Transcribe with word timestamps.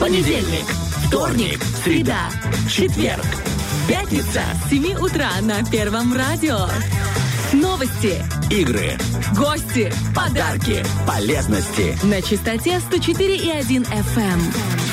Понедельник, 0.00 0.64
вторник, 1.06 1.58
среда, 1.82 2.28
четверг, 2.68 3.24
пятница 3.88 4.42
с 4.66 4.70
7 4.70 4.94
утра 4.98 5.30
на 5.40 5.64
Первом 5.64 6.14
радио. 6.14 6.68
Новости, 7.52 8.22
игры, 8.50 8.98
гости, 9.36 9.90
подарки, 10.14 10.84
полезности. 11.06 11.96
на 12.04 12.20
частоте 12.20 12.78
104,1 12.90 13.86
FM. 13.86 14.40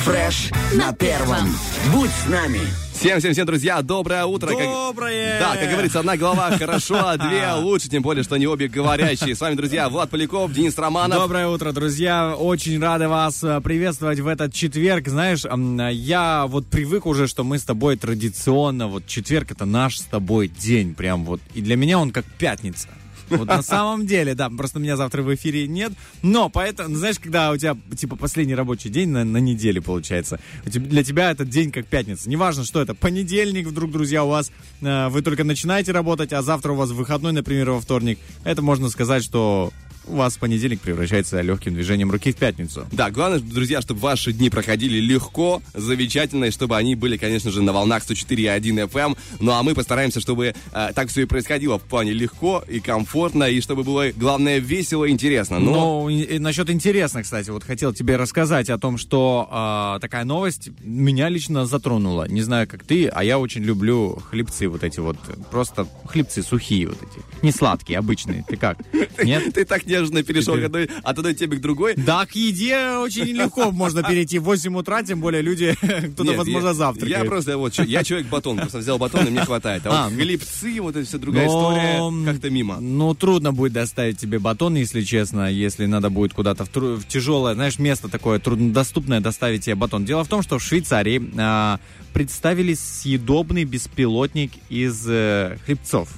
Фреш 0.04 0.50
на 0.72 0.92
первом. 0.92 1.54
Будь 1.92 2.10
с 2.10 2.28
нами. 2.28 2.83
Всем-всем-всем, 2.94 3.44
друзья, 3.44 3.82
доброе 3.82 4.24
утро. 4.24 4.48
Как- 4.48 4.60
Доброе! 4.60 5.38
Да, 5.38 5.56
как 5.56 5.68
говорится, 5.70 6.00
одна 6.00 6.16
голова 6.16 6.56
хорошо, 6.56 6.96
а 7.06 7.16
две 7.18 7.52
лучше, 7.52 7.88
тем 7.90 8.02
более, 8.02 8.22
что 8.22 8.36
они 8.36 8.46
обе 8.46 8.68
говорящие. 8.68 9.34
С 9.34 9.40
вами, 9.40 9.56
друзья, 9.56 9.88
Влад 9.88 10.10
Поляков, 10.10 10.52
Денис 10.52 10.78
Романов. 10.78 11.18
Доброе 11.18 11.48
утро, 11.48 11.72
друзья. 11.72 12.34
Очень 12.36 12.80
рады 12.80 13.08
вас 13.08 13.42
э, 13.42 13.60
приветствовать 13.60 14.20
в 14.20 14.26
этот 14.28 14.54
четверг. 14.54 15.08
Знаешь, 15.08 15.44
я 15.92 16.46
вот 16.46 16.66
привык 16.68 17.04
уже, 17.04 17.26
что 17.26 17.42
мы 17.44 17.58
с 17.58 17.64
тобой 17.64 17.96
традиционно, 17.96 18.86
вот 18.86 19.06
четверг 19.06 19.50
это 19.50 19.64
наш 19.66 19.98
с 19.98 20.04
тобой 20.04 20.48
день. 20.48 20.94
Прям 20.94 21.24
вот. 21.24 21.40
И 21.52 21.60
для 21.60 21.76
меня 21.76 21.98
он 21.98 22.10
как 22.10 22.24
пятница. 22.24 22.88
Вот 23.30 23.48
на 23.48 23.62
самом 23.62 24.06
деле, 24.06 24.34
да, 24.34 24.50
просто 24.50 24.78
меня 24.78 24.96
завтра 24.96 25.22
в 25.22 25.34
эфире 25.34 25.66
нет. 25.66 25.92
Но 26.22 26.48
поэтому, 26.48 26.90
ну, 26.90 26.96
знаешь, 26.96 27.18
когда 27.18 27.50
у 27.50 27.56
тебя, 27.56 27.76
типа, 27.96 28.16
последний 28.16 28.54
рабочий 28.54 28.88
день 28.88 29.08
на, 29.10 29.24
на 29.24 29.38
неделе 29.38 29.80
получается, 29.80 30.40
для 30.64 31.04
тебя 31.04 31.30
этот 31.30 31.48
день 31.48 31.70
как 31.70 31.86
пятница. 31.86 32.28
Неважно, 32.28 32.64
что 32.64 32.80
это, 32.80 32.94
понедельник 32.94 33.66
вдруг, 33.66 33.92
друзья, 33.92 34.24
у 34.24 34.28
вас, 34.28 34.50
э, 34.80 35.08
вы 35.08 35.22
только 35.22 35.44
начинаете 35.44 35.92
работать, 35.92 36.32
а 36.32 36.42
завтра 36.42 36.72
у 36.72 36.76
вас 36.76 36.90
выходной, 36.90 37.32
например, 37.32 37.70
во 37.70 37.80
вторник. 37.80 38.18
Это 38.44 38.62
можно 38.62 38.88
сказать, 38.88 39.22
что 39.22 39.72
у 40.06 40.16
вас 40.16 40.36
понедельник 40.36 40.80
превращается 40.80 41.40
легким 41.40 41.74
движением 41.74 42.10
руки 42.10 42.32
в 42.32 42.36
пятницу. 42.36 42.86
Да, 42.92 43.10
главное, 43.10 43.38
друзья, 43.40 43.80
чтобы 43.80 44.00
ваши 44.00 44.32
дни 44.32 44.50
проходили 44.50 44.98
легко, 44.98 45.62
замечательно, 45.74 46.46
и 46.46 46.50
чтобы 46.50 46.76
они 46.76 46.94
были, 46.94 47.16
конечно 47.16 47.50
же, 47.50 47.62
на 47.62 47.72
волнах 47.72 48.02
104.1 48.04 48.88
FM. 48.90 49.16
Ну 49.40 49.52
а 49.52 49.62
мы 49.62 49.74
постараемся, 49.74 50.20
чтобы 50.20 50.54
э, 50.72 50.88
так 50.94 51.08
все 51.08 51.22
и 51.22 51.24
происходило 51.24 51.78
в 51.78 51.82
плане 51.82 52.12
легко 52.12 52.62
и 52.68 52.80
комфортно, 52.80 53.44
и 53.44 53.60
чтобы 53.60 53.82
было, 53.84 54.10
главное, 54.16 54.58
весело 54.58 55.04
и 55.04 55.10
интересно. 55.10 55.58
Но 55.58 55.72
Ну, 56.04 56.08
и- 56.08 56.22
и 56.36 56.38
насчет 56.38 56.70
интересно, 56.70 57.22
кстати, 57.22 57.50
вот 57.50 57.64
хотел 57.64 57.92
тебе 57.92 58.16
рассказать 58.16 58.70
о 58.70 58.78
том, 58.78 58.98
что 58.98 59.48
а, 59.50 59.98
такая 60.00 60.24
новость 60.24 60.68
меня 60.82 61.28
лично 61.28 61.66
затронула. 61.66 62.28
Не 62.28 62.42
знаю, 62.42 62.68
как 62.68 62.84
ты, 62.84 63.06
а 63.08 63.24
я 63.24 63.38
очень 63.38 63.62
люблю 63.62 64.18
хлебцы 64.30 64.68
вот 64.68 64.82
эти 64.84 65.00
вот, 65.00 65.16
просто 65.50 65.86
хлебцы 66.06 66.42
сухие 66.42 66.88
вот 66.88 66.98
эти, 67.02 67.44
не 67.44 67.52
сладкие, 67.52 67.98
обычные. 67.98 68.44
Ты 68.48 68.56
как? 68.56 68.78
Нет? 69.24 69.54
ты 69.54 69.64
так 69.64 69.86
нежно 70.00 70.22
перешел 70.22 70.54
Теперь- 70.54 70.66
одной, 70.66 70.88
от 71.02 71.18
одной 71.18 71.34
темы 71.34 71.56
к 71.56 71.60
другой. 71.60 71.94
Да, 71.96 72.26
к 72.26 72.34
еде 72.34 72.96
очень 72.98 73.24
легко 73.24 73.70
можно 73.72 74.02
перейти 74.02 74.38
в 74.38 74.44
8 74.44 74.76
утра, 74.76 75.02
тем 75.02 75.20
более 75.20 75.42
люди, 75.42 75.74
кто-то, 75.82 76.24
Нет, 76.24 76.36
возможно, 76.36 76.68
я, 76.68 76.74
завтракает. 76.74 77.18
Я 77.18 77.24
просто 77.24 77.58
вот, 77.58 77.74
я 77.78 78.04
человек-батон, 78.04 78.58
просто 78.58 78.78
взял 78.78 78.98
батон, 78.98 79.26
и 79.26 79.30
мне 79.30 79.40
хватает. 79.44 79.82
А, 79.86 80.06
А, 80.06 80.08
вот 80.08 80.18
хлебцы, 80.18 80.80
вот 80.80 80.96
это 80.96 81.06
все 81.06 81.18
другая 81.18 81.46
Но, 81.46 82.10
история, 82.10 82.32
как-то 82.32 82.50
мимо. 82.50 82.78
Ну, 82.80 83.14
трудно 83.14 83.52
будет 83.52 83.72
доставить 83.72 84.18
тебе 84.18 84.38
батон, 84.38 84.74
если 84.74 85.02
честно, 85.02 85.50
если 85.50 85.86
надо 85.86 86.10
будет 86.10 86.34
куда-то 86.34 86.64
в, 86.64 86.68
тру- 86.68 86.96
в 86.96 87.06
тяжелое, 87.06 87.54
знаешь, 87.54 87.78
место 87.78 88.08
такое 88.08 88.38
труднодоступное 88.38 89.20
доставить 89.20 89.64
тебе 89.64 89.74
батон. 89.74 90.04
Дело 90.04 90.24
в 90.24 90.28
том, 90.28 90.42
что 90.42 90.58
в 90.58 90.62
Швейцарии 90.62 91.30
а, 91.38 91.78
представили 92.12 92.74
съедобный 92.74 93.64
беспилотник 93.64 94.52
из 94.68 95.04
э, 95.08 95.58
хлебцов. 95.66 96.08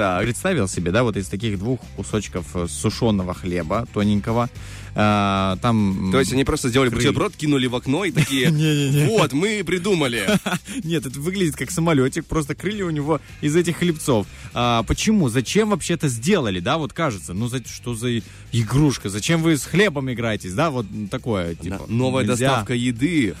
Так. 0.00 0.24
Представил 0.24 0.66
себе, 0.66 0.92
да, 0.92 1.02
вот 1.02 1.16
из 1.16 1.28
таких 1.28 1.58
двух 1.58 1.78
кусочков 1.96 2.46
э, 2.54 2.66
сушеного 2.68 3.34
хлеба 3.34 3.86
тоненького. 3.92 4.48
А, 4.94 5.56
там... 5.60 6.08
То 6.10 6.20
есть 6.20 6.32
они 6.32 6.44
просто 6.44 6.70
сделали 6.70 6.88
крылья. 6.88 7.08
бутерброд, 7.08 7.36
кинули 7.36 7.66
в 7.66 7.76
окно 7.76 8.04
и 8.06 8.10
такие, 8.10 8.50
вот, 9.08 9.32
мы 9.34 9.62
придумали. 9.62 10.26
Нет, 10.84 11.04
это 11.04 11.20
выглядит 11.20 11.56
как 11.56 11.70
самолетик, 11.70 12.24
просто 12.24 12.54
крылья 12.54 12.86
у 12.86 12.90
него 12.90 13.20
из 13.42 13.54
этих 13.54 13.76
хлебцов. 13.76 14.26
А, 14.54 14.82
почему? 14.84 15.28
Зачем 15.28 15.70
вообще 15.70 15.94
это 15.94 16.08
сделали, 16.08 16.60
да, 16.60 16.78
вот 16.78 16.92
кажется, 16.94 17.34
ну 17.34 17.48
за, 17.48 17.62
что 17.66 17.94
за 17.94 18.20
игрушка, 18.52 19.10
зачем 19.10 19.42
вы 19.42 19.58
с 19.58 19.64
хлебом 19.64 20.10
играетесь, 20.10 20.54
да, 20.54 20.70
вот 20.70 20.86
такое, 21.10 21.54
типа. 21.54 21.84
Новая 21.88 22.24
нельзя. 22.24 22.48
доставка 22.48 22.72
еды. 22.74 23.34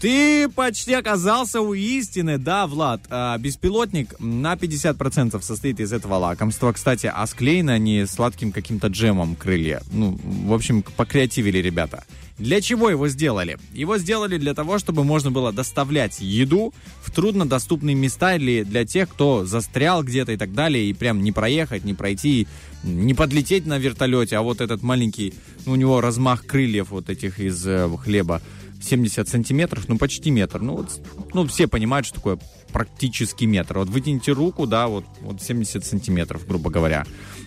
Ты 0.00 0.48
почти 0.50 0.92
оказался 0.92 1.62
у 1.62 1.72
истины, 1.72 2.36
да, 2.36 2.66
Влад. 2.66 3.00
А, 3.08 3.38
беспилотник 3.38 4.14
на 4.20 4.54
50% 4.54 5.40
состоит 5.40 5.80
из 5.80 5.92
этого 5.92 6.16
лакомства. 6.16 6.72
Кстати, 6.72 7.10
а 7.12 7.26
склеены 7.26 7.70
они 7.70 8.04
сладким 8.04 8.52
каким-то 8.52 8.88
джемом 8.88 9.36
крылья. 9.36 9.82
Ну, 9.92 10.18
в 10.22 10.52
общем, 10.52 10.82
покреативили 10.82 11.58
ребята. 11.58 12.04
Для 12.38 12.60
чего 12.60 12.90
его 12.90 13.08
сделали? 13.08 13.56
Его 13.72 13.96
сделали 13.96 14.36
для 14.36 14.52
того, 14.52 14.78
чтобы 14.78 15.04
можно 15.04 15.30
было 15.30 15.52
доставлять 15.52 16.20
еду 16.20 16.74
в 17.02 17.10
труднодоступные 17.10 17.96
места 17.96 18.36
или 18.36 18.62
для 18.62 18.84
тех, 18.84 19.08
кто 19.08 19.46
застрял 19.46 20.02
где-то 20.02 20.32
и 20.32 20.36
так 20.36 20.52
далее, 20.52 20.84
и 20.84 20.92
прям 20.92 21.22
не 21.22 21.32
проехать, 21.32 21.84
не 21.84 21.94
пройти, 21.94 22.46
не 22.82 23.14
подлететь 23.14 23.64
на 23.64 23.78
вертолете, 23.78 24.36
а 24.36 24.42
вот 24.42 24.60
этот 24.60 24.82
маленький, 24.82 25.32
ну, 25.64 25.72
у 25.72 25.76
него 25.76 26.02
размах 26.02 26.44
крыльев 26.44 26.90
вот 26.90 27.08
этих 27.08 27.40
из 27.40 27.66
э, 27.66 27.88
хлеба 28.02 28.42
70 28.82 29.28
сантиметров, 29.28 29.84
ну 29.88 29.98
почти 29.98 30.30
метр. 30.30 30.60
Ну, 30.60 30.76
вот, 30.76 31.00
ну 31.34 31.46
все 31.46 31.68
понимают, 31.68 32.06
что 32.06 32.16
такое 32.16 32.38
практически 32.72 33.44
метр. 33.44 33.78
Вот 33.78 33.88
вытяните 33.88 34.32
руку, 34.32 34.66
да, 34.66 34.88
вот, 34.88 35.04
вот 35.20 35.42
70 35.42 35.84
сантиметров, 35.84 36.46
грубо 36.46 36.70
говоря. 36.70 37.04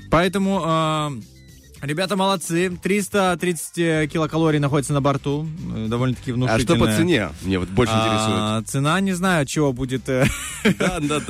Поэтому 0.10 0.62
э, 0.66 1.22
ребята 1.82 2.16
молодцы. 2.16 2.70
330 2.82 4.12
килокалорий 4.12 4.60
находится 4.60 4.94
на 4.94 5.02
борту. 5.02 5.48
Э, 5.76 5.88
Довольно-таки 5.88 6.32
А 6.32 6.34
внушительно. 6.36 6.76
что 6.76 6.86
по 6.86 6.92
цене? 6.96 7.30
Мне 7.42 7.60
вот 7.60 7.70
больше 7.70 7.94
интересует. 7.94 8.68
Цена, 8.68 9.00
не 9.00 9.14
знаю, 9.14 9.44
от 9.44 9.48
чего 9.48 9.74
будет 9.74 10.08
э, 10.10 10.26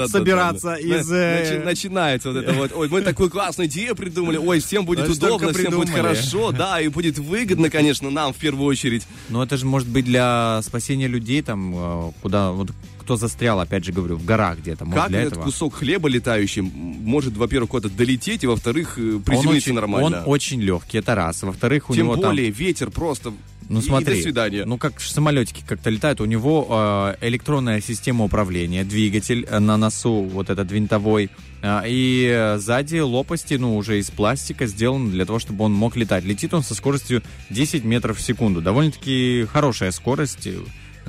собираться 0.07 0.75
из... 0.75 1.11
э, 1.11 1.59
Начи- 1.61 1.63
Начинается 1.65 2.31
вот 2.31 2.37
это 2.43 2.53
вот. 2.53 2.71
Ой, 2.73 2.89
мы 2.89 3.01
такую 3.01 3.29
классную 3.29 3.67
идею 3.69 3.95
придумали. 3.95 4.37
Ой, 4.37 4.59
всем 4.59 4.85
будет 4.85 5.07
удобно, 5.07 5.53
всем 5.53 5.71
будет 5.75 5.89
хорошо. 5.89 6.51
Да, 6.51 6.79
и 6.81 6.87
будет 6.87 7.19
выгодно, 7.19 7.69
конечно, 7.69 8.09
нам 8.09 8.33
в 8.33 8.37
первую 8.37 8.65
очередь. 8.65 9.05
Ну, 9.29 9.41
это 9.41 9.57
же 9.57 9.65
может 9.65 9.87
быть 9.87 10.05
для 10.05 10.61
спасения 10.63 11.07
людей, 11.07 11.41
там, 11.41 11.73
э, 11.75 12.11
куда, 12.21 12.51
вот, 12.51 12.69
кто 13.09 13.15
застрял, 13.15 13.59
опять 13.59 13.85
же 13.85 13.91
говорю, 13.91 14.17
в 14.17 14.23
горах 14.23 14.59
где-то. 14.59 14.85
Может, 14.85 15.01
Как 15.01 15.09
для 15.09 15.21
этот 15.21 15.31
этого. 15.33 15.45
кусок 15.45 15.73
хлеба 15.73 16.07
летающий 16.07 16.61
может, 16.61 17.35
во-первых, 17.35 17.71
куда-то 17.71 17.95
долететь, 17.95 18.43
и, 18.43 18.47
во-вторых, 18.47 18.99
э, 18.99 19.15
Он 19.15 19.23
приземлиться 19.23 19.69
очень, 19.69 19.73
нормально? 19.73 20.17
он 20.19 20.23
очень 20.27 20.61
легкий, 20.61 20.99
это 20.99 21.15
раз. 21.15 21.41
Во-вторых, 21.41 21.89
у 21.89 21.95
Тем 21.95 22.05
него 22.05 22.17
там... 22.17 22.25
более, 22.25 22.51
ветер 22.51 22.91
просто... 22.91 23.33
Ну 23.67 23.79
и 23.79 23.81
смотри, 23.81 24.17
до 24.17 24.21
свидания. 24.21 24.65
ну 24.65 24.77
как 24.77 24.99
самолетики 24.99 25.63
как-то 25.65 25.89
летают, 25.89 26.21
у 26.21 26.25
него 26.25 26.67
э, 26.69 27.27
электронная 27.27 27.81
система 27.81 28.25
управления, 28.25 28.83
двигатель 28.83 29.47
э, 29.49 29.57
на 29.57 29.77
носу, 29.77 30.21
вот 30.21 30.51
этот 30.51 30.71
винтовой, 30.71 31.31
э, 31.63 31.81
и 31.87 32.29
э, 32.31 32.57
сзади 32.59 32.99
лопасти, 32.99 33.55
ну 33.55 33.75
уже 33.75 33.97
из 33.97 34.11
пластика 34.11 34.67
сделаны 34.67 35.09
для 35.09 35.25
того, 35.25 35.39
чтобы 35.39 35.65
он 35.65 35.73
мог 35.73 35.95
летать. 35.95 36.25
Летит 36.25 36.53
он 36.53 36.61
со 36.61 36.75
скоростью 36.75 37.23
10 37.49 37.83
метров 37.85 38.19
в 38.19 38.21
секунду, 38.21 38.61
довольно-таки 38.61 39.47
хорошая 39.51 39.89
скорость, 39.91 40.47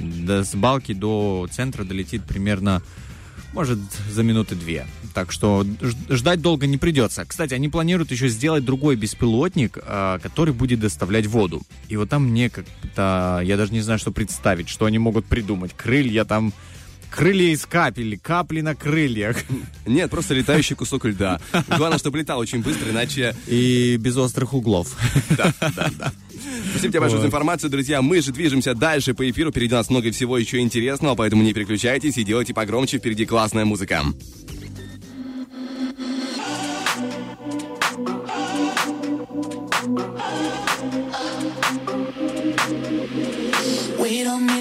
до- 0.01 0.45
с 0.45 0.55
балки 0.55 0.95
до 0.95 1.49
центра 1.51 1.85
долетит 1.85 2.25
примерно 2.25 2.83
может, 3.53 3.79
за 4.09 4.23
минуты 4.23 4.55
две. 4.55 4.87
Так 5.13 5.33
что 5.33 5.67
ждать 6.09 6.41
долго 6.41 6.67
не 6.67 6.77
придется. 6.77 7.25
Кстати, 7.25 7.53
они 7.55 7.69
планируют 7.69 8.13
еще 8.13 8.29
сделать 8.29 8.65
другой 8.65 8.95
беспилотник, 8.95 9.79
а, 9.83 10.19
который 10.21 10.55
будет 10.55 10.81
доставлять 10.81 11.27
воду. 11.27 11.63
И 11.89 11.97
вот 11.97 12.09
там 12.09 12.27
мне 12.27 12.49
как-то... 12.49 13.41
Я 13.45 13.57
даже 13.57 13.73
не 13.73 13.81
знаю, 13.81 13.99
что 13.99 14.13
представить, 14.13 14.69
что 14.69 14.85
они 14.85 14.99
могут 14.99 15.27
придумать. 15.27 15.73
Крылья 15.77 16.25
там... 16.25 16.53
Крылья 17.11 17.53
из 17.53 17.67
капель, 17.67 18.19
капли 18.19 18.61
на 18.61 18.75
крыльях. 18.75 19.37
Нет, 19.87 20.11
просто 20.11 20.35
летающий 20.35 20.77
кусок 20.77 21.05
льда. 21.05 21.41
Главное, 21.69 21.99
чтобы 21.99 22.19
летал 22.19 22.39
очень 22.39 22.63
быстро, 22.63 22.91
иначе... 22.91 23.35
И 23.47 23.97
без 23.99 24.17
острых 24.17 24.55
углов. 24.55 24.97
Спасибо 26.71 26.93
тебе 26.93 27.01
большое 27.01 27.21
за 27.21 27.27
информацию, 27.27 27.71
друзья. 27.71 28.01
Мы 28.01 28.23
же 28.23 28.33
движемся 28.33 28.75
дальше 28.75 29.13
по 29.13 29.29
эфиру. 29.29 29.51
Впереди 29.51 29.75
нас 29.75 29.91
много 29.91 30.11
всего 30.13 30.39
еще 30.39 30.61
интересного, 30.61 31.15
поэтому 31.15 31.43
не 31.43 31.53
переключайтесь 31.53 32.17
и 32.17 32.25
делайте 32.25 32.55
погромче. 32.55 32.99
Впереди 32.99 33.27
классная 33.27 33.65
музыка. 33.65 34.05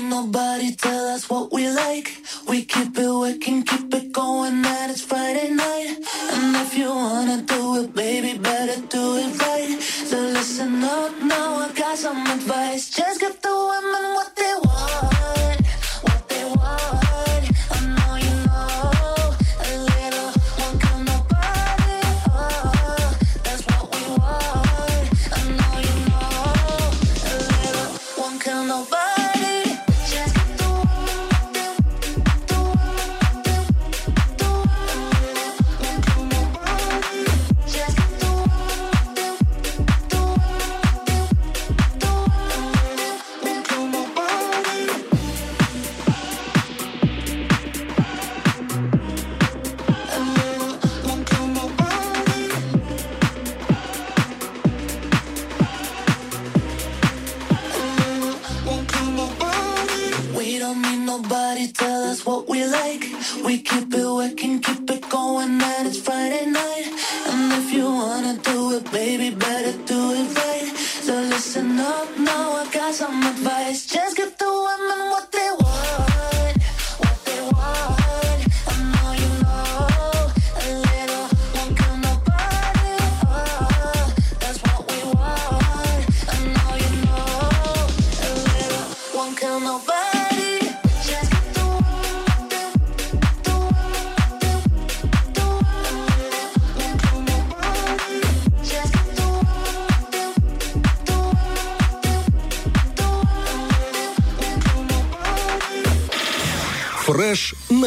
Nobody 0.10 0.76
tell 0.76 1.08
us 1.10 1.30
what 1.30 1.54
we 1.54 1.70
like. 1.70 2.18
We 2.48 2.66
keep 2.66 2.98
it 2.98 3.12
working, 3.12 3.64
keep 3.64 3.94
it 3.94 4.12
going, 4.12 4.66
and 4.66 4.92
it's 4.92 5.02
Friday 5.02 5.52
night. 5.52 5.98
And 6.34 6.56
if 6.56 6.76
you 6.78 6.90
wanna 6.90 7.42
do 7.44 7.84
it, 7.84 7.94
baby, 7.94 8.38
better 8.38 8.82
do 8.88 9.18
it 9.18 9.40
right. 9.40 9.80
So 9.82 10.18
listen 10.18 10.84
up 10.84 11.14
now, 11.22 11.60
I 11.66 11.72
got 11.74 11.98
some 11.98 12.26
advice. 12.26 12.90
Just 12.90 13.20
give 13.20 13.40
the 13.42 13.56
women 13.72 14.04
what 14.16 14.36
they 14.36 14.54
want, 14.66 15.19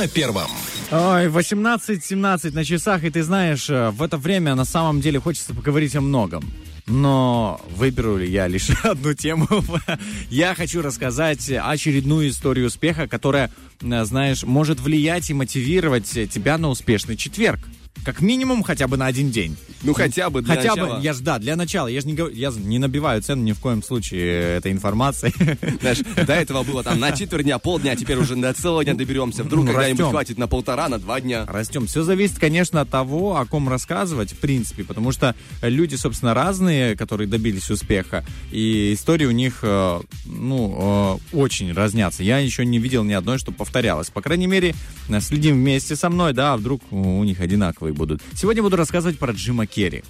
на 0.02 0.08
первом. 0.08 0.50
Ой, 0.90 1.28
18-17 1.28 2.52
на 2.52 2.64
часах, 2.64 3.04
и 3.04 3.10
ты 3.10 3.22
знаешь, 3.22 3.70
э, 3.70 3.90
в 3.90 4.02
это 4.02 4.16
время 4.18 4.56
на 4.56 4.64
самом 4.64 5.00
деле 5.00 5.20
хочется 5.20 5.54
поговорить 5.54 5.94
о 5.94 6.00
многом. 6.00 6.42
Но 6.88 7.60
выберу 7.76 8.16
ли 8.16 8.28
я 8.28 8.48
лишь 8.48 8.70
одну 8.82 9.14
тему? 9.14 9.46
Я 10.28 10.56
хочу 10.56 10.82
рассказать 10.82 11.48
очередную 11.48 12.30
историю 12.30 12.66
успеха, 12.66 13.06
которая, 13.06 13.52
э, 13.80 14.04
знаешь, 14.04 14.42
может 14.42 14.80
влиять 14.80 15.30
и 15.30 15.34
мотивировать 15.34 16.10
тебя 16.10 16.58
на 16.58 16.68
успешный 16.68 17.16
четверг. 17.16 17.60
Как 18.04 18.20
минимум 18.20 18.64
хотя 18.64 18.88
бы 18.88 18.96
на 18.96 19.06
один 19.06 19.30
день. 19.30 19.56
Ну, 19.82 19.94
хотя 19.94 20.30
бы 20.30 20.42
для 20.42 20.54
Хотя 20.54 20.70
начала. 20.74 20.96
бы, 20.98 21.02
я 21.02 21.12
ж, 21.12 21.20
да, 21.20 21.38
для 21.38 21.56
начала. 21.56 21.88
Я 21.88 22.00
же 22.00 22.06
не, 22.06 22.14
говорю- 22.14 22.34
я 22.36 22.50
не 22.56 22.78
набиваю 22.78 23.20
цену 23.22 23.42
ни 23.42 23.52
в 23.52 23.58
коем 23.58 23.82
случае 23.82 24.56
этой 24.56 24.70
информации. 24.72 25.32
Знаешь, 25.80 25.98
до 26.26 26.32
этого 26.34 26.62
было 26.62 26.82
там 26.82 27.00
на 27.00 27.12
четверть 27.12 27.44
дня, 27.44 27.58
полдня, 27.58 27.92
а 27.92 27.96
теперь 27.96 28.16
уже 28.16 28.36
на 28.36 28.52
целого 28.54 28.84
дня 28.84 28.94
доберемся. 28.94 29.42
Вдруг 29.44 29.64
Ну, 29.66 29.72
когда-нибудь 29.72 30.06
хватит 30.10 30.38
на 30.38 30.46
полтора, 30.46 30.88
на 30.88 30.98
два 30.98 31.20
дня. 31.20 31.44
Растем. 31.46 31.86
Все 31.86 32.02
зависит, 32.02 32.38
конечно, 32.38 32.80
от 32.80 32.90
того, 32.90 33.36
о 33.38 33.44
ком 33.46 33.68
рассказывать, 33.68 34.32
в 34.32 34.36
принципе, 34.38 34.84
потому 34.84 35.12
что 35.12 35.34
люди, 35.62 35.96
собственно, 35.96 36.34
разные, 36.34 36.96
которые 36.96 37.26
добились 37.28 37.70
успеха, 37.70 38.24
и 38.50 38.92
истории 38.94 39.26
у 39.26 39.30
них, 39.32 39.60
э, 39.62 40.00
ну, 40.26 41.18
э, 41.32 41.36
очень 41.36 41.72
разнятся. 41.72 42.22
Я 42.22 42.38
еще 42.38 42.64
не 42.64 42.78
видел 42.78 43.04
ни 43.04 43.12
одной, 43.12 43.38
что 43.38 43.52
повторялось. 43.52 44.10
По 44.10 44.20
крайней 44.22 44.46
мере, 44.46 44.74
э, 45.08 45.20
следим 45.20 45.56
вместе 45.56 45.96
со 45.96 46.08
мной, 46.10 46.32
да, 46.32 46.54
а 46.54 46.56
вдруг 46.56 46.82
у 46.92 47.24
них 47.24 47.40
одинаковые 47.40 47.92
будут. 47.94 48.22
Сегодня 48.34 48.62
буду 48.62 48.76
рассказывать 48.76 49.18
про 49.18 49.32
Джима 49.32 49.66
Керри. 49.72 50.02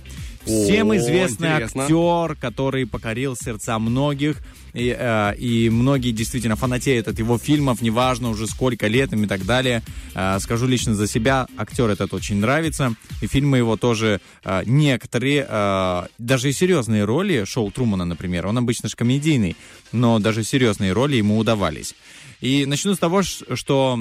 Всем 0.45 0.91
О, 0.91 0.97
известный 0.97 1.51
интересно. 1.51 1.85
актер, 1.85 2.37
который 2.37 2.85
покорил 2.85 3.37
сердца 3.37 3.79
многих, 3.79 4.39
и, 4.73 4.95
э, 4.99 5.37
и 5.37 5.71
многие 5.71 6.11
действительно 6.11 6.57
фанатеют 6.57 7.07
от 7.07 7.19
его 7.19 7.39
фильмов, 7.39 7.81
неважно 7.81 8.31
уже 8.31 8.49
сколько 8.49 8.89
лет 8.89 9.13
им 9.13 9.23
и 9.23 9.27
так 9.29 9.45
далее. 9.45 9.83
Э, 10.15 10.39
скажу 10.41 10.67
лично 10.67 10.95
за 10.95 11.07
себя, 11.07 11.47
актер 11.57 11.91
этот 11.91 12.13
очень 12.13 12.37
нравится, 12.37 12.95
и 13.21 13.29
фильмы 13.29 13.59
его 13.59 13.77
тоже 13.77 14.21
э, 14.45 14.63
некоторые, 14.67 15.47
э, 15.49 16.07
даже 16.19 16.49
и 16.49 16.53
серьезные 16.53 17.05
роли, 17.05 17.45
шоу 17.45 17.71
Трумана, 17.71 18.05
например, 18.05 18.49
он 18.49 18.59
обычно 18.59 18.89
же 18.89 18.97
комедийный, 18.97 19.57
но 19.93 20.19
даже 20.19 20.43
серьезные 20.43 20.93
роли 20.93 21.17
ему 21.17 21.39
удавались. 21.39 21.95
И 22.41 22.67
начну 22.67 22.95
с 22.95 22.99
того, 22.99 23.23
что 23.23 24.01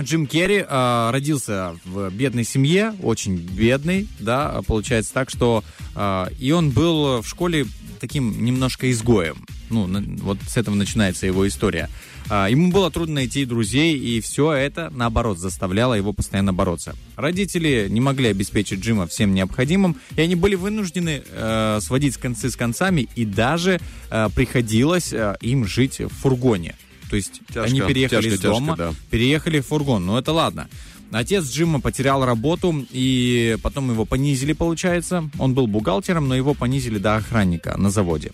Джим 0.00 0.26
Керри 0.26 0.64
э, 0.66 1.10
родился 1.12 1.76
в 1.84 2.10
бедной 2.10 2.44
семье, 2.44 2.94
очень 3.02 3.36
бедный, 3.36 4.08
да, 4.18 4.62
получается 4.66 5.12
так, 5.12 5.30
что 5.30 5.62
э, 5.94 6.26
и 6.38 6.50
он 6.52 6.70
был 6.70 7.20
в 7.22 7.28
школе 7.28 7.66
таким 8.00 8.44
немножко 8.44 8.90
изгоем. 8.90 9.44
Ну, 9.70 9.86
на- 9.86 10.02
вот 10.22 10.38
с 10.46 10.56
этого 10.56 10.74
начинается 10.74 11.26
его 11.26 11.46
история. 11.46 11.88
А, 12.28 12.46
ему 12.48 12.70
было 12.70 12.90
трудно 12.90 13.16
найти 13.16 13.44
друзей, 13.44 13.96
и 13.98 14.20
все 14.20 14.52
это, 14.52 14.90
наоборот, 14.94 15.38
заставляло 15.38 15.94
его 15.94 16.12
постоянно 16.12 16.52
бороться. 16.52 16.94
Родители 17.16 17.86
не 17.90 18.00
могли 18.00 18.28
обеспечить 18.28 18.80
Джима 18.80 19.06
всем 19.06 19.34
необходимым, 19.34 19.96
и 20.16 20.20
они 20.20 20.34
были 20.34 20.54
вынуждены 20.54 21.22
э, 21.26 21.78
сводить 21.82 22.16
концы 22.16 22.50
с 22.50 22.56
концами, 22.56 23.08
и 23.16 23.24
даже 23.24 23.80
э, 24.10 24.28
приходилось 24.34 25.12
э, 25.12 25.36
им 25.40 25.66
жить 25.66 26.00
в 26.00 26.08
фургоне. 26.08 26.74
То 27.12 27.16
есть 27.16 27.42
Тяжко, 27.48 27.64
они 27.64 27.80
переехали 27.82 28.30
тяжко, 28.30 28.34
из 28.36 28.40
дома, 28.40 28.68
тяжко, 28.68 28.92
да. 28.92 28.94
переехали 29.10 29.60
в 29.60 29.66
фургон. 29.66 30.06
Ну, 30.06 30.16
это 30.16 30.32
ладно. 30.32 30.66
Отец 31.10 31.44
Джима 31.52 31.78
потерял 31.78 32.24
работу, 32.24 32.86
и 32.90 33.58
потом 33.62 33.90
его 33.90 34.06
понизили, 34.06 34.54
получается. 34.54 35.28
Он 35.38 35.52
был 35.52 35.66
бухгалтером, 35.66 36.26
но 36.26 36.34
его 36.34 36.54
понизили 36.54 36.96
до 36.96 37.16
охранника 37.16 37.76
на 37.76 37.90
заводе. 37.90 38.32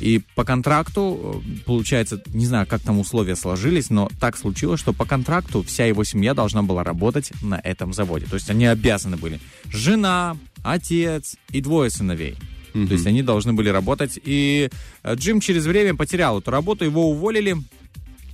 И 0.00 0.20
по 0.34 0.44
контракту, 0.44 1.42
э, 1.42 1.64
получается, 1.64 2.22
не 2.34 2.44
знаю, 2.44 2.66
как 2.66 2.82
там 2.82 2.98
условия 2.98 3.36
сложились, 3.36 3.88
но 3.88 4.10
так 4.20 4.36
случилось, 4.36 4.80
что 4.80 4.92
по 4.92 5.06
контракту 5.06 5.62
вся 5.62 5.86
его 5.86 6.04
семья 6.04 6.34
должна 6.34 6.62
была 6.62 6.84
работать 6.84 7.32
на 7.40 7.58
этом 7.58 7.94
заводе. 7.94 8.26
То 8.26 8.34
есть 8.34 8.50
они 8.50 8.66
обязаны 8.66 9.16
были. 9.16 9.40
Жена, 9.72 10.36
отец 10.62 11.36
и 11.52 11.62
двое 11.62 11.88
сыновей. 11.88 12.36
То 12.74 12.92
есть 12.92 13.06
они 13.06 13.22
должны 13.22 13.52
были 13.52 13.68
работать. 13.68 14.18
И 14.24 14.68
э, 15.04 15.14
Джим 15.14 15.40
через 15.40 15.64
время 15.64 15.94
потерял 15.94 16.40
эту 16.40 16.50
работу, 16.50 16.84
его 16.84 17.08
уволили. 17.08 17.56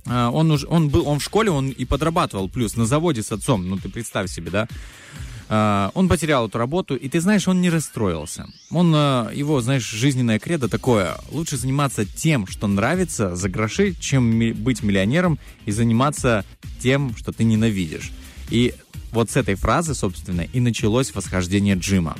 А, 0.05 0.29
Он, 0.31 0.51
уже, 0.51 0.67
он 0.67 0.89
был 0.89 1.07
он 1.07 1.19
в 1.19 1.23
школе, 1.23 1.51
он 1.51 1.69
и 1.69 1.85
подрабатывал 1.85 2.49
плюс 2.49 2.75
на 2.75 2.85
заводе 2.85 3.23
с 3.23 3.31
отцом. 3.31 3.67
Ну, 3.67 3.77
ты 3.77 3.89
представь 3.89 4.29
себе, 4.29 4.51
да? 4.51 4.67
А, 5.49 5.91
Он 5.93 6.07
потерял 6.07 6.47
эту 6.47 6.57
работу, 6.57 6.95
и 6.95 7.09
ты 7.09 7.19
знаешь, 7.19 7.47
он 7.47 7.61
не 7.61 7.69
расстроился. 7.69 8.47
Он, 8.69 8.93
э, 8.95 9.31
его, 9.33 9.59
знаешь, 9.61 9.89
жизненное 9.89 10.39
кредо 10.39 10.69
такое, 10.69 11.17
лучше 11.31 11.57
заниматься 11.57 12.05
тем, 12.05 12.47
что 12.47 12.67
нравится 12.67 13.35
за 13.35 13.49
гроши, 13.49 13.93
чем 13.99 14.53
быть 14.63 14.81
миллионером 14.81 15.39
и 15.65 15.71
заниматься 15.71 16.45
тем, 16.79 17.15
что 17.17 17.31
ты 17.31 17.43
ненавидишь. 17.43 18.11
И 18.49 18.73
вот 19.11 19.29
с 19.29 19.35
этой 19.35 19.55
фразы, 19.55 19.93
собственно, 19.93 20.41
и 20.41 20.59
началось 20.59 21.13
восхождение 21.13 21.75
Джима. 21.75 22.15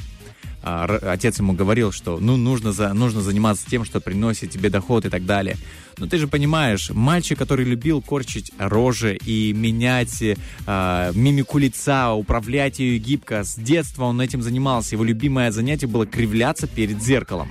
А, 0.63 0.85
отец 1.13 1.39
ему 1.39 1.53
говорил, 1.53 1.91
что 1.91 2.19
ну 2.19 2.37
нужно, 2.37 2.71
за, 2.71 2.93
нужно 2.93 3.21
заниматься 3.21 3.65
тем, 3.69 3.83
что 3.85 3.99
приносит 3.99 4.51
тебе 4.51 4.69
доход 4.69 5.05
и 5.05 5.09
так 5.09 5.25
далее. 5.25 5.57
Но 5.97 6.07
ты 6.07 6.17
же 6.17 6.27
понимаешь, 6.27 6.89
мальчик, 6.91 7.37
который 7.37 7.65
любил 7.65 8.01
корчить 8.01 8.51
рожи 8.57 9.17
и 9.25 9.53
менять 9.53 10.21
э, 10.21 11.11
мимику 11.13 11.57
лица, 11.57 12.13
управлять 12.13 12.79
ее 12.79 12.97
гибко, 12.97 13.43
с 13.43 13.55
детства 13.55 14.05
он 14.05 14.21
этим 14.21 14.41
занимался. 14.41 14.95
Его 14.95 15.03
любимое 15.03 15.51
занятие 15.51 15.87
было 15.87 16.05
кривляться 16.05 16.67
перед 16.67 17.01
зеркалом. 17.01 17.49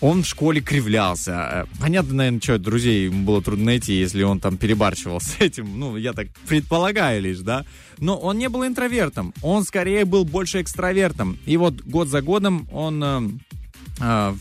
Он 0.00 0.22
в 0.22 0.26
школе 0.26 0.60
кривлялся. 0.60 1.32
Э, 1.32 1.64
Понятно, 1.78 2.14
наверное, 2.14 2.40
что 2.40 2.58
друзей 2.58 3.06
ему 3.06 3.24
было 3.24 3.42
трудно 3.42 3.66
найти, 3.66 3.94
если 3.94 4.22
он 4.22 4.40
там 4.40 4.56
перебарщивал 4.56 5.20
с 5.20 5.36
этим. 5.40 5.78
Ну, 5.78 5.96
я 5.96 6.12
так 6.12 6.28
предполагаю 6.48 7.22
лишь, 7.22 7.40
да. 7.40 7.64
Но 7.98 8.16
он 8.16 8.38
не 8.38 8.48
был 8.48 8.66
интровертом. 8.66 9.34
Он 9.42 9.64
скорее 9.64 10.04
был 10.04 10.24
больше 10.24 10.62
экстравертом. 10.62 11.38
И 11.44 11.56
вот 11.56 11.82
год 11.82 12.08
за 12.08 12.22
годом 12.22 12.68
он 12.72 13.40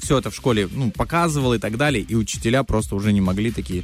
все 0.02 0.18
это 0.18 0.30
в 0.32 0.36
школе 0.36 0.70
ну, 0.72 0.90
показывал 0.90 1.54
и 1.54 1.60
так 1.60 1.76
далее. 1.76 2.02
И 2.02 2.16
учителя 2.16 2.64
просто 2.64 2.96
уже 2.96 3.12
не 3.12 3.20
могли 3.20 3.52
такие... 3.52 3.84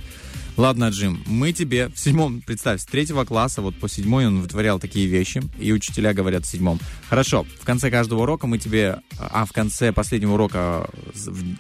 Ладно, 0.58 0.88
Джим, 0.88 1.22
мы 1.26 1.52
тебе 1.52 1.90
в 1.90 2.00
седьмом, 2.00 2.42
представь, 2.42 2.80
с 2.80 2.86
третьего 2.86 3.26
класса, 3.26 3.62
вот 3.62 3.76
по 3.76 3.90
седьмой 3.90 4.26
он 4.26 4.40
вытворял 4.40 4.80
такие 4.80 5.06
вещи, 5.06 5.42
и 5.60 5.74
учителя 5.74 6.14
говорят 6.14 6.46
в 6.46 6.48
седьмом, 6.48 6.80
хорошо, 7.10 7.46
в 7.60 7.66
конце 7.66 7.92
каждого 7.92 8.22
урока 8.22 8.48
мы 8.48 8.58
тебе, 8.58 9.02
а 9.20 9.44
в 9.46 9.52
конце 9.52 9.92
последнего 9.92 10.36
урока, 10.36 10.90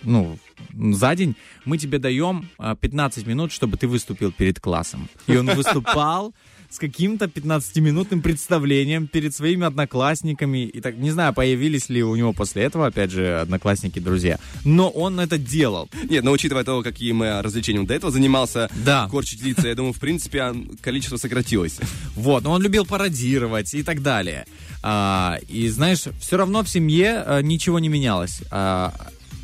ну, 0.04 0.40
за 0.74 1.14
день, 1.14 1.36
мы 1.66 1.78
тебе 1.78 2.00
даем 2.00 2.48
а, 2.58 2.76
15 2.76 3.28
минут, 3.28 3.52
чтобы 3.52 3.76
ты 3.76 3.88
выступил 3.90 4.32
перед 4.32 4.62
классом. 4.62 5.10
И 5.28 5.36
он 5.36 5.48
выступал 5.48 6.34
с 6.76 6.78
каким-то 6.80 7.26
15-минутным 7.26 8.22
представлением 8.22 9.08
перед 9.08 9.34
своими 9.34 9.66
одноклассниками. 9.66 10.66
И 10.66 10.82
так, 10.82 10.98
не 10.98 11.10
знаю, 11.12 11.34
появились 11.34 11.88
ли 11.90 12.04
у 12.04 12.16
него 12.16 12.34
после 12.34 12.64
этого, 12.64 12.88
опять 12.88 13.12
же, 13.12 13.40
одноклассники, 13.40 14.00
друзья. 14.00 14.40
Но 14.66 14.90
он 14.90 15.20
это 15.20 15.38
делал. 15.38 15.90
Нет, 16.10 16.24
но 16.24 16.32
учитывая 16.32 16.64
того, 16.66 16.84
каким 16.84 17.24
э, 17.24 17.42
развлечением 17.42 17.86
до 17.86 17.94
этого 17.94 18.12
занимался, 18.12 18.70
Да. 18.84 19.08
корчить 19.10 19.42
лица, 19.42 19.68
я 19.70 19.76
думаю, 19.76 19.94
в 19.94 20.00
принципе, 20.00 20.54
количество 20.82 21.18
сократилось. 21.18 21.80
Вот, 22.16 22.44
но 22.44 22.52
он 22.52 22.62
любил 22.62 22.86
пародировать 22.86 23.74
и 23.74 23.82
так 23.82 24.02
далее. 24.02 24.46
А, 24.84 25.38
и 25.48 25.70
знаешь, 25.70 26.04
все 26.20 26.38
равно 26.38 26.62
в 26.64 26.70
семье 26.70 27.24
а, 27.26 27.42
ничего 27.42 27.80
не 27.80 27.88
менялось. 27.88 28.42
А, 28.52 28.94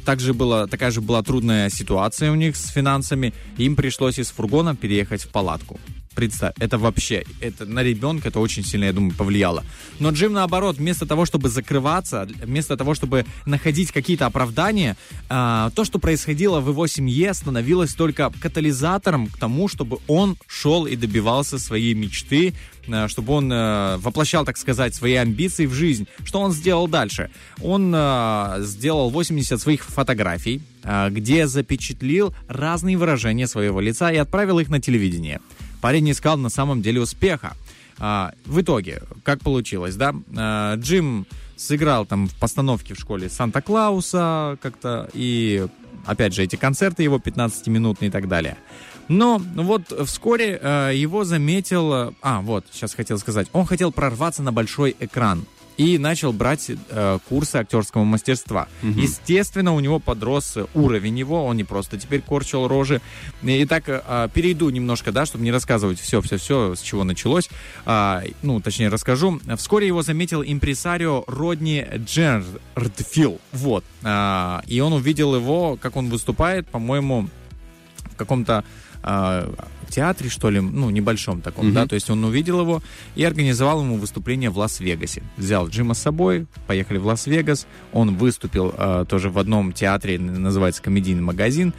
также 0.05 0.33
была, 0.33 0.67
такая 0.67 0.91
же 0.91 0.99
была 0.99 1.23
трудная 1.23 1.69
ситуация 1.69 2.31
у 2.31 2.35
них 2.35 2.55
с 2.57 2.67
финансами. 2.69 3.33
Им 3.57 3.75
пришлось 3.75 4.19
из 4.19 4.31
фургона 4.31 4.75
переехать 4.75 5.23
в 5.23 5.29
палатку. 5.29 5.79
Представь, 6.13 6.53
это 6.59 6.77
вообще, 6.77 7.23
это 7.39 7.65
на 7.65 7.81
ребенка 7.83 8.27
это 8.27 8.41
очень 8.41 8.65
сильно, 8.65 8.85
я 8.85 8.93
думаю, 8.93 9.13
повлияло. 9.13 9.63
Но 9.99 10.09
Джим, 10.09 10.33
наоборот, 10.33 10.77
вместо 10.77 11.05
того, 11.05 11.25
чтобы 11.25 11.47
закрываться, 11.47 12.27
вместо 12.43 12.75
того, 12.75 12.95
чтобы 12.95 13.25
находить 13.45 13.93
какие-то 13.93 14.25
оправдания, 14.25 14.97
а, 15.29 15.69
то, 15.69 15.85
что 15.85 15.99
происходило 15.99 16.59
в 16.59 16.67
его 16.67 16.85
семье, 16.87 17.33
становилось 17.33 17.93
только 17.93 18.29
катализатором 18.41 19.27
к 19.27 19.37
тому, 19.37 19.69
чтобы 19.69 19.99
он 20.07 20.37
шел 20.47 20.85
и 20.85 20.97
добивался 20.97 21.57
своей 21.57 21.93
мечты, 21.93 22.55
а, 22.89 23.07
чтобы 23.07 23.31
он 23.31 23.49
а, 23.53 23.97
воплощал, 23.99 24.43
так 24.43 24.57
сказать, 24.57 24.93
свои 24.93 25.13
амбиции 25.13 25.65
в 25.65 25.73
жизнь. 25.73 26.07
Что 26.25 26.41
он 26.41 26.51
сделал 26.51 26.89
дальше? 26.89 27.31
Он 27.61 27.93
а, 27.95 28.57
сделал 28.59 29.11
80 29.11 29.61
своих 29.61 29.85
фотографий, 29.85 30.61
а, 30.83 31.09
где 31.09 31.47
запечатлил 31.47 32.35
разные 32.49 32.97
выражения 32.97 33.47
своего 33.47 33.79
лица 33.79 34.11
и 34.11 34.17
отправил 34.17 34.59
их 34.59 34.67
на 34.67 34.81
телевидение 34.81 35.39
парень 35.81 36.11
искал 36.11 36.37
на 36.37 36.49
самом 36.49 36.81
деле 36.81 37.01
успеха. 37.01 37.55
А, 37.99 38.33
в 38.45 38.61
итоге, 38.61 39.03
как 39.23 39.41
получилось, 39.41 39.95
да, 39.95 40.13
а, 40.35 40.75
Джим 40.77 41.27
сыграл 41.55 42.05
там 42.05 42.27
в 42.27 42.35
постановке 42.35 42.93
в 42.93 42.99
школе 42.99 43.29
Санта-Клауса 43.29 44.57
как-то, 44.61 45.09
и 45.13 45.67
опять 46.05 46.33
же 46.33 46.43
эти 46.43 46.55
концерты 46.55 47.03
его 47.03 47.17
15-минутные 47.17 48.07
и 48.07 48.11
так 48.11 48.27
далее. 48.27 48.57
Но 49.07 49.41
вот 49.55 49.91
вскоре 50.07 50.57
э, 50.61 50.91
его 50.95 51.25
заметил... 51.25 52.15
А, 52.21 52.41
вот, 52.41 52.65
сейчас 52.71 52.93
хотел 52.93 53.19
сказать. 53.19 53.47
Он 53.51 53.65
хотел 53.65 53.91
прорваться 53.91 54.41
на 54.41 54.53
большой 54.53 54.95
экран 54.99 55.45
и 55.81 55.97
начал 55.97 56.31
брать 56.31 56.69
э, 56.69 57.19
курсы 57.27 57.55
актерского 57.55 58.03
мастерства. 58.03 58.67
Угу. 58.83 58.99
Естественно, 58.99 59.73
у 59.73 59.79
него 59.79 59.97
подрос 59.97 60.55
уровень 60.75 61.17
его, 61.17 61.43
он 61.43 61.57
не 61.57 61.63
просто 61.63 61.97
теперь 61.97 62.21
корчил 62.21 62.67
рожи. 62.67 63.01
И 63.41 63.65
так 63.65 63.85
э, 63.87 64.29
перейду 64.31 64.69
немножко, 64.69 65.11
да, 65.11 65.25
чтобы 65.25 65.43
не 65.43 65.51
рассказывать 65.51 65.99
все-все-все, 65.99 66.75
с 66.75 66.81
чего 66.81 67.03
началось. 67.03 67.49
Э, 67.87 68.21
ну, 68.43 68.59
точнее, 68.59 68.89
расскажу. 68.89 69.41
Вскоре 69.57 69.87
его 69.87 70.03
заметил 70.03 70.43
импресарио 70.43 71.23
Родни 71.25 71.83
Джердфилл. 71.95 73.39
Вот. 73.51 73.83
Э, 74.03 74.59
и 74.67 74.79
он 74.81 74.93
увидел 74.93 75.35
его, 75.35 75.77
как 75.81 75.95
он 75.95 76.09
выступает, 76.09 76.67
по-моему, 76.67 77.27
в 78.11 78.15
каком-то 78.15 78.63
театре, 79.91 80.29
что 80.29 80.49
ли, 80.49 80.59
ну, 80.59 80.89
небольшом 80.89 81.41
таком, 81.41 81.67
mm-hmm. 81.67 81.73
да, 81.73 81.85
то 81.85 81.95
есть 81.95 82.09
он 82.09 82.23
увидел 82.23 82.61
его 82.61 82.81
и 83.15 83.23
организовал 83.23 83.81
ему 83.81 83.97
выступление 83.97 84.49
в 84.49 84.57
Лас-Вегасе. 84.57 85.21
Взял 85.37 85.67
Джима 85.67 85.93
с 85.93 85.99
собой, 85.99 86.47
поехали 86.67 86.97
в 86.97 87.05
Лас-Вегас, 87.05 87.67
он 87.93 88.15
выступил 88.15 88.73
э, 88.75 89.05
тоже 89.07 89.29
в 89.29 89.37
одном 89.37 89.73
театре, 89.73 90.17
называется 90.17 90.81
«Комедийный 90.81 91.21
магазин», 91.21 91.73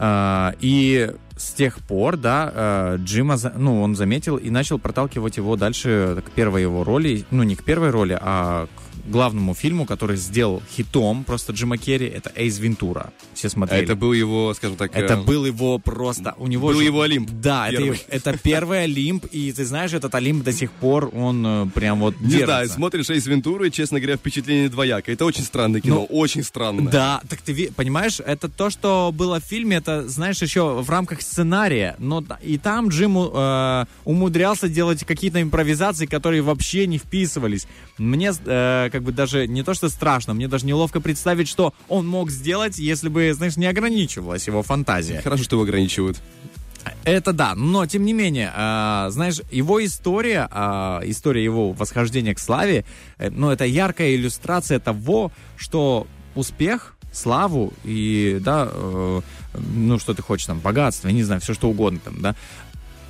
э, 0.00 0.52
и 0.60 1.12
с 1.36 1.52
тех 1.52 1.78
пор, 1.80 2.16
да, 2.16 2.52
э, 2.54 2.96
Джима, 3.00 3.36
ну, 3.56 3.82
он 3.82 3.94
заметил 3.96 4.36
и 4.36 4.50
начал 4.50 4.78
проталкивать 4.78 5.36
его 5.36 5.56
дальше 5.56 6.22
к 6.26 6.30
первой 6.30 6.62
его 6.62 6.84
роли, 6.84 7.24
ну, 7.30 7.42
не 7.42 7.56
к 7.56 7.64
первой 7.64 7.90
роли, 7.90 8.18
а 8.20 8.66
к 8.66 8.91
главному 9.06 9.54
фильму, 9.54 9.86
который 9.86 10.16
сделал 10.16 10.62
хитом 10.70 11.24
просто 11.24 11.52
Джима 11.52 11.78
Керри, 11.78 12.06
это 12.06 12.32
Эйз 12.34 12.58
Вентура. 12.58 13.12
Все 13.34 13.48
смотрели. 13.48 13.84
Это 13.84 13.96
был 13.96 14.12
его, 14.12 14.52
скажем 14.54 14.76
так... 14.76 14.94
Это 14.94 15.14
э... 15.14 15.22
был 15.22 15.44
его 15.44 15.78
просто... 15.78 16.34
У 16.38 16.46
него 16.46 16.68
был 16.68 16.78
же... 16.78 16.84
его 16.84 17.02
Олимп. 17.02 17.30
Да, 17.30 17.70
это, 17.70 17.96
это 18.08 18.38
первый 18.38 18.84
Олимп, 18.84 19.26
и 19.26 19.52
ты 19.52 19.64
знаешь, 19.64 19.92
этот 19.92 20.14
Олимп 20.14 20.44
до 20.44 20.52
сих 20.52 20.70
пор, 20.70 21.10
он 21.14 21.44
э, 21.46 21.66
прям 21.74 22.00
вот 22.00 22.20
Не 22.20 22.28
держится. 22.28 22.46
знаю, 22.46 22.68
смотришь 22.68 23.10
Эйз 23.10 23.26
Вентуру, 23.26 23.64
и, 23.64 23.70
честно 23.70 24.00
говоря, 24.00 24.16
впечатление 24.16 24.68
двояко. 24.68 25.12
Это 25.12 25.24
очень 25.24 25.44
странное 25.44 25.80
кино, 25.80 25.94
ну, 25.94 26.04
очень 26.04 26.42
странное. 26.42 26.90
Да, 26.90 27.22
так 27.28 27.40
ты 27.40 27.72
понимаешь, 27.72 28.20
это 28.20 28.48
то, 28.48 28.70
что 28.70 29.12
было 29.12 29.40
в 29.40 29.44
фильме, 29.44 29.76
это, 29.76 30.08
знаешь, 30.08 30.40
еще 30.42 30.80
в 30.80 30.90
рамках 30.90 31.22
сценария, 31.22 31.96
но 31.98 32.24
и 32.42 32.58
там 32.58 32.88
Джим 32.88 33.16
э, 33.18 33.86
умудрялся 34.04 34.68
делать 34.68 35.04
какие-то 35.04 35.40
импровизации, 35.42 36.06
которые 36.06 36.42
вообще 36.42 36.86
не 36.86 36.98
вписывались. 36.98 37.66
Мне 37.98 38.32
э, 38.44 38.90
как 38.92 39.02
бы 39.02 39.10
даже 39.10 39.48
не 39.48 39.62
то, 39.62 39.74
что 39.74 39.88
страшно, 39.88 40.34
мне 40.34 40.46
даже 40.46 40.66
неловко 40.66 41.00
представить, 41.00 41.48
что 41.48 41.74
он 41.88 42.06
мог 42.06 42.30
сделать, 42.30 42.78
если 42.78 43.08
бы, 43.08 43.32
знаешь, 43.32 43.56
не 43.56 43.66
ограничивалась 43.66 44.46
его 44.46 44.62
фантазия. 44.62 45.20
Хорошо, 45.22 45.44
что 45.44 45.56
его 45.56 45.64
ограничивают. 45.64 46.20
Это 47.04 47.32
да, 47.32 47.54
но 47.54 47.86
тем 47.86 48.04
не 48.04 48.12
менее, 48.12 48.52
э, 48.54 49.06
знаешь, 49.10 49.40
его 49.50 49.84
история, 49.84 50.48
э, 50.50 51.00
история 51.04 51.42
его 51.42 51.72
восхождения 51.72 52.34
к 52.34 52.38
славе, 52.38 52.84
э, 53.18 53.30
ну, 53.30 53.50
это 53.50 53.64
яркая 53.64 54.14
иллюстрация 54.14 54.78
того, 54.78 55.32
что 55.56 56.06
успех, 56.34 56.94
славу 57.12 57.72
и, 57.84 58.38
да, 58.40 58.68
э, 58.72 59.20
ну, 59.54 59.98
что 59.98 60.14
ты 60.14 60.22
хочешь 60.22 60.46
там, 60.46 60.60
богатство, 60.60 61.08
я 61.08 61.14
не 61.14 61.22
знаю, 61.22 61.40
все 61.40 61.54
что 61.54 61.68
угодно 61.68 62.00
там, 62.04 62.20
да, 62.20 62.34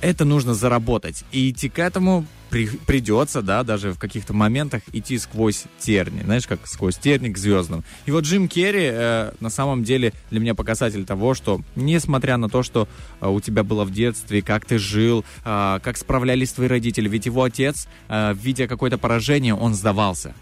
это 0.03 0.25
нужно 0.25 0.53
заработать. 0.53 1.23
И 1.31 1.49
идти 1.49 1.69
к 1.69 1.79
этому 1.79 2.25
при, 2.49 2.67
придется, 2.67 3.41
да, 3.41 3.63
даже 3.63 3.93
в 3.93 3.97
каких-то 3.97 4.33
моментах 4.33 4.83
идти 4.91 5.17
сквозь 5.17 5.63
терни, 5.79 6.21
знаешь, 6.21 6.45
как 6.45 6.67
сквозь 6.67 6.97
терни 6.97 7.29
к 7.29 7.37
звездам. 7.37 7.83
И 8.05 8.11
вот 8.11 8.25
Джим 8.25 8.47
Керри 8.47 8.89
э, 8.91 9.31
на 9.39 9.49
самом 9.49 9.83
деле 9.83 10.13
для 10.29 10.39
меня 10.39 10.53
показатель 10.53 11.03
того, 11.05 11.33
что 11.33 11.61
несмотря 11.75 12.37
на 12.37 12.49
то, 12.49 12.61
что 12.61 12.87
э, 13.21 13.27
у 13.27 13.39
тебя 13.39 13.63
было 13.63 13.85
в 13.85 13.91
детстве, 13.91 14.43
как 14.43 14.65
ты 14.65 14.77
жил, 14.77 15.25
э, 15.45 15.79
как 15.81 15.97
справлялись 15.97 16.51
твои 16.51 16.67
родители, 16.67 17.09
ведь 17.09 17.25
его 17.25 17.43
отец, 17.43 17.87
э, 18.09 18.35
видя 18.35 18.67
какое-то 18.67 18.99
поражение, 18.99 19.55
он 19.55 19.73
сдавался 19.73 20.35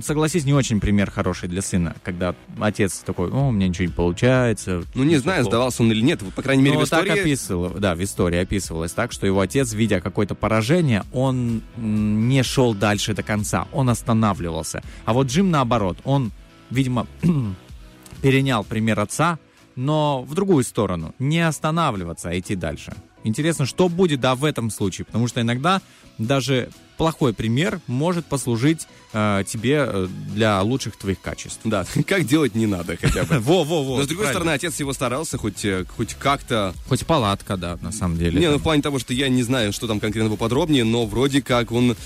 согласись, 0.00 0.44
не 0.44 0.54
очень 0.54 0.80
пример 0.80 1.10
хороший 1.10 1.48
для 1.48 1.62
сына, 1.62 1.94
когда 2.02 2.34
отец 2.60 2.98
такой, 3.04 3.30
о, 3.30 3.48
у 3.48 3.50
меня 3.50 3.68
ничего 3.68 3.86
не 3.86 3.92
получается. 3.92 4.84
Ну, 4.94 5.04
не 5.04 5.16
знаю, 5.16 5.42
плохо. 5.42 5.50
сдавался 5.50 5.82
он 5.82 5.92
или 5.92 6.00
нет, 6.00 6.20
по 6.34 6.42
крайней 6.42 6.62
мере, 6.62 6.76
Но 6.76 6.80
в 6.82 6.84
истории... 6.84 7.08
так 7.08 7.18
описывал, 7.18 7.70
да, 7.70 7.94
в 7.94 8.02
истории 8.02 8.38
описывалось 8.38 8.92
так, 8.92 9.12
что 9.12 9.26
его 9.26 9.40
отец, 9.40 9.72
видя 9.72 10.00
какое-то 10.00 10.34
поражение, 10.34 11.04
он 11.12 11.62
не 11.76 12.42
шел 12.42 12.74
дальше 12.74 13.14
до 13.14 13.22
конца, 13.22 13.68
он 13.72 13.90
останавливался. 13.90 14.82
А 15.04 15.12
вот 15.12 15.28
Джим, 15.28 15.50
наоборот, 15.50 15.98
он, 16.04 16.32
видимо, 16.70 17.06
перенял 18.22 18.64
пример 18.64 19.00
отца, 19.00 19.38
но 19.76 20.22
в 20.22 20.34
другую 20.34 20.64
сторону, 20.64 21.14
не 21.18 21.40
останавливаться, 21.40 22.30
а 22.30 22.38
идти 22.38 22.54
дальше. 22.54 22.92
Интересно, 23.24 23.66
что 23.66 23.88
будет, 23.88 24.20
да, 24.20 24.34
в 24.34 24.44
этом 24.44 24.70
случае, 24.70 25.04
потому 25.04 25.28
что 25.28 25.40
иногда 25.40 25.80
даже 26.18 26.70
плохой 27.02 27.34
пример 27.34 27.80
может 27.88 28.26
послужить 28.26 28.86
э, 29.12 29.42
тебе 29.44 29.84
э, 29.88 30.08
для 30.28 30.62
лучших 30.62 30.94
твоих 30.96 31.20
качеств. 31.20 31.58
Да, 31.64 31.84
как 32.06 32.24
делать 32.26 32.54
не 32.54 32.68
надо 32.68 32.96
хотя 32.96 33.24
бы. 33.24 33.38
Во-во-во. 33.40 33.96
Но 33.98 34.04
с 34.04 34.06
другой 34.06 34.28
стороны, 34.28 34.50
отец 34.50 34.78
его 34.78 34.92
старался 34.92 35.36
хоть, 35.36 35.64
э, 35.64 35.84
хоть 35.96 36.14
как-то... 36.14 36.72
Хоть 36.88 37.04
палатка, 37.04 37.56
да, 37.56 37.76
на 37.82 37.90
самом 37.90 38.18
деле. 38.18 38.38
Не, 38.38 38.48
ну 38.48 38.58
в 38.58 38.62
плане 38.62 38.82
того, 38.82 39.00
что 39.00 39.12
я 39.14 39.28
не 39.28 39.42
знаю, 39.42 39.72
что 39.72 39.88
там 39.88 39.98
конкретно 39.98 40.30
поподробнее, 40.30 40.84
но 40.84 41.04
вроде 41.04 41.42
как 41.42 41.72
он 41.72 41.96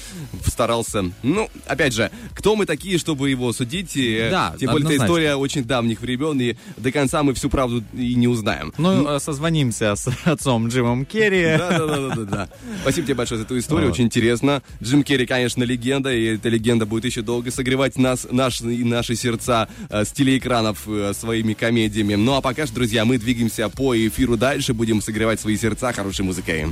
старался. 0.47 1.05
Ну, 1.23 1.51
опять 1.67 1.93
же, 1.93 2.11
кто 2.35 2.57
мы 2.57 2.65
такие, 2.65 2.97
чтобы 2.97 3.29
его 3.29 3.53
судить? 3.53 3.93
Да, 4.31 4.55
Тем 4.59 4.71
более, 4.71 4.95
эта 4.95 5.05
история 5.05 5.35
очень 5.35 5.65
давних 5.65 6.01
времен, 6.01 6.41
и 6.41 6.57
до 6.79 6.91
конца 6.91 7.23
мы 7.23 7.35
всю 7.35 7.51
правду 7.51 7.85
и 7.93 8.15
не 8.15 8.29
узнаем. 8.29 8.73
Ну, 8.79 9.19
созвонимся 9.19 9.95
с 9.95 10.09
отцом 10.25 10.69
Джимом 10.69 11.05
Керри. 11.05 11.59
Да-да-да. 11.59 12.49
Спасибо 12.81 13.07
тебе 13.07 13.15
большое 13.15 13.39
за 13.41 13.45
эту 13.45 13.59
историю, 13.59 13.91
очень 13.91 14.05
интересно. 14.05 14.63
Джим 14.87 15.03
Керри, 15.03 15.27
конечно, 15.27 15.65
легенда, 15.65 16.15
и 16.15 16.37
эта 16.37 16.49
легенда 16.49 16.87
будет 16.87 17.07
еще 17.07 17.21
долго 17.21 17.51
согревать 17.51 17.99
нас, 17.99 18.29
наш, 18.31 18.61
наши 18.61 19.17
сердца 19.17 19.69
э, 19.91 20.05
с 20.05 20.13
телеэкранов 20.13 20.87
э, 20.87 21.13
своими 21.13 21.55
комедиями. 21.55 22.15
Ну 22.15 22.35
а 22.35 22.41
пока 22.41 22.67
что, 22.67 22.77
друзья, 22.77 23.05
мы 23.05 23.19
двигаемся 23.19 23.69
по 23.69 23.97
эфиру 23.97 24.37
дальше, 24.37 24.75
будем 24.75 25.03
согревать 25.03 25.41
свои 25.41 25.57
сердца 25.57 25.93
хорошей 25.93 26.25
музыкой. 26.25 26.67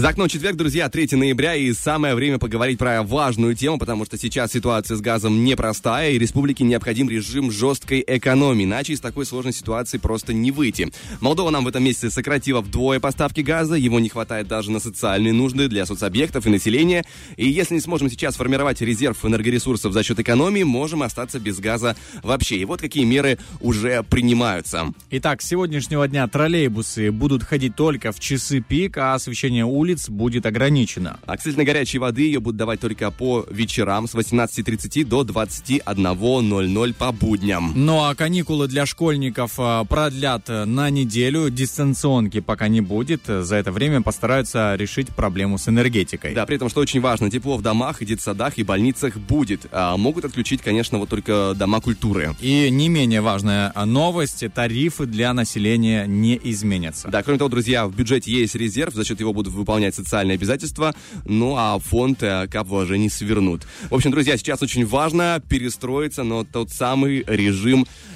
За 0.00 0.08
окном 0.08 0.28
четверг, 0.28 0.56
друзья, 0.56 0.88
3 0.88 1.08
ноября, 1.12 1.56
и 1.56 1.74
самое 1.74 2.14
время 2.14 2.38
поговорить 2.38 2.78
про 2.78 3.02
важную 3.02 3.54
тему, 3.54 3.78
потому 3.78 4.06
что 4.06 4.16
сейчас 4.16 4.50
ситуация 4.50 4.96
с 4.96 5.02
газом 5.02 5.44
непростая, 5.44 6.12
и 6.12 6.18
республике 6.18 6.64
необходим 6.64 7.10
режим 7.10 7.50
жесткой 7.90 8.04
экономии, 8.06 8.64
иначе 8.64 8.92
из 8.92 9.00
такой 9.00 9.26
сложной 9.26 9.52
ситуации 9.52 9.98
просто 9.98 10.32
не 10.32 10.50
выйти. 10.50 10.88
Молдова 11.20 11.50
нам 11.50 11.64
в 11.64 11.68
этом 11.68 11.82
месяце 11.82 12.10
сократила 12.10 12.60
вдвое 12.60 13.00
поставки 13.00 13.40
газа, 13.40 13.74
его 13.74 14.00
не 14.00 14.08
хватает 14.08 14.48
даже 14.48 14.70
на 14.70 14.80
социальные 14.80 15.32
нужды 15.32 15.68
для 15.68 15.86
соцобъектов 15.86 16.46
и 16.46 16.50
населения, 16.50 17.04
и 17.36 17.48
если 17.48 17.74
не 17.74 17.80
сможем 17.80 18.10
сейчас 18.10 18.36
формировать 18.36 18.80
резерв 18.80 19.24
энергоресурсов 19.24 19.92
за 19.92 20.02
счет 20.02 20.20
экономии, 20.20 20.62
можем 20.62 21.02
остаться 21.02 21.40
без 21.40 21.58
газа 21.58 21.96
вообще. 22.22 22.56
И 22.58 22.64
вот 22.64 22.80
какие 22.80 23.04
меры 23.04 23.38
уже 23.60 24.02
принимаются. 24.02 24.92
Итак, 25.10 25.42
с 25.42 25.48
сегодняшнего 25.48 26.06
дня 26.06 26.26
троллейбусы 26.28 27.10
будут 27.10 27.42
ходить 27.42 27.74
только 27.76 28.12
в 28.12 28.20
часы 28.20 28.60
пик, 28.60 28.98
а 28.98 29.14
освещение 29.14 29.64
улиц 29.64 30.08
будет 30.08 30.46
ограничено. 30.46 31.18
А 31.26 31.36
кстати, 31.36 31.56
горячей 31.56 31.98
воды 31.98 32.22
ее 32.22 32.40
будут 32.40 32.56
давать 32.56 32.80
только 32.80 33.10
по 33.10 33.46
вечерам 33.50 34.06
с 34.06 34.14
18.30 34.14 35.04
до 35.04 35.22
21.00 35.22 36.94
по 36.94 37.12
будням. 37.12 37.79
Ну 37.82 38.04
а 38.04 38.14
каникулы 38.14 38.68
для 38.68 38.84
школьников 38.84 39.54
а, 39.56 39.84
продлят 39.84 40.48
на 40.48 40.90
неделю, 40.90 41.48
дистанционки 41.48 42.40
пока 42.40 42.68
не 42.68 42.82
будет. 42.82 43.22
За 43.24 43.56
это 43.56 43.72
время 43.72 44.02
постараются 44.02 44.74
решить 44.74 45.08
проблему 45.08 45.56
с 45.56 45.66
энергетикой. 45.66 46.34
Да, 46.34 46.44
при 46.44 46.56
этом, 46.56 46.68
что 46.68 46.82
очень 46.82 47.00
важно, 47.00 47.30
тепло 47.30 47.56
в 47.56 47.62
домах 47.62 48.02
и 48.02 48.04
детсадах 48.04 48.58
и 48.58 48.64
больницах 48.64 49.16
будет. 49.16 49.64
А 49.72 49.96
могут 49.96 50.26
отключить, 50.26 50.60
конечно, 50.60 50.98
вот 50.98 51.08
только 51.08 51.54
дома 51.56 51.80
культуры. 51.80 52.36
И 52.42 52.68
не 52.68 52.90
менее 52.90 53.22
важная 53.22 53.72
новость, 53.86 54.44
тарифы 54.52 55.06
для 55.06 55.32
населения 55.32 56.04
не 56.04 56.38
изменятся. 56.44 57.08
Да, 57.08 57.22
кроме 57.22 57.38
того, 57.38 57.48
друзья, 57.48 57.86
в 57.86 57.96
бюджете 57.96 58.30
есть 58.30 58.56
резерв, 58.56 58.92
за 58.92 59.06
счет 59.06 59.20
его 59.20 59.32
будут 59.32 59.54
выполнять 59.54 59.94
социальные 59.94 60.34
обязательства, 60.34 60.94
ну 61.24 61.56
а 61.56 61.78
фонд 61.78 62.22
э, 62.22 62.46
вложений 62.62 63.08
свернут. 63.08 63.62
В 63.88 63.94
общем, 63.94 64.10
друзья, 64.10 64.36
сейчас 64.36 64.60
очень 64.60 64.84
важно 64.84 65.42
перестроиться 65.48 66.24
на 66.24 66.44
тот 66.44 66.68
самый 66.70 67.24
режим 67.26 67.69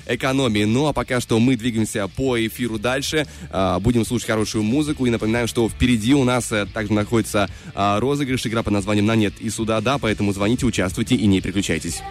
экономии. 0.06 0.64
Ну 0.64 0.86
а 0.86 0.92
пока 0.92 1.20
что 1.20 1.38
мы 1.38 1.56
двигаемся 1.56 2.08
по 2.08 2.38
эфиру 2.38 2.78
дальше, 2.78 3.26
а, 3.50 3.78
будем 3.80 4.04
слушать 4.04 4.28
хорошую 4.28 4.64
музыку 4.64 5.06
и 5.06 5.10
напоминаем, 5.10 5.46
что 5.46 5.68
впереди 5.68 6.14
у 6.14 6.24
нас 6.24 6.52
э, 6.52 6.66
также 6.66 6.92
находится 6.92 7.48
а, 7.74 8.00
розыгрыш, 8.00 8.46
игра 8.46 8.62
под 8.62 8.74
названием 8.74 9.06
«На 9.06 9.16
нет» 9.16 9.34
и 9.40 9.50
«Сюда 9.50 9.80
да», 9.80 9.98
поэтому 9.98 10.32
звоните, 10.32 10.66
участвуйте 10.66 11.14
и 11.14 11.26
не 11.26 11.40
переключайтесь. 11.40 12.02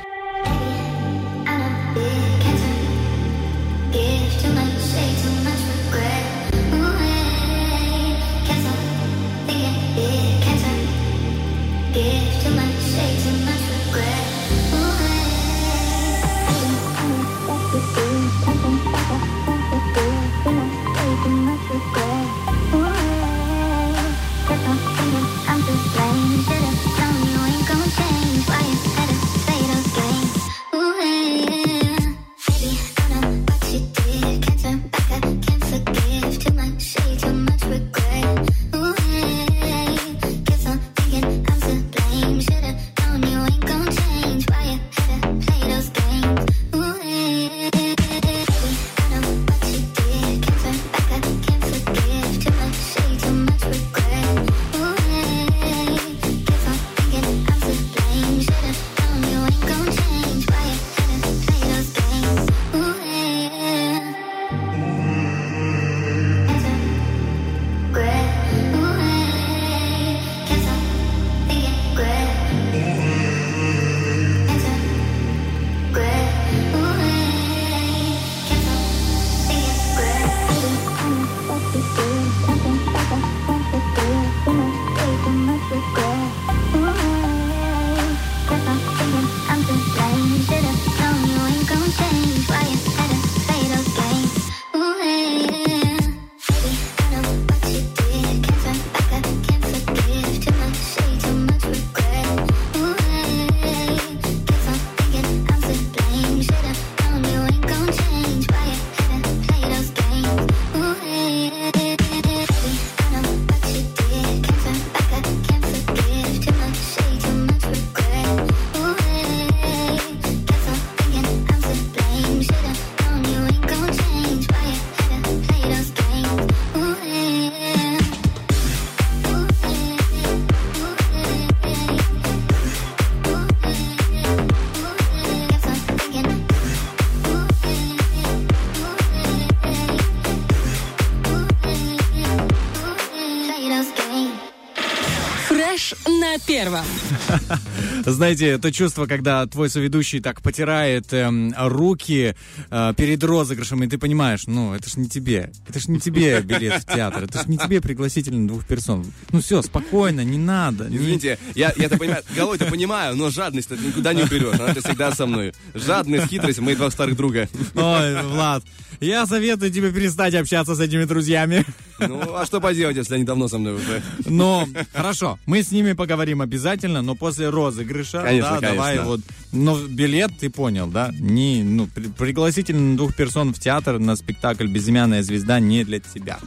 Знаете, 148.05 148.47
это 148.47 148.71
чувство, 148.71 149.05
когда 149.05 149.45
твой 149.47 149.69
соведущий 149.69 150.19
так 150.19 150.41
потирает 150.41 151.13
эм, 151.13 151.53
руки 151.57 152.35
э, 152.69 152.93
перед 152.97 153.23
розыгрышем, 153.23 153.81
и 153.83 153.87
ты 153.87 153.97
понимаешь, 153.97 154.43
ну, 154.47 154.73
это 154.73 154.89
ж 154.89 154.97
не 154.97 155.07
тебе. 155.07 155.51
Это 155.67 155.79
ж 155.79 155.87
не 155.87 155.99
тебе 155.99 156.41
билет 156.41 156.83
в 156.83 156.85
театр, 156.85 157.23
это 157.23 157.41
ж 157.43 157.47
не 157.47 157.57
тебе 157.57 157.79
пригласительный 157.81 158.47
двух 158.47 158.65
персон. 158.65 159.05
Ну 159.31 159.41
все, 159.41 159.61
спокойно, 159.61 160.21
не 160.23 160.37
надо. 160.37 160.89
не- 160.89 160.97
Извините, 160.97 161.37
я, 161.55 161.73
я 161.77 161.85
это 161.85 161.97
понимаю, 161.97 162.23
головой 162.35 162.57
это 162.57 162.65
понимаю, 162.65 163.15
но 163.15 163.29
жадность 163.29 163.69
ты 163.69 163.77
никуда 163.77 164.13
не 164.13 164.23
уберешь, 164.23 164.59
она 164.59 164.73
всегда 164.73 165.11
со 165.13 165.25
мной. 165.25 165.53
Жадность, 165.73 166.27
хитрость, 166.27 166.59
мои 166.59 166.75
два 166.75 166.91
старых 166.91 167.15
друга. 167.15 167.47
Ой, 167.75 168.21
Влад, 168.23 168.63
я 169.03 169.25
советую 169.25 169.71
тебе 169.71 169.91
перестать 169.91 170.33
общаться 170.35 170.75
с 170.75 170.79
этими 170.79 171.05
друзьями. 171.05 171.65
Ну, 171.99 172.19
а 172.35 172.45
что 172.45 172.59
поделать, 172.59 172.97
если 172.97 173.15
они 173.15 173.23
давно 173.23 173.47
со 173.47 173.57
мной 173.59 173.75
уже? 173.75 174.01
Но, 174.25 174.67
хорошо, 174.93 175.39
мы 175.45 175.61
с 175.63 175.71
ними 175.71 175.93
поговорим 175.93 176.41
обязательно. 176.41 177.01
но 177.01 177.15
после 177.15 177.49
розыгрыша, 177.49 178.21
Конечно, 178.21 178.59
да, 178.59 178.69
давай 178.71 178.95
конечно. 178.97 179.05
вот, 179.11 179.21
но 179.51 179.79
билет, 179.87 180.31
ты 180.39 180.49
понял, 180.49 180.87
да, 180.87 181.11
не, 181.13 181.63
ну, 181.63 181.87
при- 181.87 182.07
пригласительный 182.07 182.97
двух 182.97 183.15
персон 183.15 183.53
в 183.53 183.59
театр 183.59 183.99
на 183.99 184.15
спектакль 184.15 184.67
«Безымянная 184.67 185.21
звезда» 185.23 185.59
не 185.59 185.83
для 185.83 185.99
тебя. 185.99 186.39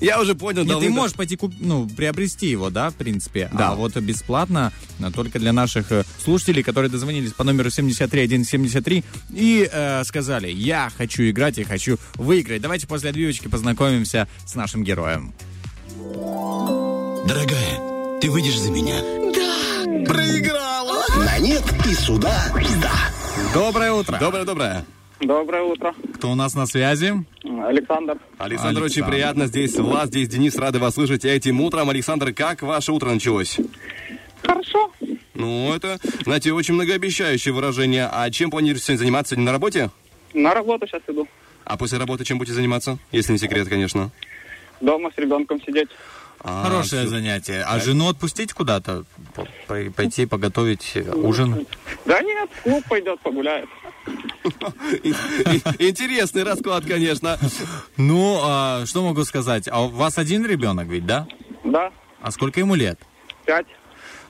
Я 0.00 0.20
уже 0.20 0.34
понял, 0.34 0.64
Нет, 0.64 0.78
ты 0.80 0.88
можешь 0.90 1.16
пойти, 1.16 1.36
куп- 1.36 1.54
ну, 1.60 1.86
приобрести 1.88 2.46
его, 2.48 2.70
да, 2.70 2.90
в 2.90 2.94
принципе, 2.94 3.50
Да. 3.52 3.70
а 3.70 3.74
вот 3.74 3.96
бесплатно 3.96 4.72
а, 5.02 5.10
только 5.10 5.38
для 5.38 5.52
наших 5.52 5.90
э, 5.92 6.04
слушателей, 6.24 6.62
которые 6.62 6.90
дозвонились 6.90 7.32
по 7.32 7.44
номеру 7.44 7.70
73173 7.70 9.04
и 9.34 9.68
э, 9.70 10.04
сказали, 10.04 10.48
я 10.50 10.90
хочу 10.96 11.22
играть 11.28 11.58
и 11.58 11.64
хочу 11.64 11.77
выиграть. 12.16 12.62
Давайте 12.62 12.86
после 12.86 13.10
отбивочки 13.10 13.48
познакомимся 13.48 14.28
с 14.44 14.54
нашим 14.54 14.84
героем. 14.84 15.32
Дорогая, 17.26 18.20
ты 18.20 18.30
выйдешь 18.30 18.58
за 18.58 18.70
меня? 18.70 19.00
Да! 19.34 20.12
Проиграла! 20.12 21.04
На 21.24 21.38
нет 21.38 21.62
и 21.86 21.94
сюда 21.94 22.52
да! 22.82 22.92
Доброе 23.54 23.92
утро. 23.92 24.18
Доброе-доброе. 24.18 24.84
Доброе 25.20 25.62
утро. 25.62 25.94
Кто 26.14 26.30
у 26.30 26.34
нас 26.34 26.54
на 26.54 26.66
связи? 26.66 27.12
Александр. 27.44 28.18
Александр, 28.38 28.82
очень 28.84 29.04
приятно. 29.04 29.46
Здесь 29.46 29.76
Влад, 29.76 30.08
здесь 30.08 30.28
Денис. 30.28 30.56
Рады 30.56 30.78
вас 30.78 30.94
слышать 30.94 31.24
этим 31.24 31.60
утром. 31.60 31.90
Александр, 31.90 32.32
как 32.32 32.62
ваше 32.62 32.92
утро 32.92 33.10
началось? 33.10 33.58
Хорошо. 34.42 34.92
Ну, 35.34 35.74
это, 35.74 35.98
знаете, 36.24 36.52
очень 36.52 36.74
многообещающее 36.74 37.52
выражение. 37.52 38.08
А 38.10 38.30
чем 38.30 38.50
планируете 38.50 38.86
сегодня 38.86 38.98
заниматься? 38.98 39.34
Сегодня 39.34 39.46
на 39.46 39.52
работе? 39.52 39.90
На 40.34 40.54
работу 40.54 40.86
сейчас 40.86 41.02
иду. 41.08 41.26
А 41.68 41.76
после 41.76 41.98
работы 41.98 42.24
чем 42.24 42.38
будете 42.38 42.54
заниматься? 42.54 42.98
Если 43.12 43.32
не 43.32 43.38
секрет, 43.38 43.68
конечно. 43.68 44.10
Дома 44.80 45.10
с 45.14 45.18
ребенком 45.18 45.60
сидеть. 45.62 45.88
А, 46.40 46.62
Хорошее 46.64 47.02
всё. 47.02 47.10
занятие. 47.10 47.62
А 47.66 47.78
жену 47.78 48.08
отпустить 48.08 48.52
куда-то? 48.54 49.04
Пойти 49.66 50.24
поготовить 50.24 50.94
ужин? 51.14 51.66
Да 52.06 52.22
нет, 52.22 52.48
клуб 52.62 52.82
пойдет, 52.88 53.20
погуляет. 53.20 53.68
Интересный 55.78 56.44
расклад, 56.44 56.84
конечно. 56.86 57.38
Ну, 57.96 58.38
а, 58.42 58.86
что 58.86 59.04
могу 59.04 59.24
сказать? 59.24 59.68
А 59.70 59.82
у 59.84 59.88
вас 59.88 60.16
один 60.16 60.46
ребенок 60.46 60.86
ведь, 60.88 61.04
да? 61.06 61.26
Да, 61.64 61.92
А 62.22 62.30
сколько 62.30 62.60
ему 62.60 62.74
лет? 62.76 62.98
пять. 63.44 63.66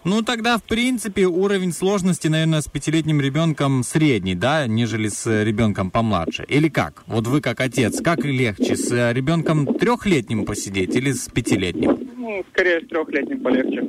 Ну, 0.08 0.22
тогда, 0.22 0.56
в 0.56 0.62
принципе, 0.62 1.26
уровень 1.26 1.70
сложности, 1.70 2.28
наверное, 2.28 2.62
с 2.62 2.66
пятилетним 2.66 3.20
ребенком 3.20 3.82
средний, 3.82 4.34
да, 4.34 4.66
нежели 4.66 5.08
с 5.08 5.26
ребенком 5.44 5.90
помладше. 5.90 6.46
Или 6.48 6.70
как? 6.70 7.02
Вот 7.06 7.26
вы 7.26 7.42
как 7.42 7.60
отец, 7.60 8.00
как 8.00 8.24
легче, 8.24 8.74
с 8.74 8.90
э, 8.90 9.12
ребенком 9.12 9.66
трехлетним 9.66 10.46
посидеть 10.46 10.96
или 10.96 11.12
с 11.12 11.28
пятилетним? 11.28 12.08
Ну, 12.16 12.42
скорее 12.50 12.80
с 12.80 12.88
трехлетним 12.88 13.40
полегче. 13.42 13.84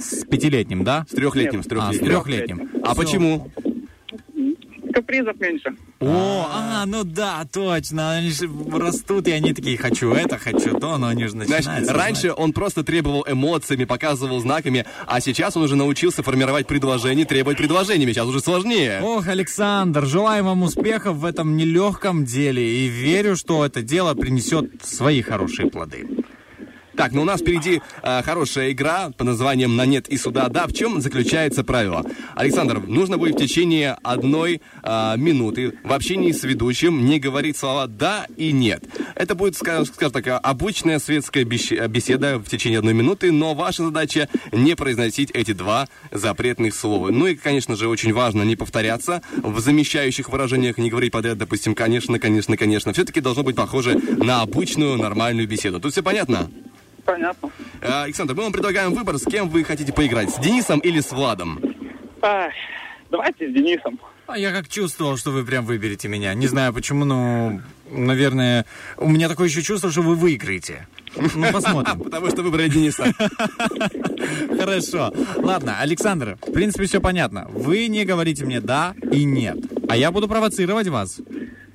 С 0.00 0.24
пятилетним, 0.24 0.82
да? 0.82 1.06
С 1.08 1.14
трехлетним, 1.14 1.62
с 1.62 1.66
А, 1.66 1.92
с 1.92 1.98
трехлетним. 1.98 2.08
трехлетним. 2.08 2.70
А 2.82 2.96
почему? 2.96 3.52
Капризов 4.92 5.38
меньше. 5.40 5.74
О, 6.00 6.48
а, 6.50 6.86
ну 6.86 7.04
да, 7.04 7.46
точно. 7.52 8.12
Они 8.12 8.30
же 8.30 8.48
растут, 8.72 9.28
и 9.28 9.32
они 9.32 9.52
такие, 9.52 9.76
хочу 9.76 10.12
это, 10.12 10.38
хочу 10.38 10.78
то, 10.78 10.98
но 10.98 11.08
они 11.08 11.26
же 11.26 11.36
начинают... 11.36 11.64
Знаешь, 11.64 11.88
раньше 11.88 12.32
он 12.32 12.52
просто 12.52 12.82
требовал 12.82 13.24
эмоциями, 13.28 13.84
показывал 13.84 14.40
знаками, 14.40 14.86
а 15.06 15.20
сейчас 15.20 15.56
он 15.56 15.64
уже 15.64 15.76
научился 15.76 16.22
формировать 16.22 16.66
предложения, 16.66 17.24
требовать 17.24 17.58
предложениями. 17.58 18.12
Сейчас 18.12 18.26
уже 18.26 18.40
сложнее. 18.40 19.00
Ох, 19.02 19.28
Александр, 19.28 20.06
желаю 20.06 20.44
вам 20.44 20.62
успехов 20.62 21.16
в 21.16 21.24
этом 21.24 21.56
нелегком 21.56 22.24
деле 22.24 22.62
и 22.62 22.88
верю, 22.88 23.36
что 23.36 23.64
это 23.64 23.82
дело 23.82 24.14
принесет 24.14 24.84
свои 24.84 25.22
хорошие 25.22 25.70
плоды. 25.70 26.06
Так, 27.00 27.12
ну 27.12 27.22
у 27.22 27.24
нас 27.24 27.40
впереди 27.40 27.80
э, 28.02 28.22
хорошая 28.22 28.72
игра 28.72 29.08
под 29.16 29.26
названием 29.26 29.74
«На 29.74 29.86
нет 29.86 30.06
и 30.10 30.18
сюда 30.18 30.50
да». 30.50 30.66
В 30.66 30.74
чем 30.74 31.00
заключается 31.00 31.64
правило? 31.64 32.04
Александр, 32.34 32.78
нужно 32.86 33.16
будет 33.16 33.36
в 33.36 33.38
течение 33.38 33.96
одной 34.02 34.60
э, 34.82 35.14
минуты 35.16 35.78
в 35.82 35.94
общении 35.94 36.30
с 36.30 36.42
ведущим 36.42 37.06
не 37.06 37.18
говорить 37.18 37.56
слова 37.56 37.86
«да» 37.86 38.26
и 38.36 38.52
«нет». 38.52 38.84
Это 39.14 39.34
будет, 39.34 39.56
скажем, 39.56 39.86
скажем 39.86 40.12
так, 40.12 40.40
обычная 40.42 40.98
светская 40.98 41.44
беседа 41.44 42.38
в 42.38 42.50
течение 42.50 42.80
одной 42.80 42.92
минуты, 42.92 43.32
но 43.32 43.54
ваша 43.54 43.84
задача 43.84 44.28
не 44.52 44.76
произносить 44.76 45.30
эти 45.30 45.54
два 45.54 45.88
запретных 46.10 46.74
слова. 46.74 47.08
Ну 47.08 47.28
и, 47.28 47.34
конечно 47.34 47.76
же, 47.76 47.88
очень 47.88 48.12
важно 48.12 48.42
не 48.42 48.56
повторяться 48.56 49.22
в 49.42 49.58
замещающих 49.58 50.28
выражениях, 50.28 50.76
не 50.76 50.90
говорить 50.90 51.12
подряд, 51.12 51.38
допустим, 51.38 51.74
«конечно, 51.74 52.18
конечно, 52.18 52.58
конечно». 52.58 52.92
Все-таки 52.92 53.22
должно 53.22 53.42
быть 53.42 53.56
похоже 53.56 53.98
на 54.18 54.42
обычную 54.42 54.98
нормальную 54.98 55.48
беседу. 55.48 55.80
Тут 55.80 55.92
все 55.92 56.02
понятно? 56.02 56.50
Понятно. 57.10 57.50
Э, 57.80 58.02
Александр, 58.04 58.34
мы 58.34 58.44
вам 58.44 58.52
предлагаем 58.52 58.94
выбор, 58.94 59.18
с 59.18 59.24
кем 59.24 59.48
вы 59.48 59.64
хотите 59.64 59.92
поиграть, 59.92 60.30
с 60.30 60.38
Денисом 60.38 60.78
или 60.78 61.00
с 61.00 61.10
Владом? 61.10 61.60
Ай, 62.22 62.52
давайте 63.10 63.50
с 63.50 63.52
Денисом. 63.52 63.98
А 64.28 64.38
я 64.38 64.52
как 64.52 64.68
чувствовал, 64.68 65.16
что 65.16 65.32
вы 65.32 65.44
прям 65.44 65.66
выберете 65.66 66.06
меня. 66.06 66.32
Не 66.34 66.46
знаю 66.46 66.72
почему, 66.72 67.04
но, 67.04 67.60
наверное, 67.90 68.64
у 68.96 69.08
меня 69.08 69.28
такое 69.28 69.48
еще 69.48 69.60
чувство, 69.60 69.90
что 69.90 70.02
вы 70.02 70.14
выиграете. 70.14 70.86
Ну, 71.16 71.50
посмотрим. 71.52 72.00
Потому 72.04 72.30
что 72.30 72.42
выбрали 72.42 72.68
Дениса. 72.68 73.12
Хорошо. 74.56 75.12
Ладно, 75.34 75.80
Александр, 75.80 76.38
в 76.40 76.52
принципе, 76.52 76.84
все 76.84 77.00
понятно. 77.00 77.48
Вы 77.48 77.88
не 77.88 78.04
говорите 78.04 78.44
мне 78.44 78.60
«да» 78.60 78.94
и 79.10 79.24
«нет». 79.24 79.58
А 79.88 79.96
я 79.96 80.12
буду 80.12 80.28
провоцировать 80.28 80.86
вас. 80.86 81.20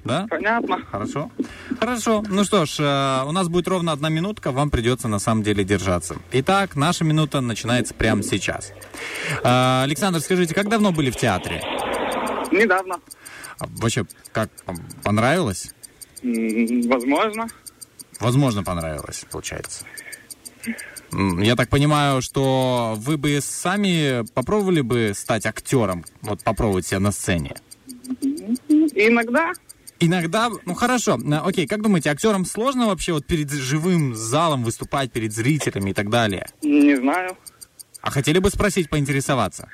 Да? 0.06 0.28
Понятно. 0.30 0.86
Хорошо. 0.92 1.32
Хорошо. 1.80 2.24
Ну 2.30 2.44
что 2.44 2.66
ж, 2.66 2.80
э, 2.80 3.24
у 3.28 3.32
нас 3.32 3.48
будет 3.50 3.68
ровно 3.68 3.92
одна 3.92 4.10
минутка, 4.10 4.52
вам 4.52 4.70
придется 4.70 5.08
на 5.08 5.18
самом 5.18 5.42
деле 5.42 5.64
держаться. 5.64 6.16
Итак, 6.32 6.76
наша 6.76 7.04
минута 7.04 7.42
начинается 7.42 7.96
прямо 7.96 8.22
сейчас. 8.22 8.72
Э, 9.44 9.82
Александр, 9.84 10.20
скажите, 10.20 10.54
как 10.54 10.70
давно 10.70 10.92
были 10.92 11.10
в 11.10 11.18
театре? 11.18 11.62
Недавно. 12.52 13.00
А 13.60 13.66
Вообще, 13.68 14.06
как 14.32 14.52
понравилось? 15.04 15.74
Возможно. 16.22 17.48
Возможно, 18.20 18.64
понравилось, 18.64 19.26
получается. 19.32 19.86
Я 21.12 21.56
так 21.56 21.70
понимаю, 21.70 22.22
что 22.22 22.94
вы 22.98 23.18
бы 23.18 23.40
сами 23.42 24.24
попробовали 24.34 24.82
бы 24.82 25.14
стать 25.16 25.48
актером, 25.48 26.06
вот 26.22 26.44
попробовать 26.44 26.86
себя 26.86 27.00
на 27.00 27.12
сцене. 27.12 27.56
Иногда. 28.70 29.52
Иногда, 30.06 30.52
ну 30.66 30.76
хорошо, 30.76 31.18
э, 31.18 31.36
окей, 31.36 31.66
как 31.66 31.82
думаете, 31.82 32.12
актерам 32.12 32.46
сложно 32.46 32.88
вообще 32.88 33.14
вот 33.14 33.26
перед 33.26 33.52
живым 33.52 34.16
залом 34.16 34.64
выступать, 34.64 35.12
перед 35.12 35.34
зрителями 35.34 35.92
и 35.92 35.94
так 35.94 36.10
далее? 36.10 36.48
Не 36.62 36.96
знаю. 36.96 37.36
А 38.02 38.12
хотели 38.12 38.38
бы 38.38 38.52
спросить, 38.52 38.90
поинтересоваться? 38.90 39.68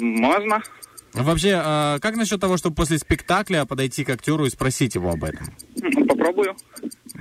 Можно. 0.00 0.62
Вообще, 1.12 1.60
э, 1.62 1.98
как 2.00 2.16
насчет 2.16 2.40
того, 2.40 2.56
чтобы 2.56 2.74
после 2.74 2.98
спектакля 2.98 3.66
подойти 3.66 4.02
к 4.02 4.08
актеру 4.08 4.46
и 4.46 4.50
спросить 4.50 4.94
его 4.94 5.10
об 5.10 5.24
этом? 5.24 5.46
Попробую. 6.08 6.56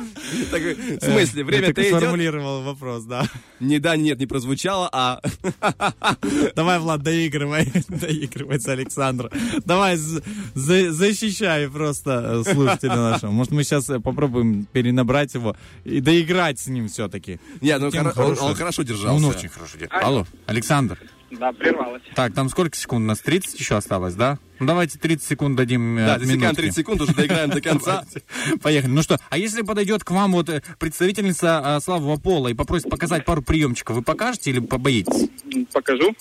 Такой, 0.50 0.74
В 0.76 1.04
смысле, 1.04 1.41
Я 1.41 1.45
время-то 1.45 1.74
так 1.76 1.86
и 1.86 1.89
идет. 1.89 2.00
сформулировал 2.00 2.63
вопрос, 2.63 3.04
да. 3.04 3.28
Не 3.60 3.80
да, 3.80 3.95
нет, 3.95 4.17
не 4.19 4.26
прозвучало, 4.26 4.89
а 4.91 5.21
Давай, 6.56 6.80
Влад, 6.80 7.04
доигрывай. 7.04 7.71
Доигрывай 7.89 8.60
с 8.60 8.67
Александром. 8.67 9.30
Давай, 9.65 9.97
за- 9.97 10.91
защищай 10.91 11.69
просто 11.69 12.43
э, 12.45 12.52
слушателя 12.54 12.95
нашего. 12.95 13.32
Может, 13.32 13.52
мы 13.52 13.63
сейчас 13.63 13.86
попробуем 13.86 14.65
перенабрать 14.71 15.34
его 15.36 15.56
и 15.84 16.02
доиграть 16.02 16.60
с 16.60 16.67
ним 16.67 16.88
все-таки. 16.88 17.39
Нет, 17.62 17.82
ну 17.82 17.89
он, 18.15 18.38
он 18.39 18.56
хорошо 18.56 18.84
держался. 18.84 19.15
Он 19.15 19.26
очень 19.26 19.50
хорошо 19.50 19.78
держался. 19.78 20.08
Алло, 20.08 20.26
Александр. 20.47 20.97
Да, 21.32 21.54
прервалось. 21.54 22.02
Так, 22.13 22.34
там 22.34 22.50
сколько 22.50 22.76
секунд 22.76 23.04
у 23.04 23.08
нас? 23.08 23.20
30 23.20 23.60
еще 23.60 23.76
осталось, 23.76 24.15
да? 24.15 24.38
Ну, 24.60 24.67
давайте 24.67 25.00
30 25.00 25.26
секунд 25.28 25.56
дадим 25.56 25.98
э, 25.98 26.06
Да, 26.06 26.20
засекаем 26.20 26.41
минутки. 26.41 26.62
30 26.62 26.76
секунд, 26.76 27.02
уже 27.02 27.13
доиграем 27.13 27.50
до 27.50 27.62
конца. 27.62 28.04
Поехали. 28.62 28.91
Ну 28.91 29.02
что, 29.02 29.17
а 29.30 29.38
если 29.38 29.62
подойдет 29.62 30.04
к 30.04 30.12
вам 30.12 30.34
вот 30.34 30.50
э, 30.50 30.62
представительница 30.78 31.63
э, 31.63 31.80
слабого 31.80 32.17
пола 32.17 32.50
и 32.50 32.54
попросит 32.54 32.89
показать 32.89 33.24
пару 33.26 33.41
приемчиков, 33.41 33.96
вы 33.96 34.02
покажете 34.02 34.50
или 34.50 34.60
побоитесь? 34.60 35.30
Покажу. 35.72 36.13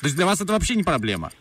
То 0.00 0.06
есть 0.06 0.16
для 0.16 0.26
вас 0.26 0.40
это 0.40 0.52
вообще 0.52 0.74
не 0.74 0.82
проблема? 0.82 1.32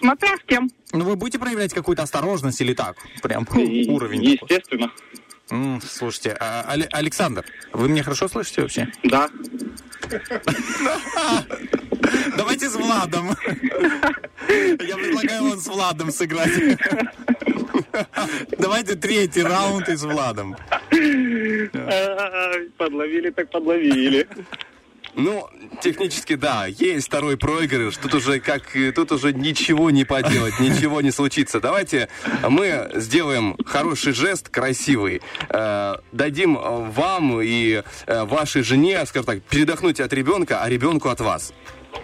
Смотря 0.00 0.36
с 0.36 0.40
кем. 0.46 0.68
Ну, 0.92 1.04
вы 1.04 1.16
будете 1.16 1.38
проявлять 1.38 1.72
какую-то 1.72 2.02
осторожность 2.02 2.60
или 2.60 2.74
так? 2.74 2.96
Прям 3.22 3.46
уровень? 3.50 4.22
Естественно. 4.24 4.90
Слушайте, 5.86 6.36
а, 6.40 6.64
Але- 6.68 6.88
Александр, 6.92 7.44
вы 7.72 7.88
меня 7.88 8.02
хорошо 8.02 8.28
слышите 8.28 8.62
вообще? 8.62 8.88
Да. 9.04 9.28
Давайте 12.36 12.68
с 12.68 12.74
Владом. 12.74 13.28
Я 14.48 14.96
предлагаю 14.96 15.44
вам 15.50 15.58
с 15.58 15.66
Владом 15.66 16.10
сыграть. 16.10 16.50
Давайте 18.58 18.94
третий 18.96 19.42
раунд 19.42 19.88
и 19.88 19.96
с 19.96 20.02
Владом. 20.02 20.56
Ай, 20.90 22.68
Подловили 22.78 23.30
так 23.30 23.50
подловили. 23.50 24.26
Ну, 25.14 25.46
технически, 25.82 26.36
да, 26.36 26.66
есть 26.66 27.06
второй 27.06 27.36
проигрыш. 27.36 27.96
Тут 27.98 28.14
уже 28.14 28.40
как, 28.40 28.62
тут 28.94 29.12
уже 29.12 29.32
ничего 29.32 29.90
не 29.90 30.04
поделать, 30.04 30.58
ничего 30.58 31.00
не 31.02 31.10
случится. 31.10 31.60
Давайте 31.60 32.08
мы 32.48 32.90
сделаем 32.94 33.56
хороший 33.66 34.12
жест, 34.12 34.48
красивый. 34.48 35.20
Э, 35.50 35.96
дадим 36.12 36.54
вам 36.54 37.42
и 37.42 37.82
э, 38.06 38.24
вашей 38.24 38.62
жене, 38.62 39.04
скажем 39.04 39.26
так, 39.26 39.42
передохнуть 39.42 40.00
от 40.00 40.12
ребенка, 40.12 40.62
а 40.62 40.68
ребенку 40.68 41.10
от 41.10 41.20
вас. 41.20 41.52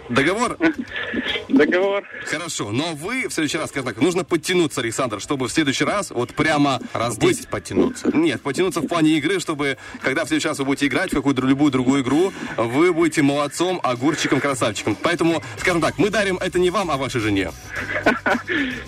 Договор? 0.09 0.57
Договор. 1.49 2.03
Хорошо, 2.25 2.71
но 2.71 2.93
вы 2.95 3.27
в 3.27 3.33
следующий 3.33 3.57
раз, 3.57 3.69
скажем 3.69 3.87
так, 3.87 4.01
нужно 4.01 4.23
подтянуться, 4.23 4.81
Александр, 4.81 5.19
чтобы 5.19 5.47
в 5.47 5.51
следующий 5.51 5.83
раз 5.83 6.11
вот 6.11 6.33
прямо... 6.33 6.79
Раз 6.93 7.17
быть- 7.17 7.37
10 7.37 7.49
подтянуться. 7.49 8.09
Нет, 8.15 8.41
потянуться 8.41 8.81
в 8.81 8.87
плане 8.87 9.11
игры, 9.17 9.39
чтобы, 9.39 9.77
когда 10.01 10.25
в 10.25 10.27
следующий 10.27 10.47
раз 10.47 10.59
вы 10.59 10.65
будете 10.65 10.87
играть 10.87 11.11
в 11.11 11.15
какую-то 11.15 11.41
любую 11.41 11.71
другую 11.71 12.01
игру, 12.01 12.31
вы 12.57 12.93
будете 12.93 13.21
молодцом, 13.21 13.79
огурчиком, 13.83 14.39
красавчиком. 14.39 14.95
Поэтому, 15.01 15.41
скажем 15.57 15.81
так, 15.81 15.97
мы 15.97 16.09
дарим 16.09 16.37
это 16.37 16.59
не 16.59 16.69
вам, 16.69 16.91
а 16.91 16.97
вашей 16.97 17.21
жене. 17.21 17.51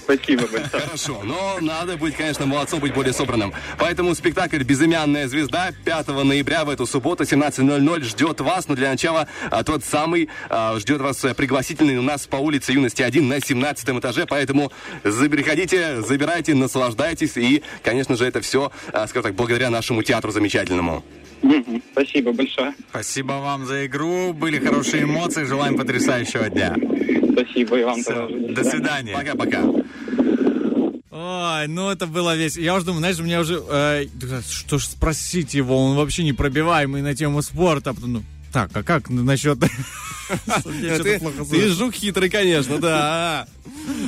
Спасибо 0.03 0.43
большое. 0.47 0.69
Хорошо, 0.69 1.21
но 1.23 1.57
надо 1.61 1.97
быть, 1.97 2.15
конечно, 2.15 2.45
молодцом, 2.45 2.79
быть 2.79 2.93
более 2.93 3.13
собранным. 3.13 3.53
Поэтому 3.77 4.13
спектакль 4.15 4.63
«Безымянная 4.63 5.27
звезда» 5.27 5.71
5 5.85 6.07
ноября 6.09 6.65
в 6.65 6.69
эту 6.69 6.85
субботу 6.85 7.23
17.00 7.23 8.03
ждет 8.03 8.41
вас. 8.41 8.67
Но 8.67 8.75
для 8.75 8.89
начала 8.89 9.27
а, 9.49 9.63
тот 9.63 9.83
самый 9.83 10.29
а, 10.49 10.77
ждет 10.91 11.01
вас 11.01 11.23
э, 11.23 11.33
пригласительный 11.33 11.97
у 11.97 12.01
нас 12.01 12.27
по 12.27 12.35
улице 12.35 12.73
Юности 12.73 13.01
1 13.01 13.25
на 13.27 13.39
17 13.39 13.89
этаже. 13.99 14.25
Поэтому 14.27 14.71
за- 15.05 15.29
приходите, 15.29 16.01
забирайте, 16.01 16.53
наслаждайтесь. 16.53 17.37
И, 17.37 17.63
конечно 17.81 18.17
же, 18.17 18.25
это 18.25 18.41
все, 18.41 18.71
скажем 18.89 19.23
так, 19.23 19.35
благодаря 19.35 19.69
нашему 19.69 20.03
театру 20.03 20.31
замечательному. 20.31 21.03
Спасибо 21.93 22.33
большое. 22.33 22.73
Спасибо 22.89 23.33
вам 23.33 23.65
за 23.65 23.85
игру. 23.85 24.33
Были 24.33 24.59
хорошие 24.59 25.03
эмоции. 25.03 25.45
Желаем 25.45 25.77
потрясающего 25.77 26.49
дня. 26.49 26.75
Спасибо 27.31 27.79
и 27.79 27.83
вам 27.85 28.03
тоже. 28.03 28.37
До 28.49 28.63
свидания. 28.65 29.13
Пока-пока. 29.13 29.63
Ой, 31.13 31.67
ну 31.67 31.89
это 31.89 32.05
было 32.07 32.35
весело. 32.35 32.63
Я 32.63 32.75
уже 32.75 32.85
думаю, 32.85 32.99
знаешь, 32.99 33.19
у 33.19 33.23
меня 33.23 33.39
уже... 33.39 33.61
э, 33.69 34.05
что 34.49 34.77
ж 34.77 34.83
спросить 34.85 35.53
его, 35.53 35.77
он 35.77 35.95
вообще 35.95 36.23
непробиваемый 36.23 37.01
на 37.01 37.15
тему 37.15 37.41
спорта. 37.41 37.93
Ну, 38.01 38.23
так, 38.51 38.71
а 38.73 38.83
как 38.83 39.09
насчет... 39.09 39.59
Ты, 41.51 41.69
жук 41.69 41.93
хитрый, 41.93 42.29
конечно, 42.29 42.77
да. 42.79 43.47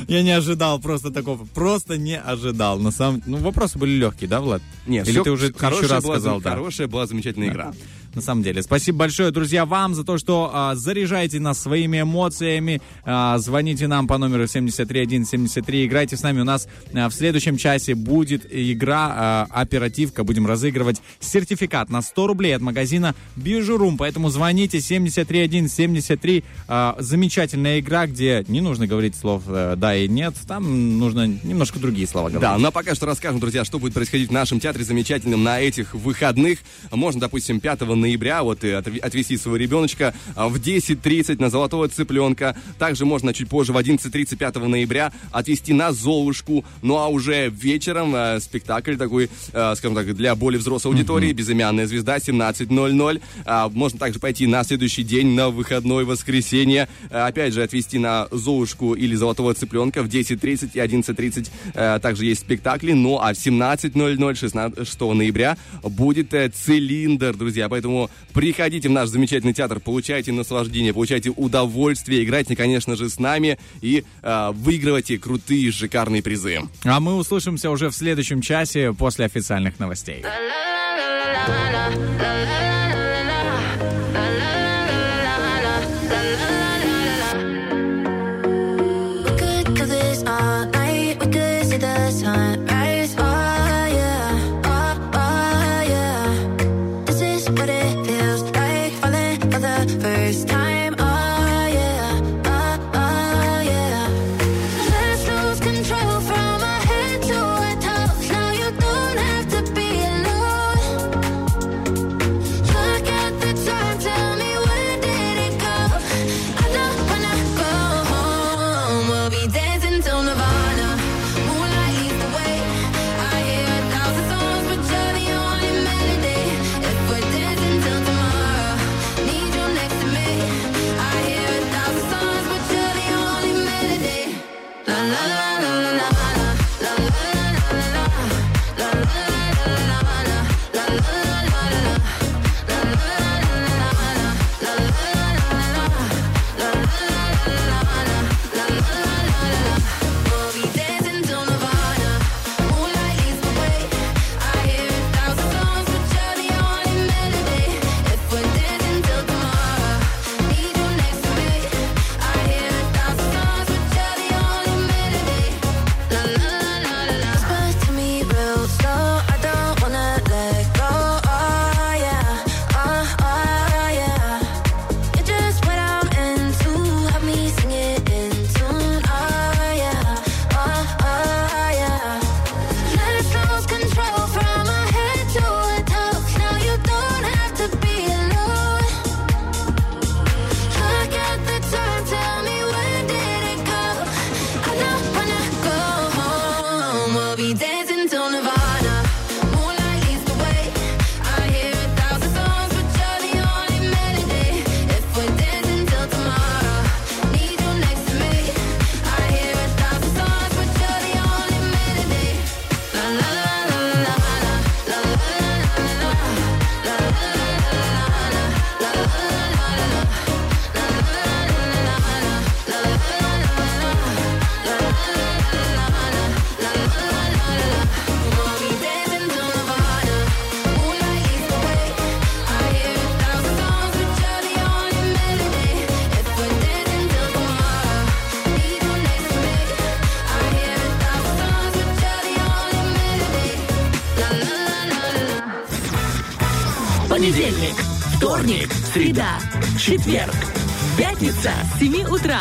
Я 0.08 0.22
не 0.22 0.30
ожидал 0.30 0.78
просто 0.80 1.10
такого. 1.10 1.44
Просто 1.54 1.98
не 1.98 2.18
ожидал. 2.18 2.78
На 2.78 2.90
самом... 2.90 3.22
Ну, 3.26 3.38
вопросы 3.38 3.78
были 3.78 3.92
легкие, 3.92 4.28
да, 4.28 4.40
Влад? 4.40 4.62
Нет, 4.86 5.06
Или 5.08 5.22
ты 5.22 5.30
уже 5.30 5.52
хорошая 5.52 5.88
раз 5.88 6.04
сказал, 6.04 6.40
да? 6.40 6.50
Хорошая 6.50 6.86
была 6.86 7.06
замечательная 7.06 7.48
игра. 7.48 7.74
На 8.14 8.22
самом 8.22 8.42
деле. 8.42 8.62
Спасибо 8.62 8.98
большое, 8.98 9.30
друзья, 9.32 9.66
вам 9.66 9.94
за 9.94 10.04
то, 10.04 10.18
что 10.18 10.50
а, 10.52 10.74
заряжаете 10.76 11.40
нас 11.40 11.60
своими 11.60 12.02
эмоциями. 12.02 12.80
А, 13.04 13.38
звоните 13.38 13.88
нам 13.88 14.06
по 14.06 14.18
номеру 14.18 14.46
73173. 14.46 15.86
Играйте 15.86 16.16
с 16.16 16.22
нами. 16.22 16.40
У 16.40 16.44
нас 16.44 16.68
а, 16.94 17.08
в 17.08 17.12
следующем 17.12 17.56
часе 17.56 17.94
будет 17.94 18.46
игра 18.48 19.12
а, 19.12 19.46
оперативка. 19.50 20.22
Будем 20.22 20.46
разыгрывать 20.46 21.02
сертификат 21.18 21.90
на 21.90 22.02
100 22.02 22.26
рублей 22.26 22.54
от 22.54 22.62
магазина 22.62 23.16
Бижурум. 23.34 23.96
Поэтому 23.96 24.28
звоните 24.28 24.80
73173. 24.80 26.44
А, 26.68 26.96
замечательная 27.00 27.80
игра, 27.80 28.06
где 28.06 28.44
не 28.46 28.60
нужно 28.60 28.86
говорить 28.86 29.16
слов 29.16 29.42
э, 29.48 29.74
да 29.76 29.96
и 29.96 30.06
нет. 30.06 30.34
Там 30.46 30.98
нужно 30.98 31.26
немножко 31.26 31.80
другие 31.80 32.06
слова 32.06 32.28
говорить. 32.28 32.42
Да, 32.42 32.58
но 32.58 32.70
пока 32.70 32.94
что 32.94 33.06
расскажем, 33.06 33.40
друзья, 33.40 33.64
что 33.64 33.80
будет 33.80 33.94
происходить 33.94 34.28
в 34.28 34.32
нашем 34.32 34.60
театре 34.60 34.84
замечательном 34.84 35.42
на 35.42 35.60
этих 35.60 35.94
выходных. 35.94 36.60
Можно, 36.92 37.22
допустим, 37.22 37.58
5 37.60 37.80
ноября 37.80 38.03
вот 38.42 38.64
и 38.64 38.68
отв- 38.68 38.98
отвезти 39.00 39.36
своего 39.36 39.56
ребеночка 39.56 40.14
а, 40.34 40.48
в 40.48 40.56
10.30 40.56 41.40
на 41.40 41.50
Золотого 41.50 41.88
Цыпленка. 41.88 42.56
Также 42.78 43.04
можно 43.04 43.32
чуть 43.32 43.48
позже 43.48 43.72
в 43.72 43.76
11.30 43.76 44.36
5 44.36 44.56
ноября 44.56 45.12
отвезти 45.32 45.72
на 45.72 45.92
Золушку. 45.92 46.64
Ну 46.82 46.96
а 46.96 47.08
уже 47.08 47.48
вечером 47.48 48.14
э, 48.14 48.40
спектакль 48.40 48.96
такой, 48.96 49.30
э, 49.52 49.74
скажем 49.76 49.94
так, 49.94 50.14
для 50.14 50.34
более 50.34 50.58
взрослой 50.58 50.92
аудитории. 50.92 51.32
Безымянная 51.32 51.86
звезда 51.86 52.18
17.00. 52.18 53.22
А, 53.44 53.68
можно 53.68 53.98
также 53.98 54.18
пойти 54.18 54.46
на 54.46 54.64
следующий 54.64 55.02
день, 55.02 55.34
на 55.34 55.50
выходной, 55.50 56.04
воскресенье. 56.04 56.88
А, 57.10 57.26
опять 57.26 57.54
же, 57.54 57.62
отвезти 57.62 57.98
на 57.98 58.28
Золушку 58.30 58.94
или 58.94 59.14
Золотого 59.14 59.54
Цыпленка 59.54 60.02
в 60.02 60.06
10.30 60.08 60.70
и 60.74 60.78
11.30. 60.78 61.50
э, 61.74 61.98
также 62.00 62.26
есть 62.26 62.42
спектакли. 62.42 62.92
Ну 62.92 63.18
а 63.20 63.32
в 63.32 63.36
17.00 63.36 64.34
16 64.34 65.00
ноября 65.00 65.56
будет 65.82 66.34
э, 66.34 66.48
цилиндр, 66.48 67.36
друзья. 67.36 67.68
Поэтому 67.68 67.93
приходите 68.32 68.88
в 68.88 68.92
наш 68.92 69.08
замечательный 69.08 69.54
театр, 69.54 69.80
получайте 69.80 70.32
наслаждение, 70.32 70.92
получайте 70.92 71.30
удовольствие, 71.30 72.24
играйте, 72.24 72.56
конечно 72.56 72.96
же, 72.96 73.08
с 73.08 73.18
нами 73.18 73.58
и 73.80 74.04
э, 74.22 74.50
выигрывайте 74.52 75.18
крутые, 75.18 75.70
шикарные 75.72 76.22
призы. 76.22 76.60
А 76.84 77.00
мы 77.00 77.14
услышимся 77.16 77.70
уже 77.70 77.90
в 77.90 77.94
следующем 77.94 78.40
часе 78.40 78.92
после 78.92 79.24
официальных 79.24 79.78
новостей. 79.78 80.24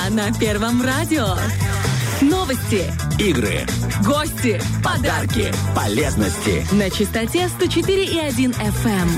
7 0.03 0.09
утра 0.09 0.09
на 0.09 0.33
Первом 0.33 0.81
радио. 0.81 1.27
Новости, 2.21 2.91
Игры, 3.19 3.65
гости, 4.05 4.61
подарки 4.83 5.53
полезности. 5.75 6.65
на 6.71 6.89
частоте 6.89 7.49
104,1 7.59 8.53
FM. 8.55 9.09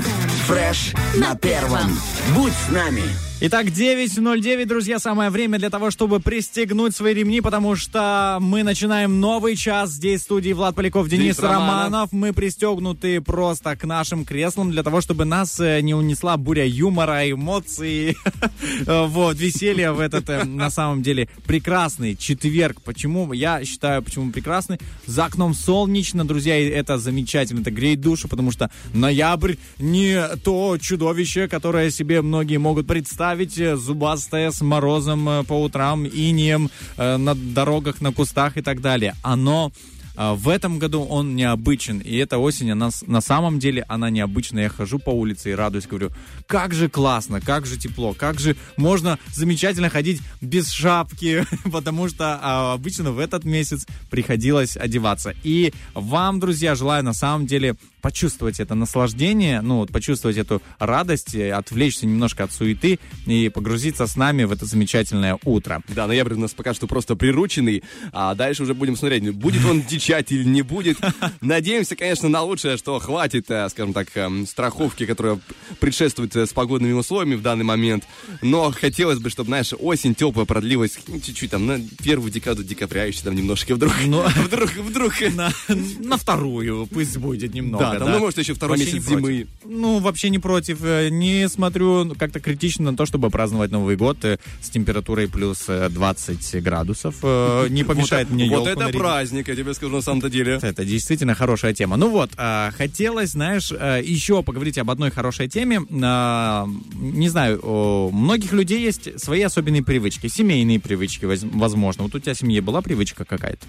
Фреш 0.48 0.94
на 1.16 1.36
первом. 1.36 1.98
Будь 2.36 2.54
с 2.54 2.70
нами. 2.72 3.04
Итак, 3.42 3.66
9.09, 3.66 4.66
друзья, 4.66 4.98
самое 4.98 5.30
время 5.30 5.60
для 5.60 5.70
того, 5.70 5.92
чтобы 5.92 6.22
пристегнуть 6.22 6.96
свои 6.96 7.14
ремни, 7.14 7.42
потому 7.42 7.76
что 7.76 8.38
мы 8.40 8.64
начинаем 8.64 9.20
новый 9.20 9.58
час. 9.58 9.92
Здесь 9.92 10.22
в 10.22 10.24
студии 10.24 10.54
Влад 10.54 10.74
Поляков, 10.74 11.10
Денис 11.10 11.24
Денис 11.24 11.40
Романов. 11.40 11.68
Романов. 11.68 12.12
Мы 12.14 12.32
пристегнуты 12.32 13.20
просто 13.20 13.76
к 13.76 13.84
нашим 13.84 14.24
креслам 14.24 14.72
для 14.72 14.84
того, 14.84 15.02
чтобы 15.02 15.26
нас 15.26 15.60
э, 15.60 15.82
не 15.82 15.94
унесла 15.94 16.38
буря 16.38 16.66
юмора, 16.66 17.30
эмоций, 17.30 18.16
вот, 18.86 19.36
веселья 19.36 19.92
в 19.92 20.00
этот, 20.00 20.30
э, 20.30 20.46
на 20.46 20.70
самом 20.70 21.04
деле, 21.04 21.28
прекрасный 21.46 22.16
четверг. 22.16 22.82
Почему? 22.84 23.34
Я 23.34 23.66
считаю, 23.66 24.02
почему 24.02 24.32
прекрасный. 24.32 24.80
За 25.08 25.26
окном 25.26 25.54
солнечно, 25.54 26.26
друзья, 26.26 26.58
и 26.58 26.70
это 26.70 26.98
замечательно, 26.98 27.60
это 27.60 27.72
греет 27.72 28.00
душу, 28.00 28.30
потому 28.30 28.52
что 28.52 28.72
ноябрь 28.94 29.56
не 29.78 30.26
то 30.38 30.78
чудовище, 30.80 31.50
которое 31.50 31.92
себе 31.92 32.22
многие 32.22 32.58
могут 32.58 32.88
представить, 32.88 33.25
э, 33.34 33.76
зубастое, 33.76 34.52
с 34.52 34.62
морозом 34.62 35.28
э, 35.30 35.44
по 35.44 35.62
утрам, 35.62 36.06
инием 36.06 36.70
э, 36.98 37.18
на 37.18 37.36
дорогах, 37.36 38.02
на 38.02 38.12
кустах 38.12 38.58
и 38.58 38.62
так 38.62 38.82
далее. 38.82 39.16
Оно 39.24 39.72
в 40.18 40.48
этом 40.48 40.80
году 40.80 41.04
он 41.04 41.36
необычен, 41.36 42.00
и 42.00 42.16
эта 42.16 42.38
осень, 42.38 42.72
она, 42.72 42.90
на 43.06 43.20
самом 43.20 43.60
деле, 43.60 43.84
она 43.90 44.10
необычная. 44.10 44.64
Я 44.64 44.70
хожу 44.70 44.98
по 44.98 45.10
улице 45.10 45.52
и 45.52 45.54
радуюсь, 45.54 45.88
говорю, 45.88 46.10
как 46.48 46.74
же 46.74 46.88
классно, 46.88 47.42
как 47.42 47.66
же 47.66 47.78
тепло, 47.78 48.14
как 48.14 48.40
же 48.40 48.56
можно 48.78 49.20
замечательно 49.34 49.90
ходить 49.90 50.22
без 50.40 50.70
шапки, 50.70 51.46
потому 51.70 52.08
что 52.08 52.40
а, 52.42 52.74
обычно 52.76 53.12
в 53.12 53.20
этот 53.20 53.44
месяц 53.44 53.86
приходилось 54.10 54.78
одеваться. 54.78 55.36
И 55.44 55.74
вам, 55.94 56.40
друзья, 56.40 56.76
желаю 56.76 57.04
на 57.04 57.14
самом 57.14 57.46
деле 57.46 57.76
почувствовать 58.06 58.60
это 58.60 58.76
наслаждение, 58.76 59.62
ну, 59.62 59.78
вот 59.78 59.92
почувствовать 59.92 60.38
эту 60.38 60.62
радость, 60.78 61.34
э, 61.34 61.52
отвлечься 61.52 62.06
немножко 62.06 62.44
от 62.44 62.52
суеты 62.52 63.00
и 63.26 63.50
погрузиться 63.50 64.06
с 64.06 64.16
нами 64.16 64.44
в 64.44 64.52
это 64.52 64.68
замечательное 64.68 65.40
утро. 65.44 65.82
Да, 65.88 66.06
ноябрь 66.06 66.36
у 66.36 66.40
нас 66.40 66.54
пока 66.54 66.76
что 66.76 66.86
просто 66.86 67.16
прирученный, 67.16 67.84
а 68.12 68.36
дальше 68.36 68.62
уже 68.62 68.76
будем 68.76 68.96
смотреть, 68.96 69.28
будет 69.34 69.66
он 69.66 69.82
дичать 69.90 70.32
или 70.32 70.44
не 70.44 70.62
будет. 70.62 71.00
Надеемся, 71.42 71.96
конечно, 71.96 72.30
на 72.30 72.44
лучшее, 72.44 72.78
что 72.78 73.00
хватит, 73.00 73.50
э, 73.50 73.68
скажем 73.70 73.92
так, 73.92 74.16
эм, 74.16 74.46
страховки, 74.46 75.08
которая 75.08 75.40
предшествует 75.80 76.36
э, 76.36 76.46
с 76.46 76.54
погодными 76.54 76.94
условиями 76.94 77.34
в 77.34 77.42
данный 77.42 77.66
момент. 77.66 78.04
Но 78.44 78.72
хотелось 78.72 79.18
бы, 79.18 79.32
чтобы, 79.32 79.48
знаешь, 79.48 79.74
осень 79.80 80.14
теплая 80.14 80.46
продлилась 80.46 81.00
ну, 81.08 81.20
чуть-чуть 81.20 81.50
там 81.50 81.66
на 81.66 81.80
первую 82.04 82.32
декаду 82.32 82.64
декабря, 82.64 83.06
еще 83.06 83.22
там 83.24 83.34
немножко 83.36 83.74
вдруг. 83.74 83.94
Ну, 84.06 84.24
Вдруг, 84.46 84.70
вдруг. 84.74 85.14
на, 85.34 85.52
на 85.98 86.18
вторую, 86.18 86.86
пусть 86.86 87.18
будет 87.18 87.56
немного. 87.56 87.84
Да, 87.84 87.95
там, 88.00 88.12
ну, 88.12 88.20
может, 88.20 88.38
еще 88.40 88.54
второй 88.54 88.78
Вообще 88.78 88.94
месяц 88.94 89.08
зимы. 89.10 89.48
Ну, 89.64 90.00
вообще 90.00 90.30
не 90.30 90.40
против. 90.40 90.80
Э, 90.84 91.10
Не 91.10 91.48
смотрю 91.50 92.14
как-то 92.18 92.40
критично 92.40 92.92
на 92.92 92.98
то, 92.98 93.06
чтобы 93.06 93.30
праздновать 93.30 93.72
Новый 93.72 93.96
год 93.96 94.24
э, 94.26 94.38
с 94.62 94.70
температурой 94.70 95.28
плюс 95.28 95.66
э, 95.68 95.90
20 95.90 96.64
градусов. 96.64 97.16
Э, 97.24 97.68
Не 97.70 97.84
помешает 97.84 98.30
мне 98.30 98.50
Вот 98.50 98.68
это 98.68 98.88
праздник, 98.90 99.48
я 99.48 99.56
тебе 99.56 99.74
скажу 99.74 99.96
на 99.96 100.02
самом-то 100.02 100.30
деле. 100.30 100.60
Это 100.62 100.86
действительно 100.86 101.36
хорошая 101.36 101.74
тема. 101.74 101.98
Ну 101.98 102.10
вот, 102.10 102.32
а, 102.38 102.72
хотелось, 102.78 103.32
знаешь, 103.32 103.72
еще 103.72 104.44
поговорить 104.44 104.78
об 104.78 104.90
одной 104.92 105.12
хорошей 105.12 105.48
теме. 105.48 105.82
А, 106.04 106.68
Не 106.96 107.30
знаю, 107.30 107.60
у 107.64 108.12
многих 108.12 108.52
людей 108.54 108.82
есть 108.82 109.20
свои 109.20 109.42
особенные 109.42 109.84
привычки, 109.84 110.28
семейные 110.28 110.80
привычки, 110.80 111.26
воз- 111.26 111.44
возможно. 111.44 112.04
Вот 112.04 112.16
у 112.16 112.20
тебя 112.20 112.34
в 112.34 112.38
семье 112.38 112.62
была 112.62 112.82
привычка 112.82 113.26
какая-то? 113.26 113.66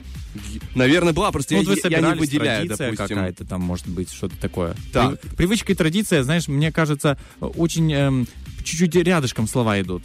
Наверное, 0.74 1.12
была, 1.12 1.32
просто 1.32 1.54
Ну, 1.54 1.62
я, 1.62 1.88
я 1.88 2.00
не 2.00 2.18
выделяю, 2.18 2.68
допустим. 2.68 2.96
какая-то 2.96 3.44
там, 3.44 3.62
может 3.62 3.88
быть, 3.88 4.10
что-то 4.16 4.36
такое. 4.36 4.74
Так. 4.92 5.20
При- 5.20 5.36
Привычка 5.36 5.72
и 5.72 5.74
традиция, 5.74 6.22
знаешь, 6.22 6.48
мне 6.48 6.72
кажется, 6.72 7.18
очень 7.40 7.92
эм, 7.92 8.26
чуть-чуть 8.64 8.94
рядышком 8.96 9.46
слова 9.46 9.80
идут. 9.80 10.02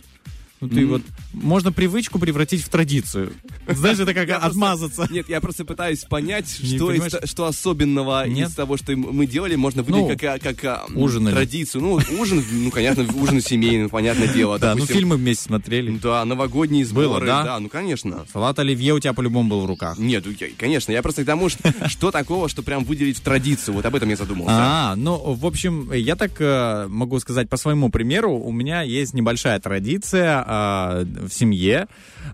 Ну, 0.61 0.69
ты 0.69 0.85
вот... 0.85 1.01
Можно 1.33 1.71
привычку 1.71 2.19
превратить 2.19 2.63
в 2.63 2.69
традицию. 2.69 3.33
Знаешь, 3.67 3.97
это 3.99 4.13
как 4.13 4.29
отмазаться. 4.29 5.07
Нет, 5.09 5.27
я 5.27 5.41
просто 5.41 5.65
пытаюсь 5.65 6.03
понять, 6.03 6.49
что, 7.25 7.45
особенного 7.47 8.27
из 8.27 8.53
того, 8.53 8.77
что 8.77 8.95
мы 8.95 9.25
делали, 9.25 9.55
можно 9.55 9.81
выделить 9.81 10.09
Ну, 10.09 10.17
как, 10.17 10.63
а, 10.63 11.31
традицию. 11.31 11.81
Ну, 11.81 11.99
ужин, 12.19 12.43
ну, 12.51 12.69
понятно, 12.71 13.07
ужин 13.15 13.41
семейный, 13.41 13.89
понятное 13.89 14.27
дело. 14.27 14.59
Да, 14.59 14.75
ну 14.75 14.85
фильмы 14.85 15.15
вместе 15.15 15.45
смотрели. 15.45 15.97
Да, 15.97 16.23
новогодние 16.25 16.85
сборы. 16.85 17.07
Было, 17.07 17.19
да? 17.21 17.59
ну, 17.59 17.67
конечно. 17.67 18.25
Салат 18.31 18.59
оливье 18.59 18.93
у 18.93 18.99
тебя 18.99 19.13
по-любому 19.13 19.49
был 19.49 19.61
в 19.61 19.65
руках. 19.65 19.97
Нет, 19.97 20.25
ну, 20.25 20.33
конечно, 20.57 20.91
я 20.91 21.01
просто 21.01 21.23
к 21.23 21.25
тому, 21.25 21.49
что, 21.49 21.73
что 21.87 22.11
такого, 22.11 22.49
что 22.49 22.61
прям 22.61 22.83
выделить 22.83 23.17
в 23.17 23.21
традицию. 23.21 23.75
Вот 23.75 23.85
об 23.85 23.95
этом 23.95 24.09
я 24.09 24.15
задумался. 24.15 24.53
А, 24.55 24.95
ну, 24.95 25.17
в 25.33 25.45
общем, 25.45 25.91
я 25.91 26.15
так 26.15 26.39
э, 26.39 26.87
могу 26.87 27.19
сказать 27.19 27.49
по 27.49 27.57
своему 27.57 27.89
примеру, 27.89 28.33
у 28.33 28.51
меня 28.51 28.83
есть 28.83 29.13
небольшая 29.13 29.59
традиция 29.59 30.50
э, 30.51 31.05
в 31.27 31.29
семье. 31.29 31.87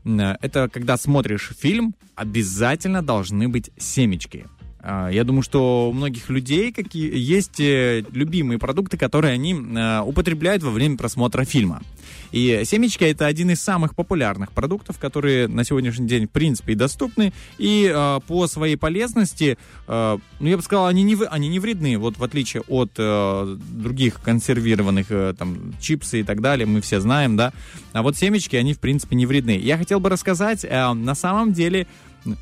М, 0.05 0.19
Это 0.19 0.67
когда 0.73 0.97
смотришь 0.97 1.51
фильм, 1.59 1.93
обязательно 2.15 3.01
должны 3.01 3.47
быть 3.47 3.69
семечки. 3.77 4.45
А, 4.79 5.09
Я 5.09 5.23
думаю, 5.23 5.41
что 5.43 5.89
у 5.89 5.93
многих 5.93 6.29
людей 6.29 6.71
какие 6.71 7.11
есть 7.37 7.59
э, 7.59 8.03
любимые 8.13 8.57
продукты, 8.57 8.97
которые 8.97 9.33
они 9.33 9.53
э, 9.53 10.01
употребляют 10.01 10.63
во 10.63 10.71
время 10.71 10.97
просмотра 10.97 11.43
фильма. 11.45 11.81
И 12.31 12.63
семечки 12.65 13.03
это 13.03 13.25
один 13.25 13.51
из 13.51 13.61
самых 13.61 13.95
популярных 13.95 14.51
продуктов, 14.51 14.97
которые 14.97 15.47
на 15.47 15.63
сегодняшний 15.63 16.07
день 16.07 16.27
в 16.27 16.31
принципе 16.31 16.73
и 16.73 16.75
доступны. 16.75 17.33
И 17.57 17.91
э, 17.93 18.19
по 18.27 18.47
своей 18.47 18.75
полезности, 18.75 19.57
э, 19.87 20.17
ну 20.39 20.47
я 20.47 20.57
бы 20.57 20.63
сказал, 20.63 20.87
они 20.87 21.03
не, 21.03 21.17
они 21.29 21.47
не 21.47 21.59
вредны. 21.59 21.97
Вот 21.97 22.17
в 22.17 22.23
отличие 22.23 22.63
от 22.67 22.91
э, 22.97 23.57
других 23.71 24.21
консервированных 24.21 25.07
э, 25.09 25.33
там 25.37 25.73
чипсы 25.79 26.21
и 26.21 26.23
так 26.23 26.41
далее, 26.41 26.65
мы 26.65 26.81
все 26.81 26.99
знаем, 26.99 27.37
да. 27.37 27.53
А 27.93 28.01
вот 28.01 28.17
семечки, 28.17 28.55
они 28.55 28.73
в 28.73 28.79
принципе 28.79 29.15
не 29.15 29.25
вредны. 29.25 29.57
Я 29.57 29.77
хотел 29.77 29.99
бы 29.99 30.09
рассказать, 30.09 30.65
э, 30.65 30.93
на 30.93 31.15
самом 31.15 31.53
деле, 31.53 31.87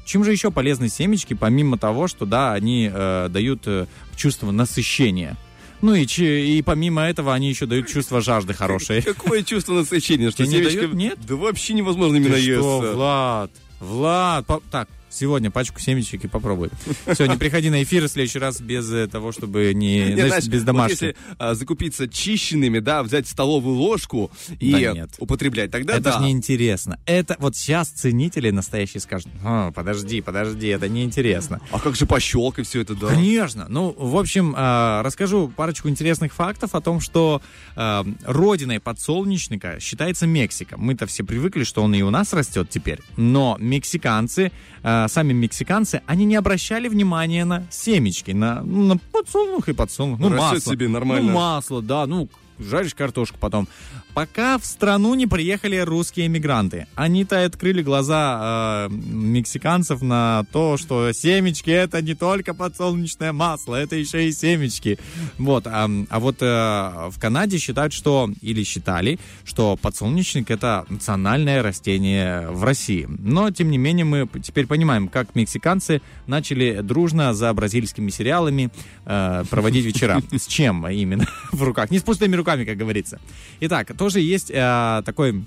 чем 0.06 0.24
же 0.24 0.32
еще 0.32 0.52
полезны 0.52 0.90
семечки, 0.90 1.34
помимо 1.34 1.78
того, 1.78 2.08
что, 2.08 2.26
да, 2.26 2.54
они 2.54 2.90
э, 2.92 3.28
дают 3.30 3.64
э, 3.66 3.86
чувство 4.16 4.52
насыщения. 4.52 5.38
Ну 5.82 5.94
и, 5.94 6.06
и 6.06 6.62
помимо 6.62 7.02
этого 7.04 7.34
они 7.34 7.50
еще 7.50 7.66
дают 7.66 7.88
чувство 7.88 8.22
жажды 8.22 8.54
хорошее. 8.54 9.02
Какое 9.02 9.44
чувство 9.44 9.74
насыщения, 9.74 10.32
что 10.32 10.46
Тебе 10.46 10.60
не 10.60 10.64
дают? 10.64 10.94
Нет? 10.94 11.20
Да 11.28 11.36
вообще 11.36 11.74
невозможно 11.74 12.16
ими 12.18 12.26
что, 12.26 12.32
наесться. 12.34 12.94
Влад? 12.96 13.52
Влад, 13.80 14.46
по- 14.48 14.62
так, 14.72 14.88
сегодня 15.16 15.52
пачку 15.52 15.80
семечек 15.80 16.26
и 16.26 16.28
попробуй. 16.28 16.70
Все, 17.12 17.26
не 17.26 17.38
приходи 17.38 17.70
на 17.70 17.84
эфир 17.84 18.04
в 18.06 18.08
следующий 18.10 18.40
раз 18.40 18.60
без 18.62 18.92
э, 18.92 19.08
того, 19.08 19.32
чтобы 19.32 19.74
не, 19.74 20.14
Нет, 20.14 20.28
знаешь, 20.28 20.48
без 20.48 20.60
вот 20.60 20.66
домашнего. 20.66 20.92
если 20.92 21.16
а, 21.38 21.54
закупиться 21.54 22.08
чищенными, 22.08 22.80
да, 22.80 23.04
взять 23.04 23.28
столовую 23.28 23.76
ложку 23.78 24.32
и 24.60 24.72
Да 24.72 24.94
нет. 24.94 25.10
употреблять, 25.20 25.72
тогда 25.72 25.94
Это 25.94 26.04
да. 26.04 26.12
же 26.20 26.26
неинтересно. 26.26 27.00
Это 27.06 27.36
вот 27.40 27.56
сейчас 27.56 27.90
ценители 27.90 28.52
настоящие 28.52 29.02
скажут, 29.02 29.30
«А, 29.44 29.72
подожди, 29.72 30.22
подожди, 30.22 30.68
это 30.68 30.90
неинтересно. 30.90 31.62
А 31.72 31.80
как 31.80 31.96
же 31.96 32.06
пощелкать 32.06 32.68
все 32.68 32.82
это, 32.82 32.96
да? 32.96 33.08
Конечно. 33.08 33.66
Ну, 33.70 33.96
в 33.98 34.18
общем, 34.18 34.54
э, 34.56 35.02
расскажу 35.02 35.52
парочку 35.56 35.90
интересных 35.90 36.34
фактов 36.34 36.76
о 36.76 36.82
том, 36.82 37.00
что 37.00 37.42
э, 37.76 38.04
родиной 38.26 38.80
подсолнечника 38.80 39.80
считается 39.80 40.28
Мексика. 40.28 40.78
Мы-то 40.78 41.06
все 41.06 41.24
привыкли, 41.24 41.64
что 41.64 41.84
он 41.84 41.94
и 41.96 42.02
у 42.02 42.10
нас 42.10 42.34
растет 42.34 42.70
теперь. 42.70 43.00
Но 43.18 43.58
мексиканцы, 43.60 44.52
э, 44.84 45.05
сами 45.08 45.34
мексиканцы, 45.34 46.02
они 46.06 46.26
не 46.26 46.36
обращали 46.36 46.88
внимания 46.88 47.46
на 47.46 47.66
семечки, 47.70 48.32
на, 48.32 48.62
ну, 48.62 48.84
на 48.84 48.98
подсолнух 48.98 49.70
и 49.70 49.74
подсолнух. 49.74 50.20
Ну, 50.20 50.30
Растет 50.30 50.54
масло. 50.54 50.74
себе 50.74 50.88
нормально. 50.88 51.32
Ну, 51.32 51.38
масло, 51.38 51.82
да, 51.82 52.06
ну, 52.06 52.30
жаришь 52.60 52.94
картошку 52.94 53.38
потом. 53.40 53.68
Пока 54.14 54.58
в 54.58 54.66
страну 54.66 55.14
не 55.14 55.28
приехали 55.28 55.76
русские 55.78 56.28
эмигранты. 56.28 56.88
Они-то 56.96 57.44
открыли 57.44 57.82
глаза 57.82 58.88
э, 58.90 58.94
мексиканцев 58.94 60.02
на 60.02 60.46
то, 60.54 60.78
что 60.78 61.12
семечки 61.12 61.70
это 61.70 62.02
не 62.02 62.14
только 62.14 62.54
подсолнечное 62.54 63.34
масло, 63.34 63.76
это 63.76 63.98
еще 63.98 64.30
и 64.30 64.32
семечки. 64.32 64.98
Вот, 65.38 65.68
а, 65.68 65.90
а 66.10 66.20
вот 66.20 66.38
э, 66.40 66.46
в 66.46 67.20
Канаде 67.20 67.58
считают, 67.58 67.92
что, 67.92 68.30
или 68.42 68.64
считали, 68.64 69.20
что 69.44 69.76
подсолнечник 69.76 70.50
это 70.50 70.86
национальное 70.88 71.62
растение 71.62 72.50
в 72.50 72.64
России. 72.64 73.08
Но, 73.10 73.52
тем 73.52 73.70
не 73.70 73.78
менее, 73.78 74.06
мы 74.06 74.30
теперь 74.42 74.66
понимаем, 74.66 75.10
как 75.10 75.36
мексиканцы 75.36 76.02
начали 76.28 76.80
дружно 76.82 77.34
за 77.34 77.54
бразильскими 77.54 78.10
сериалами 78.10 78.72
э, 79.06 79.44
проводить 79.50 79.86
вечера. 79.86 80.22
С 80.32 80.48
чем 80.48 80.88
именно 80.88 81.28
в 81.52 81.62
руках? 81.64 81.92
Не 81.92 82.00
с 82.00 82.04
пустыми 82.04 82.36
руками, 82.36 82.45
как 82.46 82.78
говорится. 82.78 83.20
Итак, 83.60 83.92
тоже 83.98 84.20
есть 84.22 84.50
э, 84.52 85.02
такой 85.06 85.44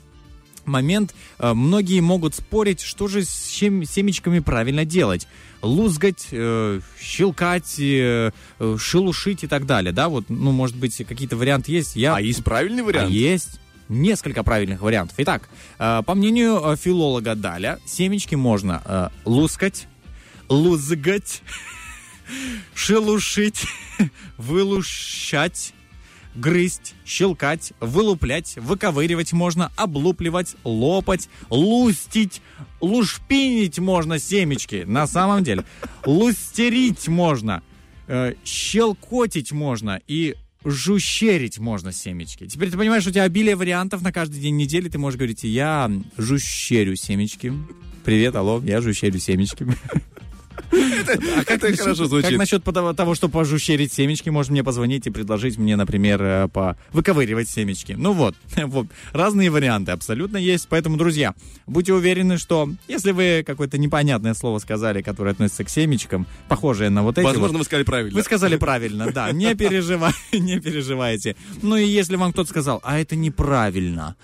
момент. 0.65 1.15
Э, 1.39 1.55
Многие 1.55 2.01
могут 2.01 2.35
спорить, 2.35 2.81
что 2.83 3.09
же 3.09 3.25
с 3.25 3.49
чем- 3.49 3.85
семечками 3.85 4.41
правильно 4.41 4.85
делать. 4.85 5.27
Лузгать, 5.63 6.29
э, 6.31 6.81
щелкать, 7.01 7.77
э, 7.81 8.31
э, 8.59 8.77
шелушить 8.79 9.45
и 9.45 9.47
так 9.47 9.65
далее. 9.67 9.93
Да, 9.93 10.09
вот, 10.09 10.27
ну, 10.29 10.53
может 10.53 10.77
быть, 10.77 10.97
какие-то 11.09 11.37
варианты 11.37 11.73
есть. 11.73 11.97
Я 11.97 12.17
А 12.17 12.21
есть 12.21 12.45
правильный 12.45 12.83
вариант? 12.83 13.09
а 13.09 13.11
есть 13.13 13.59
несколько 13.89 14.43
правильных 14.45 14.83
вариантов. 14.83 15.15
Итак, 15.19 15.49
э, 15.79 16.03
по 16.05 16.15
мнению 16.15 16.61
э, 16.63 16.77
филолога 16.77 17.35
Даля, 17.35 17.79
семечки 17.87 18.35
можно 18.35 19.11
лускать, 19.25 19.87
лузгать, 20.51 21.43
шелушить, 22.75 23.65
вылущать, 24.37 25.73
грызть, 26.39 26.95
щелкать, 27.05 27.73
вылуплять, 27.81 28.57
выковыривать 28.57 29.33
можно, 29.33 29.73
облупливать, 29.77 30.57
лопать, 30.65 31.29
лустить, 31.51 32.41
лушпинить 32.81 33.79
можно 33.79 34.19
семечки. 34.19 34.85
На 34.87 35.07
самом 35.07 35.45
деле, 35.45 35.65
лустерить 36.05 37.09
можно, 37.09 37.63
э, 38.07 38.35
щелкотить 38.45 39.53
можно 39.53 40.01
и 40.07 40.37
жущерить 40.65 41.59
можно 41.59 41.93
семечки. 41.93 42.47
Теперь 42.47 42.71
ты 42.71 42.77
понимаешь, 42.77 43.07
у 43.07 43.11
тебя 43.11 43.25
обилие 43.25 43.57
вариантов 43.57 44.03
на 44.03 44.13
каждый 44.13 44.41
день 44.41 44.57
недели. 44.57 44.89
Ты 44.89 44.99
можешь 44.99 45.19
говорить, 45.19 45.45
я 45.45 45.91
жущерю 46.17 46.97
семечки. 46.97 47.53
Привет, 48.05 48.37
алло, 48.37 48.63
я 48.65 48.81
жущерю 48.81 49.19
семечки. 49.19 49.67
А 50.71 51.43
Это 51.47 51.69
насчет- 51.69 51.81
хорошо 51.81 52.07
звучит. 52.07 52.31
Как 52.31 52.39
насчет 52.39 52.65
того, 52.65 53.15
что 53.15 53.29
пожущерить 53.29 53.93
семечки, 53.93 54.29
можно 54.31 54.53
мне 54.53 54.65
позвонить 54.65 55.07
и 55.07 55.11
предложить 55.11 55.59
мне, 55.59 55.77
например, 55.77 56.23
э, 56.23 56.49
по 56.49 56.77
выковыривать 56.93 57.49
семечки. 57.49 57.93
Ну 57.93 58.13
вот, 58.13 58.35
разные 59.13 59.51
варианты 59.51 59.93
абсолютно 59.93 60.37
есть. 60.37 60.67
Поэтому, 60.69 60.97
друзья, 60.97 61.35
будьте 61.67 61.93
уверены, 61.93 62.39
что 62.39 62.71
если 62.87 63.13
вы 63.13 63.43
какое-то 63.47 63.79
непонятное 63.79 64.35
слово 64.35 64.59
сказали, 64.59 65.03
которое 65.03 65.31
относится 65.31 65.65
к 65.65 65.71
семечкам, 65.71 66.27
похожее 66.49 66.91
на 66.91 67.03
вот 67.03 67.19
эти 67.19 67.25
Возможно, 67.25 67.59
вы 67.59 67.65
сказали 67.65 67.85
правильно. 67.85 68.17
вы 68.17 68.23
сказали 68.23 68.57
правильно, 68.59 69.11
да, 69.13 69.31
не, 69.33 69.55
переживай, 69.55 70.13
не 70.33 70.61
переживайте. 70.61 71.37
Ну 71.63 71.77
и 71.77 71.87
если 71.87 72.17
вам 72.17 72.33
кто-то 72.33 72.49
сказал, 72.51 72.81
а 72.83 72.99
это 72.99 73.17
неправильно, 73.17 74.17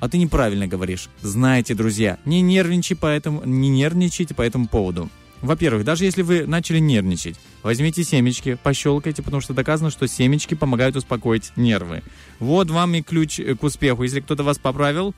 а 0.00 0.08
ты 0.08 0.18
неправильно 0.18 0.66
говоришь, 0.66 1.08
знаете, 1.22 1.74
друзья, 1.74 2.18
не 2.24 2.40
нервничайте 2.40 2.96
по 2.96 3.06
этому, 3.06 3.42
не 3.44 3.68
нервничайте 3.68 4.34
по 4.34 4.42
этому 4.42 4.66
поводу. 4.66 5.08
Во-первых, 5.42 5.84
даже 5.84 6.04
если 6.04 6.22
вы 6.22 6.46
начали 6.46 6.78
нервничать, 6.78 7.36
возьмите 7.64 8.04
семечки, 8.04 8.56
пощелкайте, 8.62 9.22
потому 9.22 9.40
что 9.40 9.52
доказано, 9.52 9.90
что 9.90 10.06
семечки 10.06 10.54
помогают 10.54 10.94
успокоить 10.94 11.50
нервы. 11.56 12.02
Вот 12.38 12.70
вам 12.70 12.94
и 12.94 13.02
ключ 13.02 13.40
э, 13.40 13.56
к 13.56 13.62
успеху. 13.64 14.04
Если 14.04 14.20
кто-то 14.20 14.44
вас 14.44 14.58
поправил, 14.58 15.14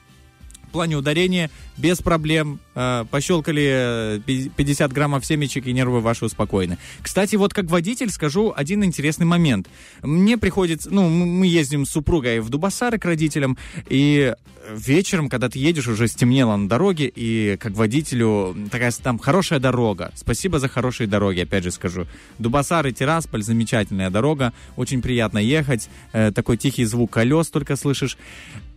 плане 0.75 0.97
ударения 0.97 1.51
без 1.77 1.99
проблем. 2.03 2.59
Э, 2.75 3.05
Пощелкали 3.11 4.16
э, 4.16 4.20
пи- 4.27 4.51
50 4.51 4.93
граммов 4.93 5.25
семечек, 5.25 5.66
и 5.66 5.72
нервы 5.72 6.01
ваши 6.01 6.25
успокоены. 6.25 6.79
Кстати, 7.01 7.37
вот 7.37 7.55
как 7.55 7.66
водитель 7.66 8.11
скажу 8.11 8.53
один 8.55 8.85
интересный 8.85 9.25
момент. 9.27 9.68
Мне 10.03 10.37
приходится, 10.37 10.91
ну, 10.91 11.09
мы 11.09 11.47
ездим 11.47 11.87
с 11.87 11.91
супругой 11.91 12.41
в 12.41 12.51
Дубасары 12.51 12.99
к 12.99 13.05
родителям, 13.05 13.57
и 13.89 14.35
вечером, 14.70 15.29
когда 15.29 15.49
ты 15.49 15.59
едешь, 15.59 15.87
уже 15.89 16.09
стемнело 16.09 16.57
на 16.57 16.68
дороге, 16.68 17.11
и 17.14 17.57
как 17.59 17.72
водителю 17.72 18.57
такая 18.70 18.91
там 18.91 19.18
хорошая 19.18 19.61
дорога. 19.61 20.11
Спасибо 20.16 20.59
за 20.59 20.68
хорошие 20.68 21.07
дороги, 21.07 21.41
опять 21.41 21.64
же 21.64 21.70
скажу. 21.70 22.07
Дубасары, 22.39 22.93
Тирасполь, 22.93 23.43
замечательная 23.43 24.11
дорога, 24.11 24.53
очень 24.77 25.03
приятно 25.03 25.39
ехать, 25.39 25.89
э, 26.12 26.33
такой 26.33 26.57
тихий 26.57 26.85
звук 26.85 27.12
колес 27.12 27.49
только 27.49 27.77
слышишь. 27.77 28.18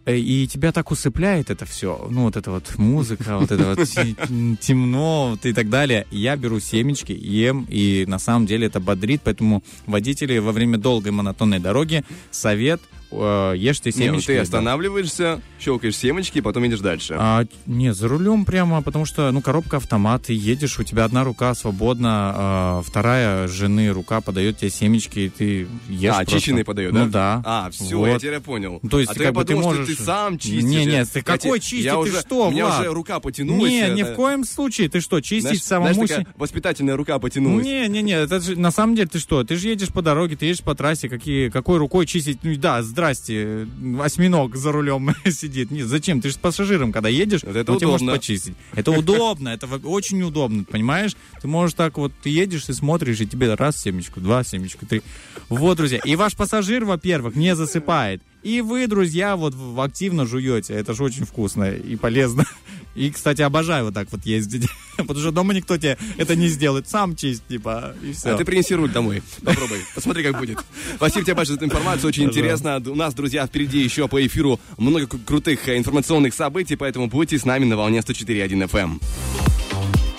Э, 0.07 0.17
И 0.17 0.47
тебя 0.47 0.71
так 0.71 0.89
усыпляет 0.89 1.49
это 1.49 1.65
все. 1.65 2.07
Ну, 2.09 2.23
вот 2.23 2.37
эта 2.37 2.49
вот 2.49 2.77
музыка, 2.77 3.37
вот 3.37 3.51
это 3.51 3.75
вот 3.75 3.87
те- 3.87 4.15
темно 4.61 5.31
вот 5.31 5.45
и 5.45 5.51
так 5.53 5.69
далее. 5.69 6.07
Я 6.11 6.37
беру 6.37 6.59
семечки, 6.61 7.11
ем, 7.11 7.65
и 7.69 8.05
на 8.07 8.17
самом 8.17 8.45
деле 8.45 8.67
это 8.67 8.79
бодрит. 8.79 9.21
Поэтому 9.23 9.63
водители 9.85 10.37
во 10.39 10.53
время 10.53 10.77
долгой 10.77 11.11
монотонной 11.11 11.59
дороги 11.59 12.05
совет 12.31 12.81
э, 13.11 13.53
ешьте 13.57 13.91
Не, 13.95 14.07
ну 14.07 14.13
семечки. 14.13 14.27
ты 14.27 14.35
да. 14.37 14.41
останавливаешься, 14.43 15.41
щелкаешь 15.59 15.95
семечки, 15.95 16.37
и 16.39 16.41
потом 16.41 16.63
едешь 16.63 16.79
дальше. 16.79 17.15
А, 17.19 17.45
не, 17.65 17.93
за 17.93 18.07
рулем 18.07 18.45
прямо, 18.45 18.81
потому 18.81 19.05
что, 19.05 19.31
ну, 19.31 19.41
коробка 19.41 19.77
автомат, 19.77 20.23
ты 20.23 20.33
едешь, 20.33 20.79
у 20.79 20.83
тебя 20.83 21.05
одна 21.05 21.23
рука 21.23 21.53
свободна, 21.55 22.33
а, 22.35 22.81
вторая 22.85 23.47
жены 23.47 23.89
рука 23.89 24.21
подает 24.21 24.57
тебе 24.57 24.69
семечки, 24.69 25.19
и 25.19 25.29
ты 25.29 25.67
ешь 25.89 26.11
а, 26.13 26.17
просто. 26.17 26.35
очищенный 26.37 26.63
подает, 26.63 26.93
да? 26.93 27.05
Ну 27.05 27.09
да. 27.11 27.41
А, 27.45 27.69
все, 27.71 27.97
Вот. 27.97 28.07
я 28.07 28.19
теперь 28.19 28.39
понял. 28.39 28.79
То 28.89 28.99
есть, 28.99 29.11
а 29.11 29.13
то 29.13 29.19
как 29.19 29.25
я 29.27 29.31
бы 29.31 29.41
ты 29.41 29.47
подумал, 29.53 29.69
можешь- 29.69 29.87
что 29.87 29.97
ты 29.97 30.03
сам 30.03 30.37
чистишь. 30.37 30.63
Не, 30.63 30.85
не, 30.85 31.05
ты 31.05 31.21
какой 31.21 31.59
чистить, 31.59 31.85
я 31.85 31.93
ты 31.93 31.97
уже, 31.99 32.19
что, 32.21 32.47
У 32.47 32.51
меня 32.51 32.65
Влад? 32.67 32.79
уже 32.81 32.89
рука 32.93 33.19
потянулась. 33.19 33.71
Не, 33.71 33.89
ни 33.91 34.01
это- 34.01 34.13
в 34.13 34.15
коем 34.15 34.43
случае, 34.43 34.89
ты 34.89 34.99
что, 35.01 35.21
чистить 35.21 35.41
знаешь, 35.43 35.63
самому 35.63 35.93
знаешь, 35.93 36.09
такая 36.09 36.27
воспитательная 36.37 36.95
рука 36.95 37.19
потянулась. 37.19 37.65
Не, 37.65 37.87
не, 37.87 38.01
не, 38.01 38.11
это 38.13 38.39
же 38.39 38.55
на 38.59 38.71
самом 38.71 38.95
деле 38.95 39.07
ты 39.07 39.19
что? 39.19 39.43
Ты 39.43 39.55
же 39.55 39.67
едешь 39.69 39.89
по 39.89 40.01
дороге, 40.01 40.35
ты 40.35 40.45
едешь 40.45 40.61
по 40.61 40.75
трассе, 40.75 41.09
какие, 41.09 41.49
какой 41.49 41.77
рукой 41.77 42.05
чистить? 42.05 42.39
Ну 42.43 42.55
да, 42.57 42.81
здрасте, 42.97 43.67
осьминог 44.01 44.55
за 44.55 44.71
рулем 44.71 45.15
сидит. 45.29 45.69
Нет, 45.69 45.85
зачем? 45.87 46.19
Ты 46.19 46.29
же 46.29 46.33
с 46.33 46.37
пассажиром, 46.37 46.91
когда 46.91 47.09
едешь, 47.09 47.43
Вот 47.43 47.55
это 47.55 47.71
может 47.71 47.85
удобно. 47.85 48.13
почистить. 48.13 48.55
Это 48.73 48.91
удобно, 48.91 49.49
это 49.49 49.67
очень 49.67 50.23
удобно, 50.23 50.63
понимаешь? 50.63 51.15
Ты 51.39 51.47
можешь 51.47 51.75
так 51.75 51.97
вот, 51.99 52.11
ты 52.23 52.29
едешь, 52.31 52.65
ты 52.65 52.73
смотришь, 52.73 53.21
и 53.21 53.27
тебе 53.27 53.53
раз 53.53 53.79
семечку, 53.79 54.19
два 54.19 54.43
семечку, 54.43 54.87
три. 54.87 55.03
Вот, 55.47 55.77
друзья. 55.77 55.99
И 56.03 56.15
ваш 56.15 56.35
пассажир, 56.35 56.85
во-первых, 56.85 57.35
не 57.35 57.55
засыпает. 57.55 58.23
И 58.47 58.61
вы, 58.61 58.87
друзья, 58.87 59.35
вот 59.35 59.53
активно 59.77 60.25
жуете. 60.25 60.73
Это 60.73 60.93
же 60.93 61.03
очень 61.03 61.25
вкусно 61.25 61.69
и 61.69 61.97
полезно. 61.97 62.45
И, 62.95 63.11
кстати, 63.11 63.41
обожаю 63.41 63.83
вот 63.83 63.93
так 63.93 64.07
вот 64.09 64.25
ездить. 64.25 64.69
Потому 64.95 65.19
что 65.19 65.31
дома 65.31 65.53
никто 65.53 65.75
тебе 65.77 65.97
это 66.15 66.33
не 66.37 66.47
сделает. 66.47 66.87
Сам 66.87 67.17
чисть, 67.17 67.45
типа, 67.49 67.93
и 68.01 68.13
все. 68.13 68.29
А 68.29 68.37
ты 68.37 68.45
принеси 68.45 68.73
руль 68.73 68.89
домой. 68.89 69.21
Попробуй. 69.43 69.79
Посмотри, 69.93 70.23
как 70.23 70.39
будет. 70.39 70.59
Спасибо 70.95 71.25
тебе 71.25 71.33
большое 71.35 71.59
за 71.59 71.65
эту 71.65 71.65
информацию. 71.65 72.07
Очень 72.07 72.23
интересно. 72.23 72.81
У 72.87 72.95
нас, 72.95 73.13
друзья, 73.13 73.45
впереди 73.45 73.83
еще 73.83 74.07
по 74.07 74.25
эфиру 74.25 74.61
много 74.77 75.07
кру- 75.07 75.25
крутых 75.25 75.67
информационных 75.67 76.33
событий, 76.33 76.77
поэтому 76.77 77.07
будьте 77.07 77.37
с 77.37 77.43
нами 77.43 77.65
на 77.65 77.75
волне 77.75 77.99
104.1 77.99 78.69
FM. 78.69 79.01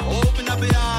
Open 0.01 0.49
up 0.49 0.61
your 0.61 0.71
eyes. 0.75 0.98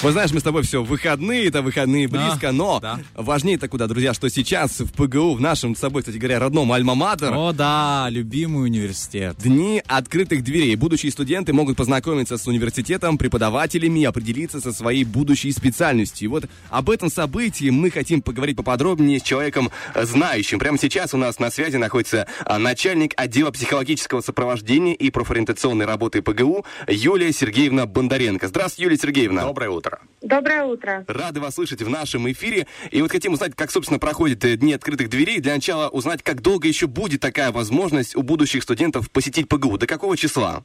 Вот 0.00 0.12
знаешь, 0.12 0.30
мы 0.30 0.38
с 0.38 0.44
тобой 0.44 0.62
все 0.62 0.84
выходные, 0.84 1.48
это 1.48 1.60
выходные 1.60 2.06
близко, 2.06 2.52
но 2.52 2.78
да. 2.78 3.00
важнее-то 3.16 3.66
куда, 3.66 3.88
друзья, 3.88 4.14
что 4.14 4.30
сейчас 4.30 4.78
в 4.78 4.92
ПГУ, 4.92 5.34
в 5.34 5.40
нашем 5.40 5.74
с 5.74 5.80
собой, 5.80 6.02
кстати 6.02 6.18
говоря, 6.18 6.38
родном 6.38 6.70
Альма-Матер, 6.72 7.34
О, 7.34 7.52
да, 7.52 8.06
любимый 8.08 8.66
университет. 8.66 9.34
Дни 9.38 9.82
открытых 9.88 10.44
дверей. 10.44 10.76
Будущие 10.76 11.10
студенты 11.10 11.52
могут 11.52 11.76
познакомиться 11.76 12.38
с 12.38 12.46
университетом, 12.46 13.18
преподавателями 13.18 13.98
и 13.98 14.04
определиться 14.04 14.60
со 14.60 14.72
своей 14.72 15.02
будущей 15.02 15.50
специальностью. 15.50 16.26
И 16.26 16.28
вот 16.28 16.44
об 16.70 16.90
этом 16.90 17.10
событии 17.10 17.70
мы 17.70 17.90
хотим 17.90 18.22
поговорить 18.22 18.56
поподробнее 18.56 19.18
с 19.18 19.22
человеком 19.22 19.68
э, 19.96 20.04
знающим. 20.06 20.60
Прямо 20.60 20.78
сейчас 20.78 21.12
у 21.12 21.16
нас 21.16 21.40
на 21.40 21.50
связи 21.50 21.76
находится 21.76 22.28
а, 22.44 22.58
начальник 22.58 23.14
отдела 23.16 23.50
психологического 23.50 24.20
сопровождения 24.20 24.94
и 24.94 25.10
профориентационной 25.10 25.86
работы 25.86 26.22
ПГУ 26.22 26.64
Юлия 26.86 27.32
Сергеевна 27.32 27.86
Бондаренко. 27.86 28.46
Здравствуйте, 28.46 28.84
Юлия 28.84 28.98
Сергеевна. 28.98 29.42
Доброе 29.42 29.70
утро. 29.70 29.87
Доброе 30.20 30.64
утро. 30.64 31.04
Рады 31.06 31.40
вас 31.40 31.54
слышать 31.54 31.82
в 31.82 31.88
нашем 31.88 32.30
эфире. 32.32 32.66
И 32.90 33.00
вот 33.00 33.10
хотим 33.10 33.32
узнать, 33.34 33.54
как, 33.54 33.70
собственно, 33.70 33.98
проходят 34.00 34.44
э, 34.44 34.56
Дни 34.56 34.72
открытых 34.74 35.08
дверей. 35.08 35.40
Для 35.40 35.54
начала 35.54 35.88
узнать, 35.88 36.22
как 36.22 36.42
долго 36.42 36.66
еще 36.66 36.86
будет 36.86 37.20
такая 37.20 37.52
возможность 37.52 38.16
у 38.16 38.22
будущих 38.22 38.62
студентов 38.62 39.10
посетить 39.10 39.48
ПГУ. 39.48 39.78
До 39.78 39.86
какого 39.86 40.16
числа? 40.16 40.64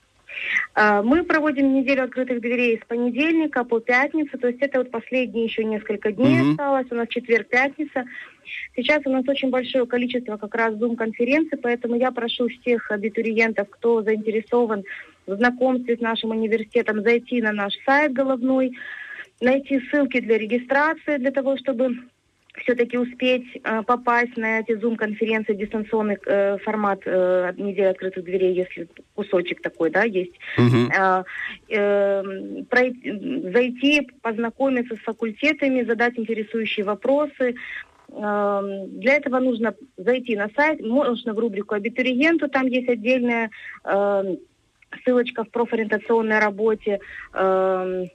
А, 0.74 1.02
Мы 1.04 1.24
проводим 1.24 1.74
неделю 1.74 2.04
открытых 2.06 2.42
дверей 2.42 2.80
с 2.84 2.88
понедельника 2.88 3.64
по 3.64 3.80
пятницу, 3.80 4.38
то 4.38 4.48
есть 4.48 4.60
это 4.62 4.80
вот 4.80 4.92
последние 4.92 5.46
еще 5.46 5.64
несколько 5.64 6.12
дней 6.12 6.40
Мгм. 6.42 6.52
осталось, 6.52 6.88
у 6.90 6.96
нас 6.96 7.08
четверг, 7.10 7.48
пятница. 7.48 8.06
Сейчас 8.76 9.02
у 9.06 9.10
нас 9.12 9.24
очень 9.28 9.50
большое 9.52 9.86
количество 9.86 10.38
как 10.38 10.54
раз 10.56 10.74
Zoom-конференций, 10.76 11.58
поэтому 11.58 11.96
я 11.96 12.12
прошу 12.12 12.50
всех 12.50 12.90
абитуриентов, 12.92 13.68
кто 13.70 14.02
заинтересован 14.02 14.84
в 15.28 15.36
знакомстве 15.36 15.96
с 15.96 16.02
нашим 16.02 16.32
университетом, 16.32 17.04
зайти 17.04 17.42
на 17.42 17.52
наш 17.52 17.74
сайт 17.86 18.12
головной, 18.14 18.74
найти 19.42 19.80
ссылки 19.90 20.20
для 20.20 20.38
регистрации, 20.38 21.18
для 21.18 21.32
того, 21.32 21.58
чтобы 21.58 21.96
все-таки 22.62 22.98
успеть 22.98 23.46
э, 23.64 23.82
попасть 23.84 24.38
на 24.38 24.60
эти 24.60 24.74
Zoom-конференции, 24.74 25.56
дистанционный 25.56 26.18
э, 26.26 26.58
формат 26.60 27.00
э, 27.06 27.52
недели 27.58 27.86
открытых 27.88 28.24
дверей, 28.24 28.54
если 28.54 28.88
кусочек 29.16 29.62
такой, 29.62 29.90
да, 29.90 30.04
есть. 30.04 30.34
А, 30.96 31.24
эм, 31.68 32.66
пройти- 32.66 33.10
м, 33.10 33.52
зайти, 33.52 34.08
познакомиться 34.22 34.96
с 34.96 35.00
факультетами, 35.00 35.84
задать 35.84 36.18
интересующие 36.20 36.86
вопросы. 36.86 37.56
Эм, 38.12 39.00
Для 39.00 39.16
этого 39.16 39.40
нужно 39.40 39.74
зайти 39.98 40.36
на 40.36 40.50
сайт, 40.56 40.80
можно 40.82 41.34
в 41.34 41.40
рубрику 41.40 41.74
«Абитуриенту», 41.74 42.48
там 42.50 42.68
есть 42.68 42.88
отдельная 42.88 43.50
эм, 43.84 44.38
ссылочка 45.04 45.44
в 45.44 45.50
профориентационной 45.50 46.38
работе 46.38 47.00
м, 47.34 48.06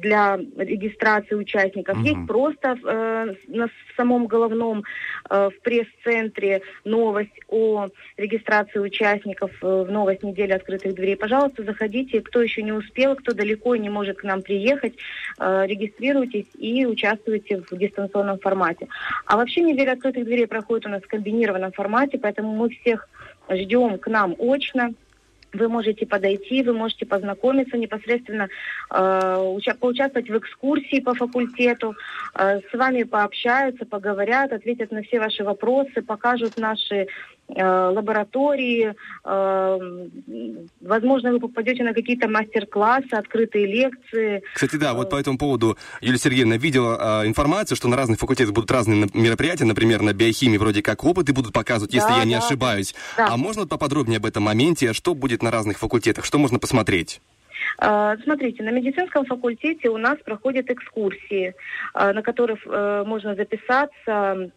для 0.00 0.38
регистрации 0.56 1.34
участников. 1.34 1.96
Мгм. 1.96 2.04
Есть 2.04 2.26
просто 2.26 2.76
э, 2.84 3.34
на 3.48 3.68
в 3.68 3.96
самом 3.96 4.26
головном 4.26 4.84
э, 5.28 5.50
в 5.50 5.62
пресс-центре 5.62 6.62
новость 6.84 7.40
о 7.48 7.88
регистрации 8.16 8.78
участников 8.78 9.50
э, 9.62 9.84
в 9.88 9.90
новость 9.90 10.22
недели 10.22 10.52
открытых 10.52 10.94
дверей. 10.94 11.16
Пожалуйста, 11.16 11.64
заходите. 11.64 12.20
Кто 12.20 12.42
еще 12.42 12.62
не 12.62 12.72
успел, 12.72 13.16
кто 13.16 13.34
далеко 13.34 13.74
и 13.74 13.78
не 13.78 13.90
может 13.90 14.18
к 14.18 14.24
нам 14.24 14.42
приехать, 14.42 14.94
э, 15.38 15.66
регистрируйтесь 15.66 16.46
и 16.58 16.86
участвуйте 16.86 17.62
в 17.68 17.76
дистанционном 17.76 18.38
формате. 18.38 18.88
А 19.26 19.36
вообще 19.36 19.62
неделя 19.62 19.92
открытых 19.92 20.24
дверей 20.24 20.46
проходит 20.46 20.86
у 20.86 20.90
нас 20.90 21.02
в 21.02 21.08
комбинированном 21.08 21.72
формате, 21.72 22.18
поэтому 22.18 22.54
мы 22.54 22.68
всех 22.70 23.08
ждем 23.50 23.98
к 23.98 24.06
нам 24.08 24.34
очно. 24.38 24.90
Вы 25.52 25.68
можете 25.68 26.06
подойти, 26.06 26.62
вы 26.62 26.74
можете 26.74 27.06
познакомиться 27.06 27.78
непосредственно, 27.78 28.48
э, 28.90 29.36
уча- 29.56 29.74
поучаствовать 29.74 30.28
в 30.28 30.36
экскурсии 30.36 31.00
по 31.00 31.14
факультету, 31.14 31.96
э, 32.34 32.60
с 32.60 32.72
вами 32.74 33.04
пообщаются, 33.04 33.86
поговорят, 33.86 34.52
ответят 34.52 34.92
на 34.92 35.02
все 35.02 35.18
ваши 35.18 35.44
вопросы, 35.44 36.02
покажут 36.02 36.58
наши 36.58 37.06
лаборатории. 37.48 38.94
э, 39.24 39.78
возможно, 40.80 41.32
вы 41.32 41.40
попадете 41.40 41.82
на 41.82 41.94
какие-то 41.94 42.28
мастер-классы, 42.28 43.12
открытые 43.12 43.66
лекции. 43.66 44.42
Кстати, 44.54 44.76
да, 44.76 44.94
вот 44.94 45.10
по 45.10 45.16
этому 45.16 45.38
поводу 45.38 45.76
Юлия 46.00 46.18
Сергеевна 46.18 46.56
видела 46.56 47.22
э, 47.22 47.26
информацию, 47.26 47.76
что 47.76 47.88
на 47.88 47.96
разных 47.96 48.18
факультетах 48.18 48.52
будут 48.54 48.70
разные 48.70 49.06
мероприятия, 49.14 49.64
например, 49.64 50.02
на 50.02 50.12
биохимии 50.12 50.58
вроде 50.58 50.82
как 50.82 51.04
опыты 51.04 51.32
будут 51.32 51.52
показывать, 51.52 51.94
если 51.94 52.08
Да, 52.08 52.18
я 52.18 52.24
не 52.24 52.34
да. 52.34 52.44
ошибаюсь. 52.44 52.94
Да. 53.16 53.28
А 53.30 53.36
можно 53.36 53.66
поподробнее 53.66 54.18
об 54.18 54.26
этом 54.26 54.42
моменте, 54.42 54.92
что 54.92 55.14
будет 55.14 55.42
на 55.42 55.50
разных 55.50 55.78
факультетах, 55.78 56.24
что 56.24 56.38
можно 56.38 56.58
посмотреть? 56.58 57.20
Э, 57.80 58.16
Смотрите, 58.24 58.62
на 58.62 58.70
медицинском 58.70 59.24
факультете 59.24 59.88
у 59.88 59.96
нас 59.98 60.18
проходят 60.24 60.70
экскурсии, 60.70 61.54
э, 61.94 62.12
на 62.12 62.22
которых 62.22 62.60
э, 62.66 63.04
можно 63.06 63.34
записаться 63.34 64.50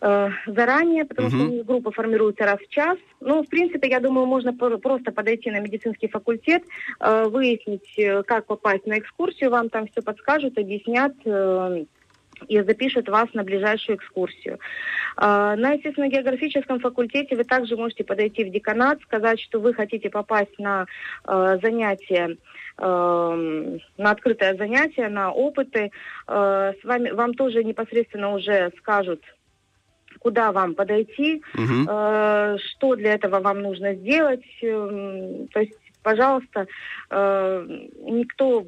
э, 0.00 0.28
заранее, 0.46 1.04
потому 1.04 1.28
Мгм. 1.28 1.36
что 1.38 1.48
у 1.48 1.52
них 1.54 1.66
группа 1.66 1.90
формируется 1.90 2.44
раз 2.44 2.58
в 2.60 2.68
час. 2.68 2.98
Ну, 3.20 3.42
в 3.42 3.48
принципе, 3.48 3.88
я 3.88 4.00
думаю, 4.00 4.26
можно 4.26 4.52
просто 4.52 5.12
подойти 5.12 5.50
на 5.50 5.60
медицинский 5.60 6.08
факультет, 6.08 6.62
э, 7.00 7.24
выяснить, 7.28 7.98
э, 7.98 8.22
как 8.22 8.46
попасть 8.46 8.86
на 8.86 8.98
экскурсию, 8.98 9.50
вам 9.50 9.68
там 9.68 9.86
все 9.86 10.02
подскажут, 10.02 10.58
объяснят 10.58 11.12
э, 11.24 11.84
и 12.48 12.60
запишут 12.62 13.08
вас 13.08 13.28
на 13.34 13.42
ближайшую 13.44 13.96
экскурсию. 13.96 14.58
А, 15.16 15.56
На 15.56 15.72
естественно-географическом 15.72 16.80
факультете 16.80 17.36
вы 17.36 17.44
также 17.44 17.76
можете 17.76 18.04
подойти 18.04 18.44
в 18.44 18.50
деканат, 18.50 19.00
сказать, 19.02 19.40
что 19.40 19.60
вы 19.60 19.74
хотите 19.74 20.08
попасть 20.10 20.58
на 20.58 20.86
э, 21.26 21.58
занятия, 21.62 22.36
э, 22.78 23.78
на 23.98 24.10
открытое 24.10 24.56
занятие, 24.56 25.08
на 25.08 25.32
опыты. 25.32 25.90
Э, 26.26 26.72
с 26.80 26.84
вами, 26.84 27.10
вам 27.10 27.34
тоже 27.34 27.62
непосредственно 27.62 28.32
уже 28.32 28.72
скажут, 28.78 29.22
куда 30.20 30.52
вам 30.52 30.74
подойти, 30.74 31.42
Мгм. 31.54 31.88
э, 31.90 32.56
что 32.58 32.94
для 32.94 33.14
этого 33.14 33.40
вам 33.40 33.62
нужно 33.62 33.94
сделать. 33.94 34.44
Эм, 34.62 35.48
То 35.48 35.60
есть, 35.60 35.72
пожалуйста, 36.02 36.66
э, 37.10 37.66
никто 38.02 38.66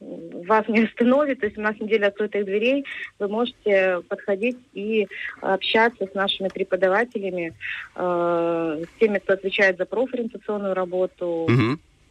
вас 0.00 0.68
не 0.68 0.84
остановит. 0.84 1.40
То 1.40 1.46
есть 1.46 1.58
у 1.58 1.62
нас 1.62 1.74
неделя 1.80 2.06
открытых 2.08 2.44
дверей. 2.44 2.84
Вы 3.18 3.28
можете 3.28 4.00
подходить 4.08 4.58
и 4.72 5.08
общаться 5.40 6.06
с 6.06 6.14
нашими 6.14 6.48
преподавателями, 6.48 7.52
э, 7.96 8.84
с 8.84 9.00
теми, 9.00 9.18
кто 9.18 9.32
отвечает 9.32 9.78
за 9.78 9.86
профориентационную 9.86 10.74
работу. 10.74 11.48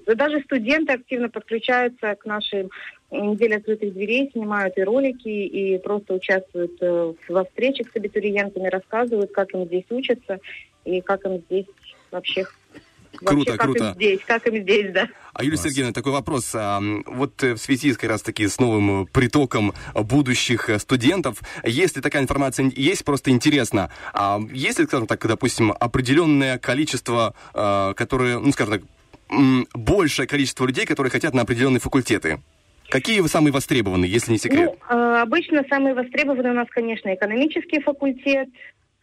Да 0.05 0.15
Даже 0.15 0.39
студенты 0.41 0.93
активно 0.93 1.30
подключаются 1.30 2.15
к 2.15 2.26
нашей 2.26 2.70
неделе 3.12 3.58
открытых 3.58 3.93
дверей, 3.93 4.30
снимают 4.32 4.78
и 4.78 4.84
ролики, 4.84 5.28
и 5.28 5.78
просто 5.78 6.16
участвуют 6.16 6.74
э, 6.82 7.14
во 7.30 7.45
встречах 7.45 7.88
с 7.91 7.95
абитуриентами, 7.95 8.68
рассказывают, 8.68 9.32
как 9.32 9.53
им 9.53 9.66
здесь 9.66 9.86
учатся 9.89 10.39
и 10.86 11.01
как 11.01 11.26
им 11.26 11.41
здесь 11.49 11.66
вообще... 12.12 12.45
Круто, 13.20 13.36
вообще, 13.36 13.51
как 13.51 13.62
круто. 13.62 13.86
им 13.86 13.93
здесь, 13.95 14.20
как 14.28 14.47
им 14.47 14.62
здесь, 14.62 14.91
да. 14.91 15.08
А 15.34 15.43
Юлия 15.43 15.58
Сергеевна, 15.58 15.93
такой 15.93 16.12
вопрос. 16.12 16.51
А, 16.53 16.80
Вот 17.05 17.41
э, 17.43 17.53
в 17.53 17.58
связи 17.58 17.91
с, 17.93 17.97
как 17.97 18.10
раз 18.10 18.22
таки 18.22 18.47
с 18.47 18.60
новым 18.60 19.03
э, 19.03 19.05
притоком 19.05 19.74
э, 19.95 20.01
будущих 20.03 20.70
э, 20.70 20.78
студентов, 20.78 21.41
если 21.64 22.01
такая 22.01 22.22
информация 22.22 22.72
есть, 22.76 23.05
просто 23.05 23.32
интересно, 23.32 23.89
а 24.14 24.39
есть 24.51 24.78
ли, 24.80 24.86
скажем 24.86 25.08
так, 25.08 25.26
допустим, 25.26 25.72
определенное 25.72 26.60
количество, 26.60 27.34
э, 27.53 27.93
которые, 27.95 28.39
ну, 28.39 28.51
скажем 28.51 28.82
так, 28.82 29.70
большее 29.74 30.28
количество 30.28 30.66
людей, 30.66 30.86
которые 30.86 31.10
хотят 31.10 31.34
на 31.34 31.41
определенные 31.41 31.80
факультеты? 31.80 32.39
Какие 32.89 33.19
вы 33.19 33.27
самые 33.27 33.51
востребованные, 33.51 34.09
если 34.09 34.31
не 34.31 34.38
секрет? 34.38 34.71
Ну, 34.89 34.97
э, 34.97 35.21
обычно 35.21 35.63
самые 35.69 35.93
востребованные 35.93 36.51
у 36.51 36.55
нас, 36.55 36.67
конечно, 36.69 37.13
экономический 37.13 37.81
факультет, 37.81 38.49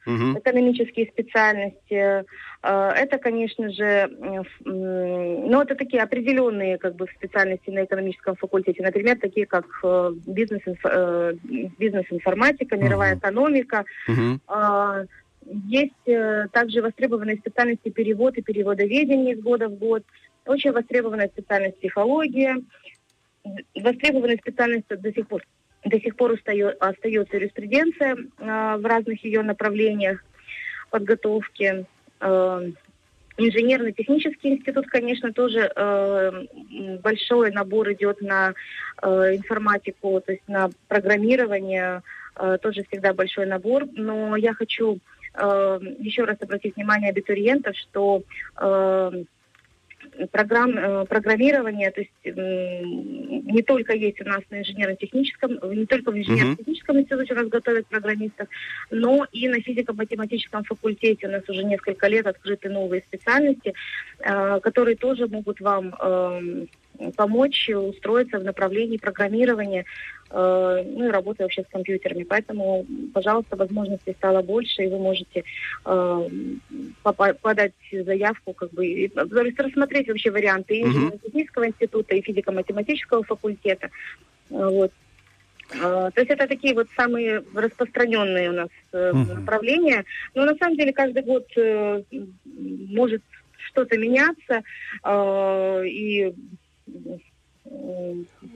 Мгм. 0.07 0.39
экономические 0.39 1.07
специальности. 1.07 1.95
Э, 1.95 2.25
Это, 2.63 3.19
конечно 3.19 3.71
же, 3.71 4.09
ну, 4.65 5.61
это 5.61 5.75
такие 5.75 6.03
определенные 6.03 6.79
как 6.79 6.97
бы 6.97 7.07
специальности 7.15 7.71
на 7.71 7.85
экономическом 7.85 8.37
факультете. 8.37 8.83
Например, 8.83 9.19
такие 9.19 9.47
как 9.47 9.67
э, 9.83 10.13
бизнес, 10.27 10.63
э, 10.85 11.35
бизнес-информатика, 11.79 12.77
мировая 12.77 13.17
экономика. 13.17 13.85
Мгм. 14.09 14.41
А, 14.47 15.05
Есть 15.69 16.09
э, 16.09 16.47
также 16.53 16.81
востребованные 16.81 17.37
специальности 17.37 17.91
перевод 17.91 18.39
и 18.39 18.43
переводоведение 18.43 19.35
из 19.35 19.43
года 19.43 19.69
в 19.69 19.75
год. 19.75 20.03
Очень 20.47 20.73
востребованная 20.73 21.29
специальность 21.29 21.79
психология. 21.81 22.57
Востребованной 23.75 24.39
специальностью 24.39 24.99
до 24.99 25.13
сих 25.13 25.29
пор 25.29 25.43
до 25.85 26.01
сих 26.01 26.17
пор 26.17 26.33
остается 26.33 27.37
юриспруденция 27.37 28.17
э, 28.17 28.77
в 28.79 28.87
разных 28.87 29.23
ее 29.23 29.43
направлениях 29.43 30.25
подготовки. 30.91 31.85
Э, 32.21 32.71
Инженерно-технический 33.37 34.51
институт, 34.51 34.87
конечно, 34.87 35.33
тоже 35.33 35.71
э, 35.75 36.47
большой 37.03 37.51
набор 37.51 37.93
идет 37.93 38.21
на 38.21 38.55
э, 39.03 39.09
информатику, 39.35 40.23
то 40.25 40.31
есть 40.31 40.47
на 40.47 40.71
программирование, 40.87 42.03
э, 42.37 42.59
тоже 42.63 42.85
всегда 42.85 43.13
большой 43.13 43.47
набор. 43.47 43.87
Но 43.93 44.37
я 44.37 44.55
хочу 44.55 45.01
э, 45.35 45.81
еще 45.99 46.23
раз 46.23 46.37
обратить 46.43 46.77
внимание 46.77 47.11
абитуриентов, 47.11 47.77
что 47.77 48.23
э, 48.57 49.25
программ, 50.31 50.77
э, 50.77 51.05
программирования, 51.07 51.91
то 51.91 52.01
есть 52.01 52.13
не 52.25 53.63
только 53.63 53.95
есть 53.95 54.21
у 54.21 54.25
нас 54.25 54.41
на 54.51 54.61
инженерно-техническом, 54.61 55.59
не 55.75 55.87
только 55.87 56.11
в 56.11 56.19
инженерно-техническом 56.19 57.01
институте 57.01 57.35
у 57.35 57.37
нас 57.37 57.49
готовят 57.49 57.87
программистов, 57.87 58.49
но 58.91 59.27
и 59.33 59.49
на 59.49 59.61
физико-математическом 59.61 60.65
факультете 60.65 61.27
у 61.27 61.31
нас 61.31 61.43
уже 61.49 61.65
несколько 61.65 62.09
лет 62.09 62.27
открыты 62.27 62.69
новые 62.69 63.03
специальности, 63.03 63.75
э, 64.21 64.61
которые 64.61 64.97
тоже 64.97 65.27
могут 65.27 65.61
вам 65.61 65.95
эм, 65.95 66.69
помочь 67.17 67.69
устроиться 67.69 68.39
в 68.39 68.45
направлении 68.45 68.99
программирования, 68.99 69.85
э, 70.31 70.83
ну 70.87 71.07
и 71.07 71.11
работы 71.11 71.43
вообще 71.43 71.63
с 71.63 71.73
компьютерами. 71.73 72.25
Поэтому, 72.25 72.87
пожалуйста, 73.13 73.57
возможностей 73.57 74.15
стало 74.15 74.43
больше, 74.43 74.85
и 74.85 74.89
вы 74.89 74.99
можете 74.99 75.45
э, 75.85 76.29
подать 77.43 77.73
заявку, 77.93 78.53
как 78.53 78.73
бы, 78.73 78.87
и, 78.87 79.09
то 79.09 79.43
есть 79.43 79.59
рассмотреть 79.59 80.09
вообще 80.09 80.31
варианты 80.31 80.77
и 80.77 80.85
Мгм. 80.85 80.91
инженерно-технического 80.91 81.67
института, 81.67 82.15
и 82.15 82.23
физико-математического 82.23 83.23
факультета. 83.25 83.91
Э, 84.51 84.69
Вот. 84.69 84.93
Э, 85.71 86.11
То 86.15 86.21
есть 86.21 86.31
это 86.31 86.47
такие 86.47 86.75
вот 86.75 86.87
самые 86.97 87.43
распространенные 87.55 88.51
у 88.51 88.53
нас 88.53 88.69
э, 88.93 89.13
Мгм. 89.13 89.35
направления. 89.35 90.05
Но 90.35 90.45
на 90.45 90.55
самом 90.57 90.77
деле 90.77 90.93
каждый 90.93 91.23
год 91.23 91.47
э, 91.57 92.03
может 92.91 93.23
что-то 93.71 93.97
меняться, 93.97 94.63
э, 95.03 95.87
и 95.87 96.35
this 96.87 97.21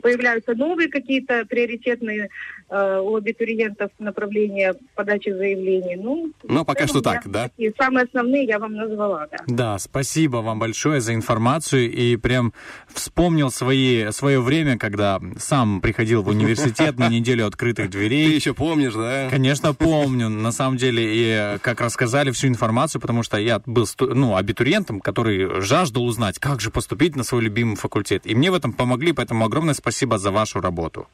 появляются 0.03 0.55
новые 0.55 0.89
какие-то 0.89 1.45
приоритетные 1.47 2.29
э, 2.69 3.01
у 3.01 3.17
абитуриентов 3.17 3.91
направления 3.99 4.75
подачи 4.95 5.31
заявлений. 5.31 5.97
Ну, 5.97 6.33
Но 6.45 6.65
пока 6.65 6.85
в 6.85 6.89
что 6.89 7.01
целом 7.01 7.17
так, 7.23 7.31
да? 7.31 7.51
И 7.57 7.73
самые 7.79 8.05
основные 8.05 8.45
я 8.45 8.59
вам 8.59 8.75
назвала, 8.75 9.27
да. 9.31 9.39
Да, 9.47 9.79
спасибо 9.79 10.39
вам 10.39 10.59
большое 10.59 11.01
за 11.01 11.15
информацию 11.15 11.91
и 11.91 12.17
прям 12.17 12.53
вспомнил 12.89 13.51
свои, 13.51 14.11
свое 14.11 14.41
время, 14.41 14.79
когда 14.79 15.21
сам 15.39 15.81
приходил 15.81 16.23
в 16.23 16.29
университет 16.29 16.99
на 16.99 17.09
неделю 17.09 17.47
открытых 17.47 17.87
Ты 17.87 17.93
дверей. 17.93 18.35
еще 18.35 18.55
помнишь, 18.55 18.95
да? 18.95 19.29
Конечно, 19.31 19.75
помню. 19.75 20.29
На 20.29 20.53
самом 20.53 20.77
деле, 20.77 21.15
и 21.15 21.25
э, 21.31 21.59
как 21.59 21.81
рассказали 21.81 22.31
всю 22.31 22.49
информацию, 22.49 23.01
потому 23.01 23.23
что 23.23 23.37
я 23.39 23.61
был 23.67 23.87
ну, 24.01 24.37
абитуриентом, 24.37 25.01
который 25.01 25.61
жаждал 25.61 26.05
узнать, 26.05 26.39
как 26.39 26.61
же 26.61 26.71
поступить 26.71 27.17
на 27.17 27.25
свой 27.25 27.43
любимый 27.43 27.77
факультет. 27.77 28.23
И 28.25 28.35
мне 28.35 28.51
в 28.51 28.55
этом 28.55 28.73
помогли, 28.73 29.08
поэтому 29.13 29.45
огромное 29.45 29.75
спасибо 29.75 30.19
за 30.19 30.31
вашу 30.31 30.61
работу. 30.61 31.09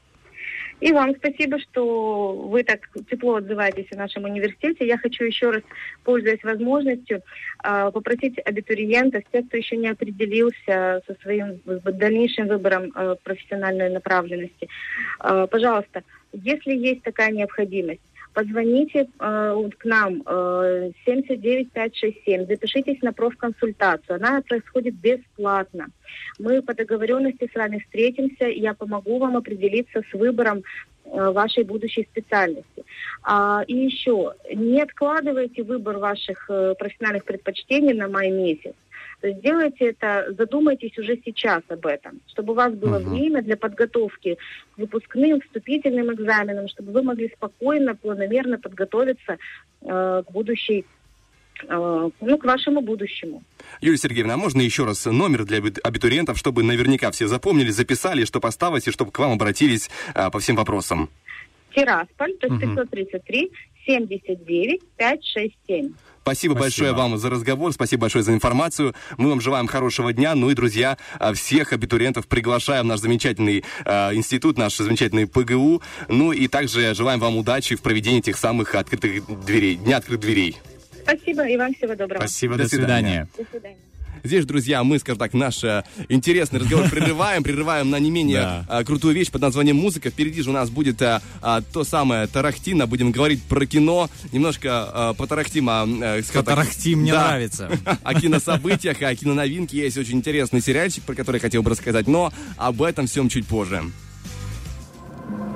И 0.80 0.92
вам 0.92 1.14
спасибо, 1.16 1.58
что 1.60 2.32
вы 2.32 2.64
так 2.64 2.80
тепло 3.10 3.36
отзываетесь 3.36 3.86
о 3.92 3.96
нашем 3.96 4.24
университете. 4.24 4.86
Я 4.86 4.98
хочу 4.98 5.24
еще 5.24 5.50
раз, 5.50 5.62
пользуясь 6.02 6.42
возможностью, 6.42 7.22
э, 7.62 7.90
попросить 7.92 8.38
абитуриентов, 8.44 9.22
тех, 9.32 9.46
кто 9.46 9.56
еще 9.56 9.76
не 9.76 9.88
определился 9.88 11.02
со 11.06 11.14
своим 11.22 11.60
дальнейшим 11.64 12.48
выбором 12.48 12.92
э, 12.94 13.16
профессиональной 13.22 13.90
направленности, 13.90 14.68
э, 15.20 15.46
пожалуйста, 15.50 16.02
если 16.32 16.72
есть 16.72 17.02
такая 17.02 17.30
необходимость, 17.30 18.00
позвоните 18.34 19.06
э, 19.18 19.70
к 19.78 19.84
нам 19.84 20.22
э, 20.26 20.90
79567, 21.06 22.46
запишитесь 22.46 23.00
на 23.02 23.12
профконсультацию. 23.12 24.16
Она 24.16 24.42
происходит 24.42 24.94
бесплатно. 24.94 25.86
Мы 26.38 26.60
по 26.60 26.74
договоренности 26.74 27.48
с 27.50 27.54
вами 27.54 27.78
встретимся, 27.78 28.46
и 28.48 28.60
я 28.60 28.74
помогу 28.74 29.18
вам 29.18 29.36
определиться 29.36 30.02
с 30.10 30.12
выбором 30.12 30.58
э, 31.04 31.30
вашей 31.30 31.64
будущей 31.64 32.06
специальности. 32.10 32.84
А, 33.22 33.62
и 33.66 33.76
еще, 33.76 34.34
не 34.52 34.82
откладывайте 34.82 35.62
выбор 35.62 35.98
ваших 35.98 36.50
э, 36.50 36.74
профессиональных 36.78 37.24
предпочтений 37.24 37.94
на 37.94 38.08
май 38.08 38.30
месяц. 38.30 38.74
То 39.24 39.28
есть 39.28 39.40
делайте 39.40 39.86
это, 39.86 40.34
задумайтесь 40.36 40.98
уже 40.98 41.18
сейчас 41.24 41.62
об 41.68 41.86
этом, 41.86 42.20
чтобы 42.26 42.52
у 42.52 42.56
вас 42.56 42.74
было 42.74 42.98
Мгм. 42.98 43.08
время 43.08 43.40
для 43.42 43.56
подготовки 43.56 44.36
к 44.74 44.78
выпускным, 44.78 45.40
вступительным 45.40 46.12
экзаменам, 46.12 46.68
чтобы 46.68 46.92
вы 46.92 47.02
могли 47.02 47.30
спокойно, 47.34 47.94
планомерно 47.94 48.58
подготовиться 48.58 49.38
э, 49.80 50.22
к 50.26 50.30
будущей, 50.30 50.84
э, 51.66 52.10
ну, 52.20 52.36
к 52.36 52.44
вашему 52.44 52.82
будущему. 52.82 53.42
Юлия 53.80 53.96
Сергеевна, 53.96 54.34
а 54.34 54.36
можно 54.36 54.60
еще 54.60 54.84
раз 54.84 55.06
номер 55.06 55.46
для 55.46 55.56
аби- 55.56 55.80
абитуриентов, 55.82 56.36
чтобы 56.36 56.62
наверняка 56.62 57.10
все 57.10 57.26
запомнили, 57.26 57.70
записали, 57.70 58.26
чтобы 58.26 58.48
осталось, 58.48 58.86
и 58.88 58.90
чтобы 58.90 59.10
к 59.10 59.18
вам 59.18 59.32
обратились 59.32 59.88
а, 60.12 60.28
по 60.28 60.38
всем 60.38 60.56
вопросам? 60.56 61.08
Тирасполь, 61.74 62.36
то 62.36 62.46
есть 62.48 62.62
Мгм. 62.62 62.74
533 62.76 63.50
79 63.86 64.80
567. 64.96 65.92
Спасибо, 66.24 66.52
Спасибо. 66.52 66.54
большое 66.54 66.92
вам 66.92 67.18
за 67.18 67.28
разговор, 67.28 67.72
спасибо 67.74 68.02
большое 68.02 68.24
за 68.24 68.32
информацию. 68.32 68.94
Мы 69.18 69.28
вам 69.28 69.42
желаем 69.42 69.66
хорошего 69.66 70.10
дня. 70.12 70.34
Ну 70.34 70.48
и, 70.50 70.54
друзья, 70.54 70.96
а, 71.18 71.34
всех 71.34 71.74
абитуриентов 71.74 72.26
приглашаем 72.28 72.86
в 72.86 72.88
наш 72.88 73.00
замечательный 73.00 73.62
а, 73.84 74.14
институт, 74.14 74.56
наш 74.56 74.74
замечательный 74.78 75.26
ПГУ. 75.26 75.82
Ну 76.08 76.32
и 76.32 76.48
также 76.48 76.94
желаем 76.94 77.20
вам 77.20 77.36
удачи 77.36 77.76
в 77.76 77.82
проведении 77.82 78.20
этих 78.20 78.38
самых 78.38 78.74
открытых 78.74 79.44
дверей, 79.44 79.76
дня 79.76 79.98
открытых 79.98 80.20
дверей. 80.24 80.56
Спасибо 81.02 81.46
и 81.46 81.58
вам 81.58 81.74
всего 81.74 81.94
доброго. 81.94 82.20
Спасибо, 82.20 82.56
До 82.56 82.62
до, 82.62 82.68
свидания. 82.70 83.28
свидания. 83.28 83.28
До 83.36 83.50
свидания. 83.50 83.76
Здесь, 84.24 84.46
друзья, 84.46 84.82
мы, 84.82 84.98
скажем 84.98 85.18
так, 85.18 85.34
наш 85.34 85.62
э, 85.64 85.84
интересный 86.08 86.58
разговор 86.58 86.88
прерываем, 86.90 87.42
прерываем 87.42 87.90
на 87.90 87.98
не 87.98 88.10
менее 88.10 88.38
Да. 88.66 88.80
э, 88.80 88.84
крутую 88.84 89.14
вещь 89.14 89.30
под 89.30 89.42
названием 89.42 89.76
музыка. 89.76 90.08
Впереди 90.08 90.40
же 90.40 90.48
у 90.48 90.52
нас 90.54 90.70
будет 90.70 91.02
э, 91.02 91.20
а, 91.42 91.60
то 91.60 91.84
самое 91.84 92.26
Тарахтина. 92.26 92.86
Будем 92.86 93.12
говорить 93.12 93.42
про 93.42 93.66
кино. 93.66 94.08
Немножко 94.32 94.90
э, 94.94 95.14
потарахтим 95.18 95.68
о... 95.68 95.84
э, 95.86 96.22
скажем 96.22 96.44
так, 96.46 96.54
Тарахти 96.56 96.94
мне 96.94 97.12
да, 97.12 97.28
нравится. 97.28 97.70
О 98.02 98.14
кинособытиях, 98.14 99.02
о 99.02 99.14
киноновинке. 99.14 99.76
Есть 99.78 99.98
очень 99.98 100.16
интересный 100.16 100.62
сериальчик, 100.62 101.04
про 101.04 101.14
который 101.14 101.36
я 101.36 101.40
хотел 101.42 101.62
бы 101.62 101.70
рассказать, 101.70 102.06
но 102.08 102.32
об 102.56 102.80
этом 102.82 103.06
всем 103.06 103.28
чуть 103.28 103.46
позже. 103.46 103.82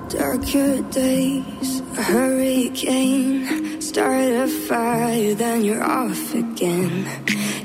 Darker 0.08 0.80
days, 0.90 1.80
a 1.98 2.02
hurricane, 2.02 3.80
start 3.80 4.32
a 4.32 4.48
fire, 4.48 5.34
then 5.34 5.64
you're 5.64 5.84
off 5.84 6.34
again. 6.34 7.06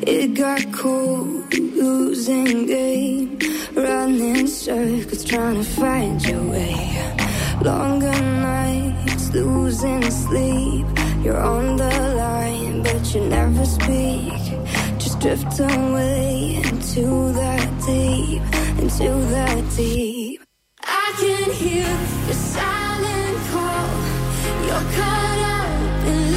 It 0.01 0.33
got 0.33 0.73
cold, 0.73 1.53
losing 1.53 2.65
game, 2.65 3.39
running 3.73 4.47
circles, 4.47 5.23
trying 5.23 5.55
to 5.55 5.63
find 5.63 6.21
your 6.27 6.43
way. 6.43 6.75
Longer 7.61 8.11
nights, 8.11 9.31
losing 9.33 10.03
sleep. 10.11 10.85
You're 11.23 11.41
on 11.41 11.77
the 11.77 11.93
line, 12.17 12.83
but 12.83 13.15
you 13.15 13.21
never 13.21 13.65
speak. 13.65 14.33
Just 14.99 15.19
drift 15.21 15.59
away 15.61 16.61
into 16.61 17.31
that 17.31 17.69
deep, 17.87 18.41
into 18.83 19.09
that 19.31 19.63
deep. 19.77 20.41
I 20.85 21.13
can 21.19 21.51
hear 21.51 21.87
your 22.25 22.33
silent 22.33 23.37
call. 23.51 23.89
You're 24.65 24.87
caught 24.95 25.39
up 25.57 26.07
in 26.07 26.33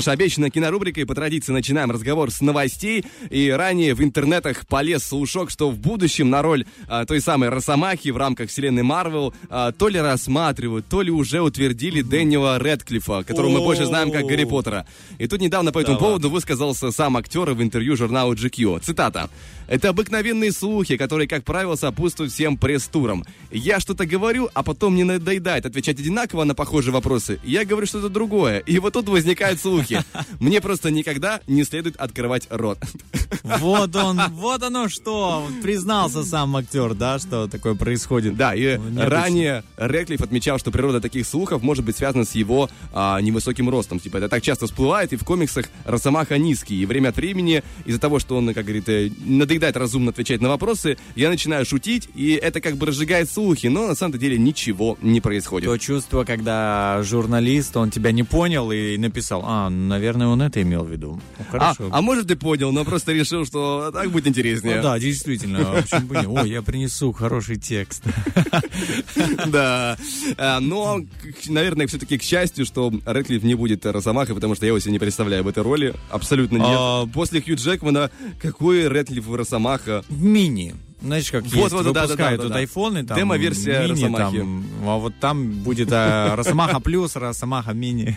что 0.00 0.12
ж, 0.12 0.14
обещанная 0.14 0.50
кинорубрикой 0.50 1.06
по 1.06 1.14
традиции 1.16 1.50
начинаем 1.50 1.90
разговор 1.90 2.30
с 2.30 2.40
новостей. 2.40 3.04
И 3.30 3.50
ранее 3.50 3.94
в 3.94 4.02
интернетах 4.04 4.64
полез 4.68 5.02
слушок, 5.02 5.50
что 5.50 5.70
в 5.70 5.78
будущем 5.80 6.30
на 6.30 6.40
роль 6.40 6.66
а, 6.88 7.04
той 7.04 7.20
самой 7.20 7.48
Росомахи 7.48 8.08
в 8.10 8.16
рамках 8.16 8.50
вселенной 8.50 8.82
Марвел 8.82 9.34
а, 9.48 9.72
то 9.72 9.88
ли 9.88 10.00
рассматривают, 10.00 10.86
то 10.88 11.02
ли 11.02 11.10
уже 11.10 11.40
утвердили 11.40 12.02
Дэниела 12.02 12.58
Редклифа, 12.58 13.22
которого 13.22 13.50
мы 13.50 13.58
больше 13.60 13.86
знаем 13.86 14.10
как 14.10 14.26
Гарри 14.26 14.44
Поттера. 14.44 14.86
И 15.18 15.26
тут 15.26 15.40
недавно 15.40 15.72
по 15.72 15.78
этому 15.78 15.98
поводу 15.98 16.30
высказался 16.30 16.90
сам 16.90 17.16
актер 17.16 17.50
в 17.52 17.62
интервью 17.62 17.96
журналу 17.96 18.34
GQ. 18.34 18.80
Цитата. 18.80 19.30
«Это 19.68 19.90
обыкновенные 19.90 20.50
слухи, 20.50 20.96
которые, 20.96 21.28
как 21.28 21.44
правило, 21.44 21.76
сопутствуют 21.76 22.32
всем 22.32 22.56
пресс-турам. 22.56 23.24
Я 23.50 23.80
что-то 23.80 24.06
говорю, 24.06 24.48
а 24.54 24.62
потом 24.62 24.94
мне 24.94 25.04
надоедает 25.04 25.66
отвечать 25.66 26.00
одинаково 26.00 26.44
на 26.44 26.54
похожие 26.54 26.92
вопросы. 26.94 27.38
Я 27.44 27.66
говорю 27.66 27.86
что-то 27.86 28.08
другое. 28.08 28.60
И 28.60 28.78
вот 28.78 28.94
тут 28.94 29.08
возникают 29.08 29.60
слухи. 29.60 30.02
Мне 30.40 30.60
просто 30.60 30.90
никогда 30.90 31.40
не 31.46 31.64
следует 31.64 31.96
открывать 31.96 32.46
рот. 32.50 32.78
Вот 33.42 33.94
он, 33.96 34.20
вот 34.30 34.62
оно 34.62 34.88
что. 34.88 35.46
Признался 35.62 36.22
сам 36.24 36.56
актер, 36.56 36.77
да, 36.94 37.18
что 37.18 37.46
такое 37.48 37.74
происходит. 37.74 38.36
Да, 38.36 38.54
и 38.54 38.78
Необычно. 38.78 39.08
ранее 39.08 39.64
Реклифф 39.76 40.20
отмечал, 40.20 40.58
что 40.58 40.70
природа 40.70 41.00
таких 41.00 41.26
слухов 41.26 41.62
может 41.62 41.84
быть 41.84 41.96
связана 41.96 42.24
с 42.24 42.32
его 42.34 42.70
а, 42.92 43.20
невысоким 43.20 43.68
ростом. 43.68 43.98
Типа 44.00 44.18
это 44.18 44.28
так 44.28 44.42
часто 44.42 44.66
всплывает, 44.66 45.12
и 45.12 45.16
в 45.16 45.24
комиксах 45.24 45.66
Росомаха 45.84 46.38
низкий. 46.38 46.80
И 46.82 46.86
время 46.86 47.08
от 47.08 47.16
времени, 47.16 47.62
из-за 47.84 48.00
того, 48.00 48.18
что 48.18 48.36
он, 48.36 48.52
как 48.54 48.64
говорит, 48.64 48.88
э, 48.88 49.10
надоедает 49.24 49.76
разумно 49.76 50.10
отвечать 50.10 50.40
на 50.40 50.48
вопросы, 50.48 50.96
я 51.16 51.28
начинаю 51.30 51.64
шутить, 51.66 52.08
и 52.14 52.32
это 52.32 52.60
как 52.60 52.76
бы 52.76 52.86
разжигает 52.86 53.30
слухи, 53.30 53.66
но 53.66 53.86
на 53.86 53.94
самом 53.94 54.18
деле 54.18 54.38
ничего 54.38 54.96
не 55.02 55.20
происходит. 55.20 55.68
То 55.68 55.76
чувство, 55.78 56.24
когда 56.24 57.02
журналист, 57.02 57.76
он 57.76 57.90
тебя 57.90 58.12
не 58.12 58.22
понял 58.22 58.70
и 58.70 58.96
написал, 58.98 59.42
а, 59.44 59.68
наверное, 59.70 60.26
он 60.28 60.42
это 60.42 60.62
имел 60.62 60.84
в 60.84 60.90
виду. 60.90 61.20
Ну, 61.38 61.44
А, 61.48 61.50
Хорошо. 61.74 61.88
а 61.90 62.00
может 62.02 62.28
ты 62.28 62.36
понял, 62.36 62.72
но 62.72 62.84
просто 62.84 63.12
решил, 63.12 63.44
что 63.46 63.90
так 63.92 64.10
будет 64.10 64.26
интереснее. 64.26 64.76
Ну 64.76 64.82
да, 64.82 64.98
действительно. 64.98 65.64
Почему 65.82 66.06
бы 66.06 66.16
не? 66.16 66.26
Ой, 66.26 66.50
я 66.50 66.62
принесу 66.68 67.12
хороший 67.12 67.56
текст. 67.56 68.02
Да. 69.46 69.96
А, 70.36 70.60
Но, 70.60 71.00
к- 71.00 71.48
наверное, 71.48 71.86
все-таки 71.86 72.18
к 72.18 72.22
счастью, 72.22 72.66
что 72.66 72.92
Рэдклифф 73.06 73.42
не 73.42 73.54
будет 73.54 73.86
Росомахой, 73.86 74.34
потому 74.34 74.54
что 74.54 74.66
я 74.66 74.68
его 74.68 74.78
себе 74.78 74.92
не 74.92 74.98
представляю 74.98 75.42
в 75.44 75.48
этой 75.48 75.62
роли. 75.62 75.94
Абсолютно 76.10 76.56
нет. 76.58 76.66
А, 76.68 77.06
После 77.06 77.40
Хью 77.40 77.56
Джекмана 77.56 78.10
какой 78.40 78.86
Рэдклифф 78.88 79.28
Росомаха? 79.30 80.04
Мини. 80.08 80.74
Знаешь, 81.00 81.30
как 81.30 81.44
Вот, 81.44 81.54
есть, 81.54 81.72
вот, 81.72 81.84
да, 81.84 81.92
да, 81.92 82.02
выпускают 82.02 82.38
да, 82.40 82.44
вот 82.44 82.52
да. 82.52 82.58
айфоны, 82.58 83.04
там, 83.04 83.16
Демо-версия 83.16 83.82
мини, 83.82 83.90
Росомахи. 83.92 84.38
там, 84.38 84.66
а 84.84 84.96
вот 84.96 85.14
там 85.20 85.50
будет 85.62 85.92
э, 85.92 86.34
Росомаха 86.34 86.80
плюс, 86.80 87.14
Росомаха 87.14 87.72
мини. 87.72 88.16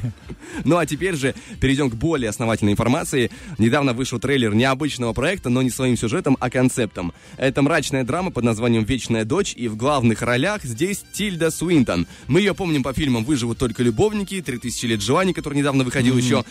Ну 0.65 0.77
а 0.77 0.86
теперь 0.86 1.15
же 1.15 1.36
перейдем 1.59 1.89
к 1.89 1.95
более 1.95 2.29
основательной 2.29 2.73
информации. 2.73 3.32
Недавно 3.57 3.93
вышел 3.93 4.19
трейлер 4.19 4.55
необычного 4.55 5.13
проекта, 5.13 5.49
но 5.49 5.61
не 5.61 5.69
своим 5.69 5.95
сюжетом, 5.95 6.38
а 6.39 6.49
концептом. 6.49 7.13
Это 7.38 7.61
мрачная 7.61 8.03
драма 8.03 8.32
под 8.32 8.43
названием 8.43 8.84
«Вечная 8.84 9.25
дочь», 9.25 9.53
и 9.55 9.67
в 9.67 9.75
главных 9.75 10.21
ролях 10.21 10.63
здесь 10.63 11.03
Тильда 11.13 11.51
Суинтон. 11.51 12.07
Мы 12.27 12.39
ее 12.39 12.55
помним 12.55 12.84
по 12.84 12.93
фильмам 12.93 13.23
«Выживут 13.23 13.57
только 13.57 13.84
любовники», 13.84 14.36
«3000 14.36 14.88
лет 14.88 15.01
желаний», 15.01 15.34
который 15.34 15.57
недавно 15.57 15.84
выходил 15.84 16.17
еще. 16.17 16.43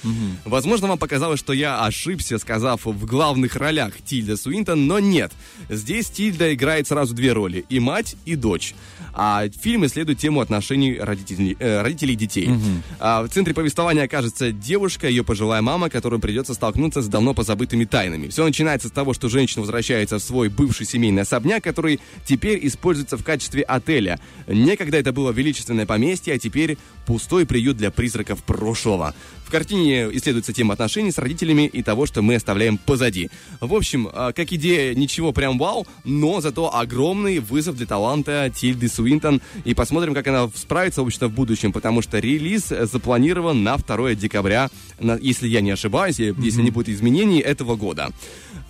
Возможно, 0.45 0.87
вам 0.87 0.99
показалось, 0.99 1.41
что 1.41 1.53
я 1.53 1.85
ошибся, 1.85 2.39
сказав 2.39 2.87
в 2.87 3.05
главных 3.05 3.57
ролях 3.57 3.95
Тильда 4.05 4.37
Суинтон, 4.37 4.87
но 4.87 4.99
нет. 4.99 5.33
Здесь 5.69 6.11
Тильда 6.21 6.53
играет 6.53 6.87
сразу 6.87 7.15
две 7.15 7.33
роли, 7.33 7.65
и 7.71 7.81
мать, 7.81 8.15
и 8.27 8.37
дочь. 8.37 8.75
А 9.13 9.49
фильм 9.49 9.87
исследует 9.87 10.19
тему 10.19 10.41
отношений 10.41 10.99
родителей, 10.99 11.57
э, 11.59 11.83
родителей 11.83 12.15
и 12.15 12.17
детей. 12.17 12.51
А 12.99 13.23
в 13.23 13.29
центре 13.29 13.55
повествования 13.55 14.05
окажется 14.05 14.53
девушка, 14.53 15.09
ее 15.09 15.25
пожилая 15.25 15.63
мама, 15.63 15.91
которой 15.91 16.21
придется 16.21 16.55
столкнуться 16.55 17.03
с 17.03 17.09
давно 17.09 17.35
позабытыми 17.35 17.85
тайнами. 17.85 18.29
Все 18.29 18.45
начинается 18.45 18.89
с 18.89 18.91
того, 18.91 19.15
что 19.15 19.29
женщина 19.29 19.63
возвращается 19.63 20.19
в 20.19 20.23
свой 20.23 20.49
бывший 20.49 20.87
семейный 20.87 21.23
особняк, 21.23 21.63
который 21.63 22.01
теперь 22.25 22.67
используется 22.67 23.17
в 23.17 23.25
качестве 23.25 23.63
отеля. 23.63 24.21
Некогда 24.47 24.99
это 24.99 25.13
было 25.13 25.31
величественное 25.31 25.87
поместье, 25.87 26.35
а 26.35 26.39
теперь 26.39 26.79
пустой 27.07 27.47
приют 27.47 27.77
для 27.77 27.91
призраков 27.91 28.43
прошлого. 28.45 29.15
В 29.45 29.51
картине 29.51 30.09
исследуется 30.13 30.53
тема 30.53 30.75
отношений 30.75 31.11
с 31.11 31.19
родителями 31.19 31.67
и 31.67 31.83
того, 31.83 32.07
что 32.07 32.23
мы 32.23 32.37
оставляем 32.37 32.79
позади. 32.79 33.31
В 33.61 33.75
общем, 33.75 34.09
а, 34.13 34.33
как 34.33 34.53
идея, 34.53 34.95
ничего 34.95 35.33
прям 35.33 35.59
вау, 35.59 35.89
но 36.05 36.41
зато 36.41 36.73
огромный 36.73 37.41
вызов 37.41 37.77
для 37.77 37.87
таланта 37.87 38.53
Тильды 38.55 38.89
Суинтон. 39.01 39.41
И 39.65 39.75
посмотрим, 39.75 40.15
как 40.15 40.27
она 40.29 40.49
справится, 40.55 41.03
в 41.03 41.07
общем-то, 41.07 41.29
в 41.29 41.33
будущем, 41.33 41.73
потому 41.73 42.03
что 42.03 42.19
релиз 42.19 42.71
э, 42.73 42.87
запланирован 42.87 43.63
на 43.63 43.77
2 43.79 44.15
декабря, 44.15 44.69
на- 45.01 45.19
если 45.21 45.49
я 45.49 45.61
не 45.63 45.71
ошибаюсь, 45.71 46.21
и 46.21 46.35
если 46.39 46.63
не 46.63 46.71
будет 46.71 46.89
изменений 46.91 47.41
этого 47.41 47.77
года. 47.77 48.11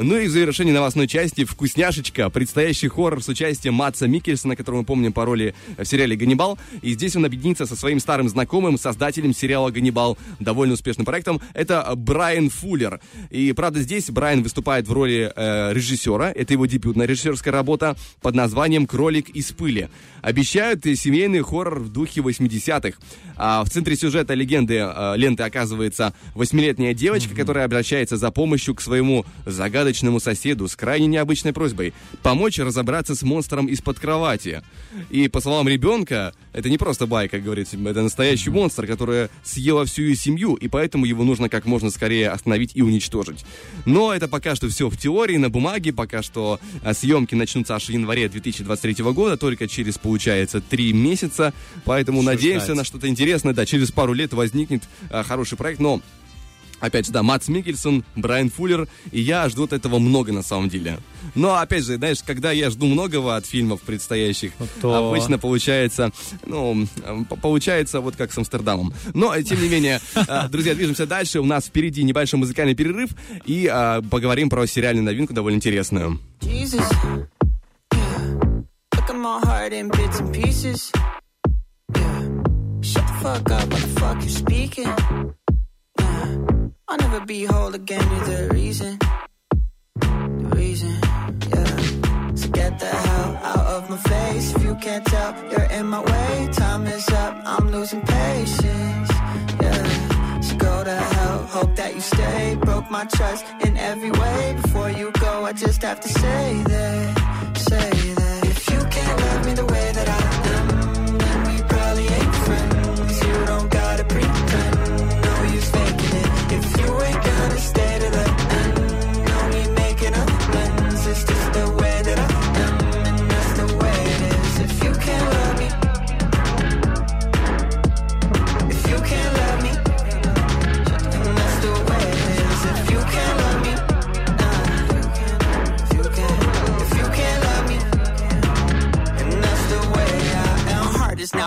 Ну 0.02 0.16
и 0.16 0.28
в 0.28 0.30
завершении 0.30 0.72
новостной 0.72 1.06
части 1.06 1.44
«Вкусняшечка», 1.44 2.30
предстоящий 2.30 2.88
хоррор 2.88 3.22
с 3.22 3.28
участием 3.28 3.74
Матса 3.74 4.08
Микельсона, 4.08 4.56
которого 4.56 4.80
мы 4.80 4.86
помним 4.86 5.12
по 5.12 5.26
роли 5.26 5.54
в 5.76 5.84
сериале 5.84 6.16
«Ганнибал». 6.16 6.58
И 6.80 6.94
здесь 6.94 7.16
он 7.16 7.26
объединится 7.26 7.66
со 7.66 7.76
своим 7.76 8.00
старым 8.00 8.30
знакомым, 8.30 8.78
создателем 8.78 9.34
сериала 9.34 9.70
«Ганнибал», 9.70 10.16
довольно 10.38 10.72
успешным 10.72 11.04
проектом. 11.04 11.42
Это 11.52 11.92
Брайан 11.96 12.48
Фуллер. 12.48 12.98
И, 13.28 13.52
правда, 13.52 13.82
здесь 13.82 14.08
Брайан 14.08 14.42
выступает 14.42 14.88
в 14.88 14.92
роли 14.94 15.30
э, 15.36 15.74
режиссера. 15.74 16.32
Это 16.34 16.54
его 16.54 16.64
дебютная 16.64 17.04
режиссерская 17.04 17.52
работа 17.52 17.94
под 18.22 18.34
названием 18.34 18.86
«Кролик 18.86 19.28
из 19.28 19.52
пыли». 19.52 19.90
Обещают 20.22 20.86
э, 20.86 20.94
семейный 20.94 21.42
хоррор 21.42 21.78
в 21.78 21.92
духе 21.92 22.22
80-х. 22.22 22.96
А 23.36 23.62
в 23.64 23.68
центре 23.68 23.96
сюжета 23.96 24.32
легенды 24.32 24.76
э, 24.76 25.14
ленты 25.18 25.42
оказывается 25.42 26.14
восьмилетняя 26.34 26.94
девочка, 26.94 27.34
которая 27.34 27.66
обращается 27.66 28.16
за 28.16 28.30
помощью 28.30 28.74
к 28.74 28.80
своему 28.80 29.26
загадочному 29.44 29.89
соседу 30.20 30.68
с 30.68 30.76
крайне 30.76 31.06
необычной 31.06 31.52
просьбой 31.52 31.92
помочь 32.22 32.58
разобраться 32.58 33.14
с 33.14 33.22
монстром 33.22 33.66
из-под 33.66 33.98
кровати. 33.98 34.62
И 35.10 35.28
по 35.28 35.40
словам 35.40 35.68
ребенка, 35.68 36.32
это 36.52 36.68
не 36.68 36.78
просто 36.78 37.06
байка, 37.06 37.36
как 37.36 37.44
говорится, 37.44 37.76
это 37.76 38.02
настоящий 38.02 38.50
монстр, 38.50 38.86
который 38.86 39.28
съела 39.44 39.84
всю 39.84 40.02
ее 40.02 40.16
семью, 40.16 40.54
и 40.54 40.68
поэтому 40.68 41.04
его 41.04 41.24
нужно 41.24 41.48
как 41.48 41.64
можно 41.64 41.90
скорее 41.90 42.30
остановить 42.30 42.72
и 42.74 42.82
уничтожить. 42.82 43.44
Но 43.86 44.12
это 44.12 44.28
пока 44.28 44.54
что 44.54 44.68
все 44.68 44.88
в 44.88 44.96
теории, 44.96 45.36
на 45.36 45.48
бумаге, 45.50 45.92
пока 45.92 46.22
что 46.22 46.60
а, 46.82 46.94
съемки 46.94 47.34
начнутся 47.34 47.76
аж 47.76 47.86
в 47.86 47.90
январе 47.90 48.28
2023 48.28 49.04
года, 49.12 49.36
только 49.36 49.68
через, 49.68 49.98
получается, 49.98 50.60
три 50.60 50.92
месяца, 50.92 51.52
поэтому 51.84 52.22
Что 52.22 52.30
надеемся 52.32 52.66
ждать? 52.66 52.76
на 52.76 52.84
что-то 52.84 53.08
интересное, 53.08 53.54
да, 53.54 53.66
через 53.66 53.92
пару 53.92 54.12
лет 54.12 54.32
возникнет 54.32 54.82
а, 55.10 55.22
хороший 55.22 55.56
проект, 55.56 55.80
но 55.80 56.00
Опять 56.80 57.06
же, 57.06 57.12
да, 57.12 57.22
Матс 57.22 57.48
Микельсон, 57.48 58.04
Брайан 58.16 58.50
Фуллер, 58.50 58.88
и 59.12 59.20
я 59.20 59.48
жду 59.48 59.64
от 59.64 59.72
этого 59.72 59.98
много 59.98 60.32
на 60.32 60.42
самом 60.42 60.68
деле. 60.68 60.98
Но, 61.34 61.54
опять 61.56 61.84
же, 61.84 61.96
знаешь, 61.96 62.22
когда 62.24 62.50
я 62.52 62.70
жду 62.70 62.86
многого 62.86 63.36
от 63.36 63.46
фильмов 63.46 63.80
предстоящих, 63.82 64.52
То- 64.80 65.10
обычно 65.10 65.38
получается, 65.38 66.10
ну, 66.46 66.86
получается 67.42 68.00
вот 68.00 68.16
как 68.16 68.32
с 68.32 68.38
Амстердамом. 68.38 68.92
Но, 69.14 69.40
тем 69.42 69.62
не 69.62 69.68
менее, 69.68 70.00
э, 70.14 70.48
друзья, 70.48 70.74
движемся 70.74 71.06
дальше. 71.06 71.40
У 71.40 71.44
нас 71.44 71.66
впереди 71.66 72.02
небольшой 72.02 72.40
музыкальный 72.40 72.74
перерыв, 72.74 73.10
и 73.44 73.70
э, 73.72 74.02
поговорим 74.10 74.48
про 74.48 74.66
сериальную 74.66 75.04
новинку 75.04 75.34
довольно 75.34 75.56
интересную. 75.56 76.18
Shut 82.82 83.06
the 83.06 83.12
fuck 83.22 83.50
up, 83.50 83.68
what 83.68 83.82
the 83.82 84.00
fuck 84.00 84.22
you 84.22 84.30
speaking? 84.30 84.88
Yeah. 85.98 86.59
I'll 86.90 86.98
never 86.98 87.24
be 87.24 87.44
whole 87.44 87.72
again, 87.72 88.04
you're 88.10 88.24
the 88.24 88.48
reason. 88.52 88.98
The 90.00 90.50
reason, 90.56 90.98
yeah. 91.52 92.34
So 92.34 92.48
get 92.48 92.80
the 92.80 92.86
hell 92.86 93.36
out 93.44 93.66
of 93.76 93.90
my 93.90 93.96
face. 93.96 94.56
If 94.56 94.64
you 94.64 94.74
can't 94.74 95.04
tell, 95.06 95.32
you're 95.52 95.70
in 95.70 95.86
my 95.86 96.00
way. 96.00 96.48
Time 96.52 96.88
is 96.88 97.08
up, 97.10 97.42
I'm 97.44 97.70
losing 97.70 98.00
patience. 98.02 99.10
Yeah. 99.62 100.40
So 100.40 100.56
go 100.56 100.82
to 100.82 100.96
hell, 100.96 101.38
hope 101.44 101.76
that 101.76 101.94
you 101.94 102.00
stay. 102.00 102.56
Broke 102.60 102.90
my 102.90 103.04
trust 103.04 103.44
in 103.64 103.76
every 103.76 104.10
way. 104.10 104.58
Before 104.60 104.90
you 104.90 105.12
go, 105.12 105.44
I 105.44 105.52
just 105.52 105.82
have 105.82 106.00
to 106.00 106.08
say 106.08 106.62
that, 106.66 107.56
say 107.56 107.99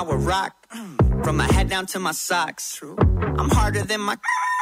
I 0.04 0.06
would 0.06 0.22
rock. 0.24 0.54
Mm, 0.76 1.24
from 1.24 1.38
my 1.38 1.50
head 1.54 1.70
down 1.70 1.86
to 1.86 2.00
my 2.00 2.12
socks. 2.12 2.82
I'm 3.40 3.50
harder 3.50 3.84
than 3.84 4.02
my. 4.02 4.18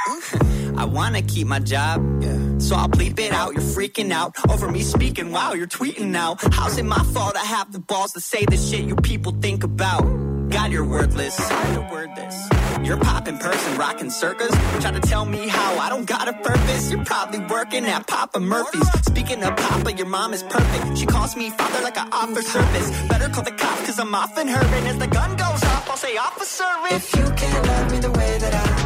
I 0.78 0.86
wanna 0.86 1.24
keep 1.24 1.48
my 1.48 1.58
job. 1.58 1.98
Yeah. 2.22 2.60
So 2.60 2.76
I'll 2.76 2.88
bleep 2.88 3.20
it 3.20 3.32
out. 3.32 3.54
You're 3.54 3.64
freaking 3.64 4.12
out 4.12 4.36
over 4.52 4.70
me 4.70 4.84
speaking. 4.84 5.32
Wow, 5.32 5.54
you're 5.54 5.66
tweeting 5.66 6.10
now. 6.10 6.38
How's 6.52 6.78
it 6.78 6.86
my 6.86 7.04
fault 7.06 7.36
I 7.36 7.44
have 7.44 7.72
the 7.72 7.80
balls 7.80 8.12
to 8.12 8.20
say 8.22 8.46
the 8.46 8.56
shit 8.58 8.82
you 8.82 8.96
people 8.98 9.32
think 9.42 9.64
about? 9.64 10.04
God, 10.52 10.72
you're 10.72 10.84
wordless. 10.86 11.40
You're 11.74 11.90
wordless. 11.90 12.50
You're 12.84 12.98
popping 12.98 13.38
person, 13.38 13.78
rocking 13.78 14.10
circus. 14.10 14.52
Try 14.82 14.92
to 14.92 15.00
tell 15.00 15.26
me 15.26 15.48
how 15.48 15.80
I 15.80 15.90
don't 15.90 16.06
got 16.06 16.28
a 16.28 16.34
purpose. 16.34 16.92
You're 16.92 17.06
probably 17.06 17.40
working 17.40 17.86
at 17.86 18.06
Papa 18.08 18.40
Murphy's. 18.40 18.90
Speaking 19.06 19.44
of 19.44 19.56
Papa, 19.56 19.94
your 19.94 20.08
mom 20.08 20.34
is 20.34 20.44
perfect. 20.44 20.98
She 20.98 21.06
calls 21.06 21.36
me 21.36 21.50
father 21.52 21.82
like 21.84 21.98
I 21.98 22.08
offer 22.12 22.42
service. 22.42 22.90
Better 23.08 23.30
call 23.30 23.44
the 23.44 23.52
cops 23.52 23.86
cause 23.86 24.00
I'm 24.00 24.14
often 24.14 24.48
hurting. 24.48 24.88
As 24.88 24.98
the 24.98 25.08
gun 25.08 25.32
goes 25.38 25.64
off, 25.64 25.90
I'll 25.90 25.98
say 25.98 26.18
officer. 26.18 26.66
If 26.92 27.16
you 27.16 27.24
can't 27.36 27.68
love 27.68 27.92
me 27.92 28.00
the 28.00 28.12
way 28.12 28.38
that 28.40 28.54
I 28.54 28.81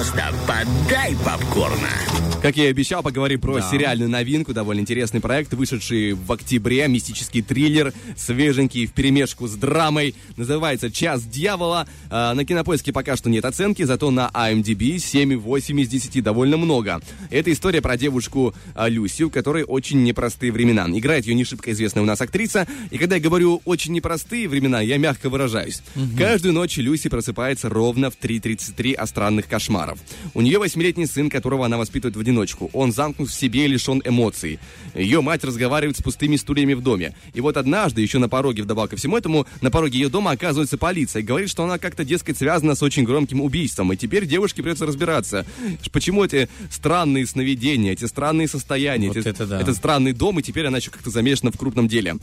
Просто 0.00 0.22
подай 0.46 1.14
попкорна. 1.14 2.29
Как 2.42 2.56
я 2.56 2.68
и 2.68 2.70
обещал, 2.70 3.02
поговорим 3.02 3.38
про 3.38 3.56
Да. 3.56 3.70
сериальную 3.70 4.08
новинку, 4.08 4.54
довольно 4.54 4.80
интересный 4.80 5.20
проект, 5.20 5.52
вышедший 5.52 6.14
в 6.14 6.32
октябре, 6.32 6.88
мистический 6.88 7.42
триллер, 7.42 7.92
свеженький, 8.16 8.86
в 8.86 8.92
перемешку 8.94 9.46
с 9.46 9.56
драмой, 9.56 10.14
называется 10.38 10.90
«Час 10.90 11.22
дьявола». 11.24 11.86
А, 12.08 12.32
на 12.32 12.46
Кинопоиске 12.46 12.94
пока 12.94 13.16
что 13.16 13.28
нет 13.28 13.44
оценки, 13.44 13.82
зато 13.82 14.10
на 14.10 14.30
IMDb 14.32 14.96
7,8 14.96 15.82
из 15.82 15.88
10, 15.88 16.22
довольно 16.22 16.56
много. 16.56 17.02
Это 17.28 17.52
история 17.52 17.82
про 17.82 17.98
девушку 17.98 18.54
а, 18.74 18.88
Люси, 18.88 19.24
у 19.24 19.30
которой 19.30 19.64
очень 19.64 20.02
непростые 20.02 20.50
времена. 20.50 20.86
Играет 20.88 21.26
ее 21.26 21.34
не 21.34 21.44
шибко 21.44 21.72
известная 21.72 22.02
у 22.02 22.06
нас 22.06 22.22
актриса, 22.22 22.66
и 22.90 22.96
когда 22.96 23.16
я 23.16 23.20
говорю 23.20 23.60
«очень 23.66 23.92
непростые 23.92 24.48
времена», 24.48 24.80
я 24.80 24.96
мягко 24.96 25.28
выражаюсь. 25.28 25.82
Каждую 26.16 26.54
ночь 26.54 26.78
Люси 26.78 27.10
просыпается 27.10 27.68
ровно 27.68 28.10
в 28.10 28.18
3.33 28.18 28.94
от 28.94 29.10
странных 29.10 29.46
кошмаров. 29.46 29.98
У 30.32 30.40
нее 30.40 30.58
восьмилетний 30.58 31.06
сын, 31.06 31.28
которого 31.28 31.66
она 31.66 31.76
воспитывает 31.76 32.16
в 32.16 32.29
одиночку. 32.30 32.70
Он 32.72 32.92
замкнут 32.92 33.28
в 33.28 33.34
себе 33.34 33.64
и 33.64 33.68
лишен 33.68 34.00
эмоций. 34.04 34.58
Ее 34.94 35.20
мать 35.20 35.44
разговаривает 35.44 35.96
с 35.96 36.02
пустыми 36.02 36.36
стульями 36.36 36.74
в 36.74 36.82
доме. 36.82 37.14
И 37.34 37.40
вот 37.40 37.56
однажды, 37.56 38.00
еще 38.00 38.18
на 38.18 38.28
пороге, 38.28 38.62
вдобавок 38.62 38.90
ко 38.90 38.96
всему 38.96 39.16
этому, 39.16 39.46
на 39.60 39.70
пороге 39.70 39.98
ее 39.98 40.08
дома 40.08 40.30
оказывается 40.32 40.78
полиция 40.78 41.22
говорит, 41.22 41.50
что 41.50 41.64
она 41.64 41.78
как-то, 41.78 42.04
дескать, 42.04 42.38
связана 42.38 42.74
с 42.74 42.82
очень 42.82 43.04
громким 43.04 43.40
убийством. 43.40 43.92
И 43.92 43.96
теперь 43.96 44.26
девушке 44.26 44.62
придется 44.62 44.86
разбираться, 44.86 45.44
почему 45.92 46.24
эти 46.24 46.48
странные 46.70 47.26
сновидения, 47.26 47.92
эти 47.92 48.04
странные 48.04 48.48
состояния, 48.48 49.08
Вот 49.08 49.16
эти- 49.16 49.28
это 49.28 49.46
да. 49.46 49.60
этот 49.60 49.76
странный 49.76 50.12
дом, 50.12 50.38
и 50.38 50.42
теперь 50.42 50.66
она 50.66 50.78
еще 50.78 50.90
как-то 50.90 51.10
замешана 51.10 51.52
в 51.52 51.58
крупном 51.58 51.88
деле. 51.88 52.16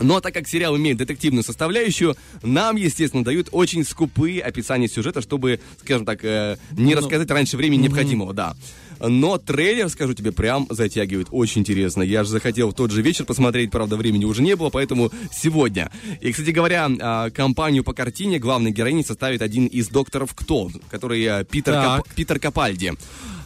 Но 0.00 0.20
так 0.20 0.34
как 0.34 0.48
сериал 0.48 0.76
имеет 0.76 0.98
детективную 0.98 1.42
составляющую, 1.44 2.16
нам, 2.42 2.76
естественно, 2.76 3.24
дают 3.24 3.48
очень 3.52 3.84
скупые 3.84 4.42
описания 4.42 4.88
сюжета, 4.88 5.20
чтобы, 5.22 5.60
скажем 5.80 6.04
так, 6.04 6.24
э, 6.24 6.56
не 6.72 6.94
рассказать 6.94 7.30
раньше 7.30 7.56
времени 7.56 7.82
необходимого, 7.82 8.34
да. 8.34 8.54
Но 8.98 9.36
трейлер, 9.38 9.88
скажу 9.88 10.14
тебе, 10.14 10.32
прям 10.32 10.66
затягивает. 10.70 11.28
Очень 11.30 11.60
интересно. 11.62 12.02
Я 12.02 12.24
же 12.24 12.30
захотел 12.30 12.70
в 12.70 12.74
тот 12.74 12.90
же 12.90 13.02
вечер 13.02 13.24
посмотреть, 13.24 13.70
правда, 13.70 13.96
времени 13.96 14.24
уже 14.24 14.42
не 14.42 14.56
было, 14.56 14.70
поэтому 14.70 15.12
сегодня. 15.32 15.90
И, 16.20 16.32
кстати 16.32 16.50
говоря, 16.50 16.88
а, 17.00 17.30
компанию 17.30 17.84
по 17.84 17.92
картине 17.92 18.38
главной 18.38 18.70
героини 18.70 19.02
составит 19.02 19.42
один 19.42 19.66
из 19.66 19.88
докторов 19.88 20.34
Кто, 20.34 20.70
который 20.90 21.22
э, 21.24 21.44
Питер, 21.44 21.74
Так. 21.74 21.84
Кап- 22.04 22.14
Питер 22.14 22.38
Капальди. 22.38 22.94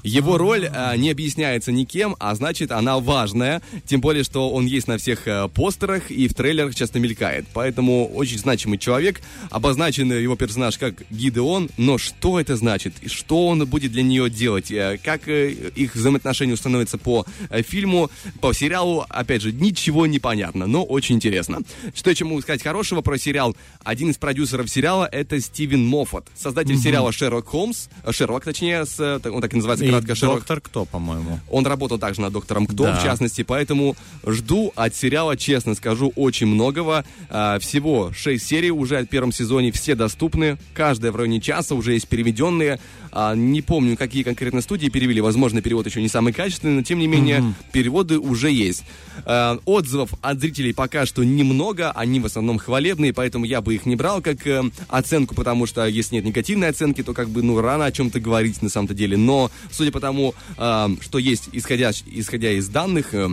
Его 0.03 0.39
роль 0.39 0.69
а, 0.73 0.97
не 0.97 1.11
объясняется 1.11 1.73
никем, 1.73 2.17
а 2.19 2.35
значит, 2.35 2.73
она 2.73 2.99
важная. 2.99 3.63
Тем 3.87 4.01
более, 4.01 4.25
что 4.25 4.51
он 4.51 4.67
есть 4.67 4.89
на 4.89 4.99
всех 4.99 5.27
э, 5.27 5.49
постерах 5.49 6.11
и 6.11 6.29
в 6.29 6.35
трейлерах 6.35 6.75
часто 6.75 6.99
мелькает. 6.99 7.47
Поэтому 7.53 8.09
очень 8.09 8.39
значимый 8.39 8.79
человек. 8.79 9.21
Обозначен 9.51 10.13
его 10.13 10.37
персонаж 10.37 10.79
как 10.79 10.95
Гидеон. 11.11 11.71
Но 11.77 11.99
что 11.99 12.41
это 12.41 12.57
значит? 12.57 12.95
И 13.03 13.09
что 13.09 13.47
он 13.49 13.67
будет 13.67 13.93
для 13.93 14.03
нее 14.03 14.31
делать? 14.31 14.71
Э, 14.71 14.99
Как 15.03 15.29
э, 15.29 15.51
их 15.51 15.95
взаимоотношения 15.95 16.55
установятся 16.55 16.99
по 16.99 17.27
э, 17.51 17.63
фильму, 17.63 18.11
по 18.41 18.53
сериалу? 18.53 19.05
Опять 19.09 19.43
же, 19.43 19.53
ничего 19.53 20.07
не 20.07 20.19
понятно, 20.19 20.67
но 20.67 20.85
очень 20.85 21.17
интересно. 21.17 21.59
Что 21.95 22.11
еще 22.11 22.25
могу 22.25 22.41
сказать 22.41 22.63
хорошего 22.63 23.01
про 23.01 23.19
сериал? 23.19 23.57
Один 23.85 24.11
из 24.11 24.17
продюсеров 24.17 24.69
сериала 24.71 25.09
это 25.11 25.41
Стивен 25.41 25.87
Моффат, 25.87 26.27
создатель 26.37 26.77
сериала 26.79 27.13
Шерлок 27.13 27.47
Холмс, 27.49 27.89
э, 28.05 28.13
Шерлок, 28.13 28.45
точнее, 28.45 28.87
с, 28.87 28.99
э, 28.99 29.21
он 29.29 29.41
так 29.41 29.53
и 29.53 29.57
называется, 29.57 29.85
кратко 29.91 30.15
Шерлок 30.15 30.39
доктор 30.39 30.61
кто, 30.61 30.85
по-моему? 30.85 31.41
он 31.51 31.67
работал 31.67 31.99
также 31.99 32.21
над 32.21 32.33
доктором 32.33 32.67
Кто, 32.67 32.85
Да. 32.85 32.97
в 32.99 33.03
частности, 33.03 33.43
поэтому 33.43 33.97
жду 34.27 34.73
от 34.77 34.95
сериала, 34.95 35.37
честно 35.37 35.75
скажу, 35.75 36.13
очень 36.17 36.47
многого. 36.47 37.05
А, 37.29 37.59
всего 37.59 38.13
6 38.13 38.47
серий 38.47 38.71
уже 38.71 39.03
в 39.03 39.07
первом 39.07 39.33
сезоне, 39.33 39.73
все 39.73 39.95
доступны. 39.95 40.59
Каждая 40.75 41.13
в 41.13 41.17
районе 41.17 41.41
часа, 41.41 41.75
уже 41.75 41.93
есть 41.95 42.09
переведенные. 42.09 42.81
А, 43.13 43.35
не 43.35 43.61
помню, 43.63 43.97
какие 43.97 44.23
конкретно 44.23 44.61
студии 44.61 44.89
перевели. 44.89 45.21
Возможно, 45.21 45.61
перевод 45.63 45.87
еще 45.87 46.01
не 46.01 46.09
самый 46.09 46.33
качественный, 46.33 46.75
но 46.77 46.83
тем 46.83 46.99
не 46.99 47.07
менее, 47.09 47.55
переводы 47.73 48.19
уже 48.19 48.51
есть. 48.51 48.85
А, 49.25 49.59
отзывов 49.65 50.15
от 50.23 50.41
зрителей 50.41 50.73
пока 50.73 51.07
что 51.07 51.25
немного, 51.25 51.91
они 51.93 52.21
в 52.21 52.27
основном 52.27 52.59
хвалебные, 52.59 53.13
поэтому 53.13 53.45
я 53.45 53.61
бы 53.61 53.75
их 53.75 53.85
не 53.87 53.97
брал 53.97 54.23
как 54.23 54.47
э, 54.47 54.63
оценку, 54.89 55.35
потому 55.35 55.67
что 55.67 55.87
если 55.87 56.17
нет 56.17 56.25
негативной 56.25 56.69
оценки, 56.69 57.03
то 57.03 57.13
как 57.13 57.29
бы, 57.29 57.43
ну, 57.43 57.61
рано 57.61 57.85
о 57.87 57.93
чем-то 57.93 58.21
говорить 58.21 58.63
на 58.63 58.69
самом-то 58.69 58.95
деле. 58.95 59.17
Но, 59.17 59.51
судя 59.81 59.93
по 59.93 60.01
тому, 60.01 60.35
э, 60.59 60.89
что 61.01 61.19
есть, 61.19 61.49
исходя, 61.53 61.91
исходя 61.91 62.51
из 62.53 62.69
данных, 62.69 63.15
э, 63.15 63.31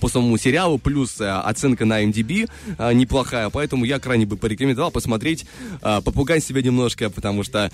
по 0.00 0.08
самому 0.08 0.38
сериалу, 0.38 0.78
плюс 0.78 1.20
э, 1.20 1.28
оценка 1.28 1.84
на 1.84 2.02
MDB 2.04 2.48
э, 2.78 2.92
неплохая, 2.94 3.50
поэтому 3.50 3.84
я 3.84 3.98
крайне 3.98 4.24
бы 4.24 4.38
порекомендовал 4.38 4.90
посмотреть, 4.90 5.44
э, 5.82 6.00
попугать 6.02 6.42
себя 6.42 6.62
немножко, 6.62 7.10
потому 7.10 7.42
что 7.42 7.70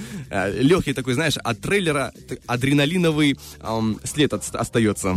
легкий 0.57 0.93
такой, 0.93 1.15
знаешь, 1.15 1.37
от 1.37 1.61
трейлера 1.61 2.13
адреналиновый 2.47 3.39
эм, 3.61 4.01
след 4.03 4.33
остается. 4.33 5.17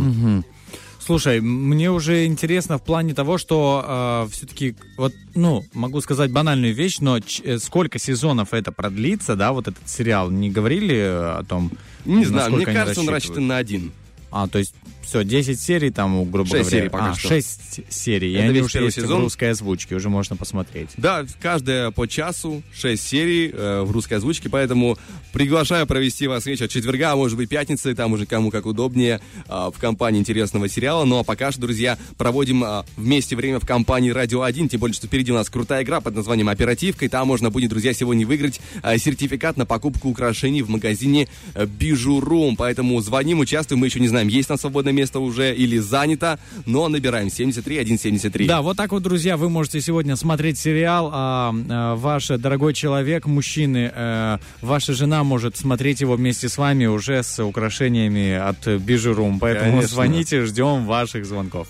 Слушай, 1.08 1.40
мне 1.40 1.90
уже 1.90 2.26
интересно 2.26 2.76
в 2.76 2.82
плане 2.82 3.14
того, 3.14 3.38
что 3.38 4.28
все-таки, 4.30 4.76
вот, 4.98 5.14
ну, 5.34 5.64
могу 5.72 6.02
сказать 6.02 6.30
банальную 6.30 6.74
вещь, 6.74 6.98
но 7.00 7.16
э, 7.16 7.58
сколько 7.60 7.98
сезонов 7.98 8.52
это 8.52 8.72
продлится, 8.72 9.34
да, 9.34 9.52
вот 9.52 9.68
этот 9.68 9.88
сериал, 9.88 10.30
не 10.30 10.50
говорили 10.50 10.94
э, 10.94 11.38
о 11.38 11.44
том? 11.44 11.72
Не 12.04 12.26
знаю, 12.26 12.52
мне 12.52 12.66
кажется, 12.66 13.00
он 13.00 13.08
рассчитан 13.08 13.46
на 13.46 13.56
один. 13.56 13.92
А, 14.30 14.48
то 14.48 14.58
есть, 14.58 14.74
все, 15.08 15.24
10 15.24 15.58
серий 15.58 15.90
там, 15.90 16.30
грубо 16.30 16.50
Шесть 16.50 16.52
говоря. 16.64 16.70
серий 16.70 16.88
пока 16.90 17.10
а, 17.10 17.14
что. 17.14 17.28
6 17.28 17.80
серий, 17.88 18.32
и 18.32 18.34
Это 18.34 18.44
они 18.44 18.52
весь 18.52 18.64
уже 18.64 18.84
есть 18.84 18.96
сезон. 18.96 19.20
в 19.20 19.24
русской 19.24 19.50
озвучке, 19.50 19.94
уже 19.94 20.10
можно 20.10 20.36
посмотреть. 20.36 20.90
Да, 20.98 21.24
каждая 21.40 21.90
по 21.90 22.06
часу, 22.06 22.62
6 22.74 23.02
серий 23.02 23.50
э, 23.50 23.82
в 23.82 23.90
русской 23.90 24.14
озвучке, 24.14 24.50
поэтому 24.50 24.98
приглашаю 25.32 25.86
провести 25.86 26.26
вас 26.26 26.44
вечер 26.44 26.68
четверга, 26.68 27.12
а 27.12 27.16
может 27.16 27.38
быть 27.38 27.48
пятницы, 27.48 27.94
там 27.94 28.12
уже 28.12 28.26
кому 28.26 28.50
как 28.50 28.66
удобнее, 28.66 29.20
э, 29.48 29.70
в 29.74 29.80
компании 29.80 30.20
интересного 30.20 30.68
сериала. 30.68 31.06
Ну 31.06 31.18
а 31.18 31.24
пока 31.24 31.52
что, 31.52 31.62
друзья, 31.62 31.96
проводим 32.18 32.62
э, 32.62 32.82
вместе 32.96 33.34
время 33.34 33.60
в 33.60 33.66
компании 33.66 34.10
Радио 34.10 34.42
1, 34.42 34.68
тем 34.68 34.80
более, 34.80 34.94
что 34.94 35.06
впереди 35.06 35.32
у 35.32 35.36
нас 35.36 35.48
крутая 35.48 35.84
игра 35.84 36.02
под 36.02 36.16
названием 36.16 36.50
«Оперативка», 36.50 37.06
и 37.06 37.08
там 37.08 37.28
можно 37.28 37.48
будет, 37.48 37.70
друзья, 37.70 37.94
сегодня 37.94 38.26
выиграть 38.26 38.60
э, 38.82 38.98
сертификат 38.98 39.56
на 39.56 39.64
покупку 39.64 40.10
украшений 40.10 40.60
в 40.60 40.68
магазине 40.68 41.28
э, 41.54 41.64
Бижурум. 41.64 42.56
Поэтому 42.56 43.00
звоним, 43.00 43.40
участвуем, 43.40 43.80
мы 43.80 43.86
еще 43.86 44.00
не 44.00 44.08
знаем, 44.08 44.28
есть 44.28 44.50
на 44.50 44.58
свободное 44.58 44.97
место 44.98 45.20
уже 45.20 45.54
или 45.54 45.78
занято, 45.78 46.38
но 46.66 46.88
набираем 46.88 47.30
73 47.30 47.98
173. 47.98 48.46
Да, 48.46 48.62
вот 48.62 48.76
так 48.76 48.92
вот, 48.92 49.02
друзья, 49.02 49.36
вы 49.36 49.48
можете 49.48 49.80
сегодня 49.80 50.16
смотреть 50.16 50.58
сериал, 50.58 51.10
а, 51.12 51.54
а, 51.68 51.94
ваш 51.96 52.28
дорогой 52.28 52.74
человек, 52.74 53.26
мужчины, 53.26 53.90
э, 53.94 54.38
ваша 54.62 54.92
жена 54.94 55.24
может 55.24 55.56
смотреть 55.56 56.00
его 56.00 56.16
вместе 56.16 56.48
с 56.48 56.58
вами 56.58 56.86
уже 56.86 57.22
с 57.22 57.42
украшениями 57.42 58.34
от 58.34 58.66
Бижурум. 58.80 59.38
Поэтому 59.38 59.72
Конечно. 59.72 59.88
звоните, 59.88 60.44
ждем 60.44 60.86
ваших 60.86 61.24
звонков. 61.26 61.68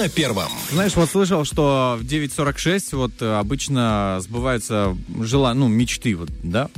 На 0.00 0.08
первом. 0.08 0.48
Знаешь, 0.72 0.96
вот 0.96 1.10
слышал, 1.10 1.44
что 1.44 1.98
в 2.00 2.04
9.46 2.04 2.96
вот 2.96 3.12
э, 3.20 3.38
обычно 3.38 4.18
сбываются 4.20 4.96
жела... 5.20 5.52
ну, 5.54 5.68
мечты, 5.68 6.14
вот, 6.16 6.30
да? 6.42 6.68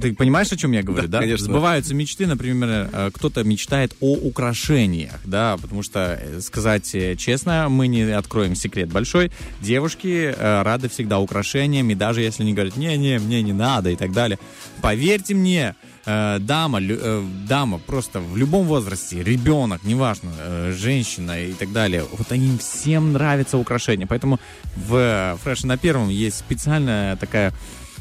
Ты 0.00 0.14
понимаешь, 0.14 0.50
о 0.50 0.56
чем 0.56 0.72
я 0.72 0.82
говорю, 0.82 1.06
Да, 1.06 1.18
да? 1.18 1.20
конечно. 1.20 1.44
Сбываются 1.44 1.94
мечты, 1.94 2.26
например, 2.26 2.88
э, 2.90 3.10
кто-то 3.12 3.44
мечтает 3.44 3.94
о 4.00 4.14
украшениях, 4.14 5.20
да, 5.24 5.58
потому 5.60 5.82
что, 5.82 6.18
э, 6.20 6.40
сказать 6.40 6.90
честно, 7.18 7.68
мы 7.68 7.86
не 7.86 8.02
откроем 8.10 8.54
секрет 8.54 8.88
большой, 8.88 9.30
девушки 9.60 10.34
рады 10.38 10.88
всегда 10.88 11.18
украшениям, 11.18 11.90
и 11.90 11.94
даже 11.94 12.22
если 12.22 12.42
они 12.42 12.54
говорят, 12.54 12.76
не-не, 12.76 13.18
мне 13.18 13.42
не 13.42 13.52
надо 13.52 13.90
и 13.90 13.96
так 13.96 14.12
далее, 14.12 14.38
поверьте 14.80 15.34
мне, 15.34 15.74
э, 16.06 16.38
дама, 16.40 16.78
лю- 16.80 16.98
э, 17.00 17.24
дама 17.48 17.78
просто 17.78 18.20
в 18.20 18.36
любом 18.36 18.66
возрасте, 18.66 19.22
ребенок, 19.22 19.82
неважно, 19.84 20.30
э, 20.38 20.72
женщина 20.76 21.40
и 21.40 21.52
так 21.52 21.72
далее, 21.72 22.04
вот 22.18 22.32
они 22.32 22.56
всем 22.58 23.12
нравятся 23.12 23.58
украшения, 23.58 24.06
поэтому 24.06 24.38
в 24.76 25.38
Фреше 25.42 25.66
на 25.66 25.76
первом 25.76 26.08
есть 26.08 26.38
специальная 26.38 27.16
такая 27.16 27.52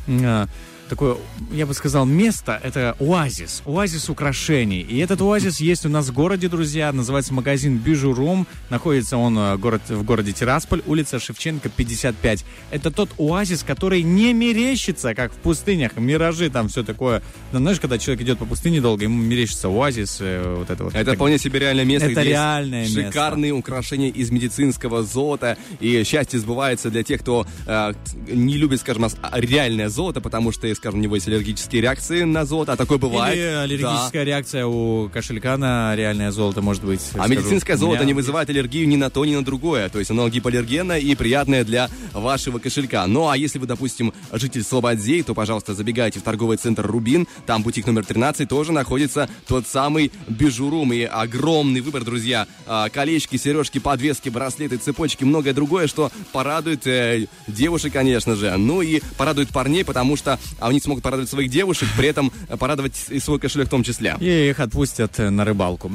э, 0.07 0.47
такое, 0.93 1.17
я 1.51 1.65
бы 1.65 1.73
сказал, 1.73 2.05
место, 2.05 2.59
это 2.63 2.95
оазис, 2.99 3.63
оазис 3.65 4.09
украшений. 4.09 4.81
И 4.81 4.99
этот 4.99 5.21
оазис 5.21 5.59
есть 5.59 5.87
у 5.87 5.89
нас 5.89 6.09
в 6.09 6.13
городе, 6.13 6.49
друзья, 6.49 6.91
называется 6.91 7.33
магазин 7.33 7.77
Бижурум, 7.77 8.45
находится 8.69 9.17
он 9.17 9.35
э, 9.37 9.57
город, 9.57 9.81
в 9.89 10.03
городе 10.03 10.33
Тирасполь, 10.33 10.83
улица 10.85 11.19
Шевченко, 11.19 11.69
55. 11.69 12.45
Это 12.69 12.91
тот 12.91 13.09
оазис, 13.17 13.63
который 13.63 14.03
не 14.03 14.33
мерещится, 14.33 15.15
как 15.15 15.33
в 15.33 15.37
пустынях, 15.37 15.97
миражи, 15.97 16.51
там 16.51 16.67
все 16.67 16.83
такое. 16.83 17.23
Ну, 17.51 17.57
знаешь, 17.57 17.79
когда 17.79 17.97
человек 17.97 18.21
идет 18.21 18.37
по 18.37 18.45
пустыне 18.45 18.79
долго, 18.79 19.05
ему 19.05 19.19
мерещится 19.19 19.69
оазис, 19.69 20.17
э, 20.19 20.55
вот 20.59 20.69
это 20.69 20.83
вот. 20.83 20.93
Это 20.93 21.05
Так- 21.05 21.15
вполне 21.15 21.39
себе 21.39 21.59
реальное 21.59 21.85
место, 21.85 22.05
Это 22.05 22.21
где 22.21 22.29
есть 22.29 22.39
реальное 22.39 22.81
место. 22.83 23.01
шикарные 23.01 23.51
украшения 23.51 24.09
из 24.09 24.29
медицинского 24.29 25.01
золота. 25.01 25.57
И 25.79 26.03
счастье 26.03 26.39
сбывается 26.39 26.91
для 26.91 27.01
тех, 27.01 27.21
кто 27.21 27.47
э, 27.65 27.93
не 28.27 28.57
любит, 28.57 28.81
скажем, 28.81 29.05
а, 29.05 29.39
реальное 29.39 29.89
золото, 29.89 30.21
потому 30.21 30.51
что, 30.51 30.67
скажем, 30.83 30.99
у 30.99 31.03
него 31.03 31.15
есть 31.15 31.29
аллергические 31.29 31.81
реакции 31.81 32.23
на 32.23 32.43
золото, 32.43 32.73
а 32.73 32.75
такое 32.75 32.97
бывает. 32.97 33.37
Или 33.37 33.43
аллергическая 33.43 34.25
реакция 34.25 34.65
у 34.67 35.07
кошелька 35.07 35.55
на 35.55 35.95
реальное 35.95 36.29
золото, 36.31 36.61
может 36.61 36.83
быть. 36.83 36.99
А 37.13 37.19
скажу. 37.19 37.29
медицинское 37.29 37.77
золото 37.77 37.99
меня 37.99 38.07
не 38.07 38.13
вызывает 38.13 38.49
аллергию 38.49 38.85
ни 38.85 38.97
на 38.97 39.09
то, 39.09 39.23
ни 39.23 39.33
на 39.33 39.45
другое. 39.45 39.87
То 39.87 39.99
есть 39.99 40.11
оно 40.11 40.27
гипоаллергенное 40.27 40.99
и 40.99 41.15
приятное 41.15 41.63
для 41.63 41.89
вашего 42.11 42.59
кошелька. 42.59 43.07
Ну 43.07 43.29
а 43.29 43.37
если 43.37 43.59
вы, 43.59 43.65
допустим, 43.65 44.13
житель 44.33 44.61
Слободзей, 44.61 45.23
то, 45.23 45.33
пожалуйста, 45.33 45.73
забегайте 45.73 46.19
в 46.19 46.23
торговый 46.23 46.57
центр 46.57 46.85
Рубин. 46.85 47.27
Там 47.45 47.63
бутик 47.63 47.87
номер 47.87 48.03
13 48.03 48.49
тоже 48.49 48.73
находится 48.73 49.29
тот 49.47 49.65
самый 49.65 50.11
бижурум. 50.27 50.91
И 50.91 51.03
огромный 51.03 51.79
выбор, 51.79 52.03
друзья. 52.03 52.45
А, 52.67 52.89
Колечки, 52.89 53.37
сережки, 53.37 53.79
подвески, 53.79 54.27
браслеты, 54.27 54.75
цепочки, 54.75 55.23
многое 55.23 55.53
другое, 55.53 55.87
что 55.87 56.11
порадует 56.33 56.85
э, 56.87 57.27
девушек, 57.47 57.93
конечно 57.93 58.35
же. 58.35 58.53
Ну 58.57 58.81
и 58.81 59.01
порадует 59.17 59.47
парней, 59.47 59.85
потому 59.85 60.17
что 60.17 60.37
они 60.67 60.79
смогут 60.79 61.03
порадовать 61.03 61.29
своих 61.29 61.49
девушек, 61.49 61.87
при 61.97 62.07
этом 62.07 62.31
э, 62.49 62.57
порадовать 62.57 63.05
и 63.09 63.19
свой 63.19 63.39
кошелек 63.39 63.67
в 63.67 63.71
том 63.71 63.83
числе. 63.83 64.15
И 64.19 64.49
их 64.49 64.59
отпустят 64.59 65.19
э, 65.19 65.29
на 65.29 65.45
рыбалку. 65.45 65.91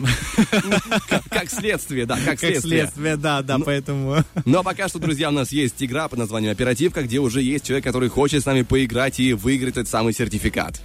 Как 1.31 1.51
следствие, 1.51 2.07
да, 2.07 2.17
как 2.17 2.25
Как 2.25 2.39
следствие. 2.41 2.83
следствие, 2.83 3.17
да, 3.17 3.43
да, 3.43 3.59
поэтому... 3.59 4.25
Ну 4.45 4.59
а 4.59 4.63
пока 4.63 4.89
что, 4.89 4.99
друзья, 4.99 5.29
у 5.29 5.33
нас 5.33 5.53
есть 5.53 5.83
игра 5.83 6.09
под 6.09 6.19
названием 6.19 6.53
«Оперативка», 6.53 7.03
где 7.03 7.19
уже 7.19 7.43
есть 7.43 7.67
человек, 7.67 7.85
который 7.85 8.09
хочет 8.09 8.43
с 8.43 8.47
нами 8.47 8.63
поиграть 8.63 9.21
и 9.21 9.33
выиграть 9.33 9.77
этот 9.77 9.89
самый 9.89 10.13
сертификат. 10.13 10.81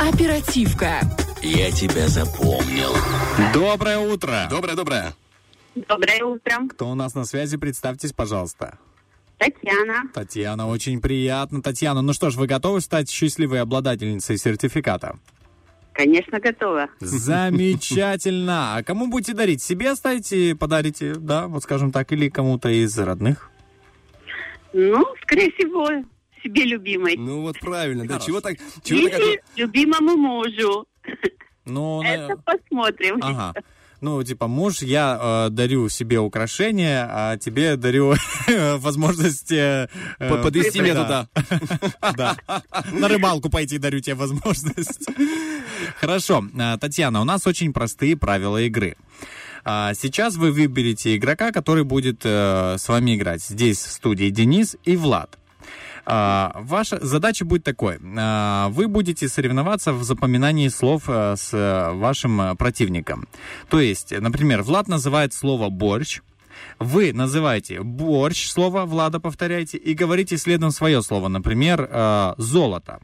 Оперативка. 0.00 1.00
Я 1.42 1.70
тебя 1.70 2.08
запомнил. 2.08 2.94
Доброе 3.52 3.98
утро! 3.98 4.46
Доброе-доброе. 4.50 5.14
Доброе 5.74 6.24
утро. 6.24 6.68
Кто 6.70 6.90
у 6.90 6.94
нас 6.94 7.14
на 7.14 7.24
связи, 7.24 7.56
представьтесь, 7.56 8.12
пожалуйста. 8.12 8.78
Татьяна. 9.38 10.04
Татьяна, 10.12 10.68
очень 10.68 11.00
приятно. 11.00 11.62
Татьяна, 11.62 12.02
ну 12.02 12.12
что 12.12 12.30
ж, 12.30 12.36
вы 12.36 12.46
готовы 12.46 12.80
стать 12.80 13.10
счастливой 13.10 13.60
обладательницей 13.60 14.38
сертификата? 14.38 15.18
Конечно, 15.92 16.40
готова. 16.40 16.88
Замечательно. 17.00 18.76
А 18.76 18.82
кому 18.82 19.06
будете 19.08 19.32
дарить? 19.32 19.62
Себе 19.62 19.90
оставите, 19.90 20.54
подарите, 20.56 21.14
да, 21.14 21.46
вот 21.46 21.62
скажем 21.62 21.92
так, 21.92 22.10
или 22.12 22.28
кому-то 22.28 22.68
из 22.68 22.98
родных? 22.98 23.50
Ну, 24.72 25.04
скорее 25.22 25.52
всего, 25.52 25.88
себе 26.42 26.64
любимой. 26.64 27.16
Ну 27.16 27.42
вот 27.42 27.60
правильно, 27.60 28.06
да, 28.06 28.18
чего 28.18 28.40
так... 28.40 28.56
Чего 28.82 29.08
так 29.08 29.20
Или 29.20 29.40
любимому 29.56 30.16
мужу. 30.16 30.86
Ну, 31.64 32.02
на- 32.02 32.08
Это 32.08 32.36
посмотрим. 32.38 33.18
Ага. 33.22 33.54
Ну, 34.00 34.22
типа, 34.22 34.46
муж, 34.48 34.82
я 34.82 35.46
э, 35.46 35.50
дарю 35.50 35.88
себе 35.88 36.18
украшения, 36.18 37.08
а 37.10 37.36
тебе 37.38 37.76
дарю 37.76 38.14
возможность... 38.78 39.50
э, 39.52 39.88
э, 40.18 40.28
Под- 40.28 40.42
подвести 40.42 40.80
меня 40.80 40.94
да. 41.04 41.28
Да. 42.16 42.36
На 42.92 43.08
рыбалку 43.08 43.48
пойти 43.50 43.78
дарю 43.78 44.00
тебе 44.00 44.14
возможность. 44.14 45.08
Хорошо. 46.00 46.44
А, 46.58 46.76
Татьяна, 46.78 47.20
у 47.20 47.24
нас 47.24 47.46
очень 47.46 47.72
простые 47.72 48.16
правила 48.16 48.60
игры. 48.62 48.96
А, 49.64 49.94
Сейчас 49.94 50.36
вы 50.36 50.52
выберете 50.52 51.16
игрока, 51.16 51.50
который 51.52 51.84
будет 51.84 52.20
э, 52.24 52.76
с 52.78 52.86
вами 52.88 53.16
играть. 53.16 53.42
Здесь 53.42 53.78
в 53.78 53.90
студии 53.92 54.28
Денис 54.30 54.76
и 54.84 54.96
Влад. 54.96 55.38
А, 56.06 56.52
Ваша 56.60 56.98
задача 57.04 57.44
будет 57.44 57.64
такой. 57.64 57.98
А, 58.16 58.68
Вы 58.70 58.88
будете 58.88 59.28
соревноваться 59.28 59.92
в 59.92 60.02
запоминании 60.04 60.68
слов 60.68 61.04
э, 61.08 61.36
с 61.36 61.90
вашим 61.94 62.40
э, 62.40 62.54
противником. 62.56 63.26
То 63.68 63.80
есть, 63.80 64.12
например, 64.12 64.62
Влад 64.62 64.88
называет 64.88 65.32
слово 65.32 65.70
«борщ», 65.70 66.20
вы 66.78 67.12
называете 67.12 67.82
борщ, 67.82 68.48
слово 68.48 68.84
Влада 68.84 69.20
повторяете, 69.20 69.78
и 69.78 69.94
говорите 69.94 70.36
следом 70.36 70.70
свое 70.70 71.02
слово, 71.02 71.28
например, 71.28 71.88
э, 71.90 72.34
золото. 72.38 73.00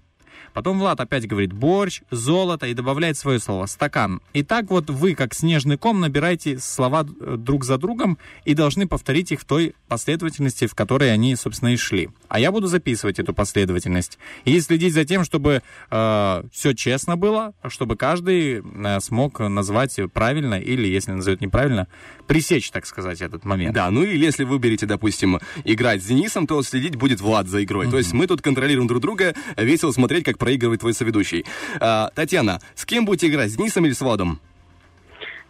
Потом 0.53 0.79
Влад 0.79 1.01
опять 1.01 1.27
говорит 1.27 1.53
борщ, 1.53 2.03
золото 2.11 2.67
и 2.67 2.75
добавляет 2.75 3.17
свое 3.17 3.39
слово 3.39 3.67
стакан. 3.67 4.21
И 4.33 4.43
так 4.43 4.71
вот 4.71 4.91
вы, 4.91 5.15
как 5.15 5.35
снежный 5.35 5.77
ком, 5.77 6.01
набираете 6.01 6.59
слова 6.59 7.07
э, 7.21 7.37
друг 7.37 7.65
за 7.65 7.79
другом 7.79 8.19
и 8.45 8.55
должны 8.55 8.87
повторить 8.87 9.33
их 9.33 9.41
в 9.41 9.45
той 9.45 9.75
последовательности, 9.89 10.67
в 10.67 10.75
которой 10.75 11.13
они, 11.13 11.37
собственно, 11.37 11.71
и 11.71 11.77
шли. 11.77 12.11
А 12.29 12.41
я 12.41 12.53
буду 12.53 12.67
записывать 12.67 13.19
эту 13.19 13.35
последовательность 13.35 14.19
и 14.45 14.61
следить 14.61 14.95
за 14.95 15.05
тем, 15.05 15.25
чтобы 15.25 15.63
все 15.91 16.73
честно 16.75 17.17
было, 17.17 17.53
чтобы 17.69 17.97
каждый 17.97 18.63
э, 18.63 19.01
смог 19.01 19.41
назвать 19.41 19.99
правильно 20.13 20.55
или, 20.55 20.87
если 20.87 21.13
назовет 21.13 21.41
неправильно, 21.41 21.89
пресечь, 22.27 22.71
так 22.71 22.87
сказать, 22.87 23.21
этот 23.21 23.45
момент. 23.45 23.75
Да, 23.75 23.91
ну 23.91 24.03
или 24.03 24.17
если 24.17 24.45
выберете, 24.45 24.87
допустим, 24.87 25.41
играть 25.65 26.03
с 26.03 26.07
Денисом, 26.07 26.47
то 26.47 26.63
следить 26.63 26.97
будет 26.97 27.21
Влад 27.21 27.49
за 27.49 27.63
игрой. 27.65 27.91
То 27.91 27.99
есть 27.99 28.13
мы 28.13 28.27
тут 28.27 28.43
контролируем 28.43 28.87
друг 28.87 29.01
друга, 29.01 29.35
весело 29.57 29.93
смотреть, 29.93 30.25
как 30.25 30.39
проигрывает 30.41 30.81
твой 30.81 30.95
соведущий. 30.95 31.45
А, 31.79 32.11
Татьяна, 32.17 32.61
с 32.75 32.85
кем 32.85 33.05
будете 33.05 33.29
играть, 33.29 33.53
с 33.53 33.57
Денисом 33.57 33.87
или 33.87 33.93
с 33.93 34.01
Владом? 34.01 34.41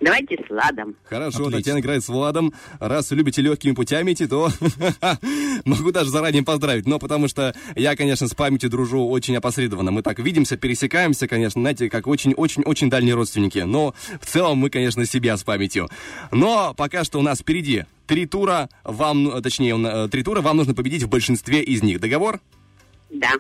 Давайте 0.01 0.37
с 0.37 0.51
Ладом. 0.51 0.97
Хорошо, 1.05 1.41
Отлично. 1.41 1.59
Татьяна 1.59 1.79
играет 1.81 2.03
с 2.03 2.09
Владом. 2.09 2.55
Раз 2.79 3.11
вы 3.11 3.17
любите 3.17 3.43
легкими 3.43 3.73
путями 3.73 4.13
идти, 4.13 4.27
то 4.27 4.51
могу 5.67 5.93
даже 5.93 6.09
заранее 6.09 6.43
поздравить. 6.43 6.87
Но 6.87 6.99
потому 6.99 7.29
что 7.29 7.55
я, 7.77 7.95
конечно, 7.97 8.27
с 8.27 8.35
памятью 8.35 8.71
дружу 8.71 9.07
очень 9.07 9.37
опосредованно. 9.37 9.91
Мы 9.91 10.03
так 10.03 10.19
видимся, 10.19 10.57
пересекаемся, 10.57 11.29
конечно, 11.29 11.61
знаете, 11.61 11.91
как 11.91 12.07
очень-очень-очень 12.07 12.89
дальние 12.89 13.15
родственники. 13.15 13.59
Но 13.59 13.95
в 14.21 14.27
целом 14.27 14.57
мы, 14.57 14.71
конечно, 14.71 15.05
себя 15.05 15.37
с 15.37 15.45
памятью. 15.45 15.91
Но 16.31 16.73
пока 16.75 17.05
что 17.05 17.19
у 17.19 17.23
нас 17.23 17.41
впереди 17.41 17.85
три 18.07 18.25
тура. 18.25 18.71
Вам, 18.85 19.43
точнее, 19.43 19.79
э, 19.79 20.09
три 20.09 20.23
тура 20.23 20.41
вам 20.41 20.57
нужно 20.57 20.75
победить 20.75 21.03
в 21.03 21.11
большинстве 21.11 21.63
из 21.63 21.83
них. 21.83 22.01
Договор? 22.01 22.41
Да. 23.11 23.33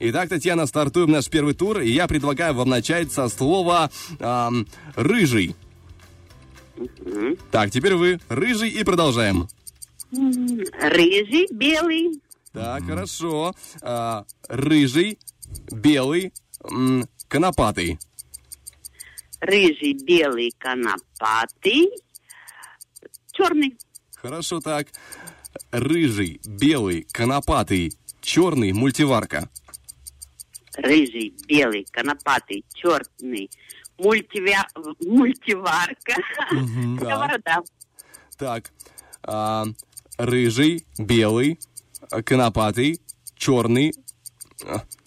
Итак, 0.00 0.28
Татьяна, 0.28 0.66
стартуем 0.66 1.10
наш 1.10 1.28
первый 1.28 1.54
тур, 1.54 1.80
и 1.80 1.90
я 1.90 2.06
предлагаю 2.08 2.54
вам 2.54 2.68
начать 2.68 3.12
со 3.12 3.28
слова 3.28 3.90
ам, 4.20 4.66
«рыжий». 4.96 5.54
Так, 7.52 7.70
теперь 7.70 7.94
вы 7.94 8.20
«рыжий» 8.28 8.70
и 8.70 8.82
продолжаем. 8.82 9.48
Рыжий, 10.10 11.46
белый, 11.52 12.20
Так, 12.52 12.84
хорошо. 12.84 13.54
А, 13.82 14.24
рыжий, 14.48 15.18
белый, 15.72 16.32
м, 16.64 17.04
конопатый. 17.28 17.98
рыжий, 19.40 19.92
белый, 20.04 20.52
конопатый, 20.58 21.90
черный. 23.32 23.76
Хорошо, 24.16 24.60
так. 24.60 24.88
Рыжий, 25.70 26.40
белый, 26.46 27.06
конопатый, 27.12 27.92
черный, 28.22 28.72
мультиварка. 28.72 29.48
Рыжий, 30.76 31.34
белый, 31.46 31.86
конопатый, 31.90 32.64
черный, 32.74 33.50
мультивя... 33.98 34.66
мультиварка, 35.00 36.14
сковорода. 36.96 37.62
Так. 38.36 38.72
а, 39.22 39.64
рыжий, 40.18 40.84
белый, 40.98 41.60
конопатый, 42.24 43.00
черный, 43.36 43.94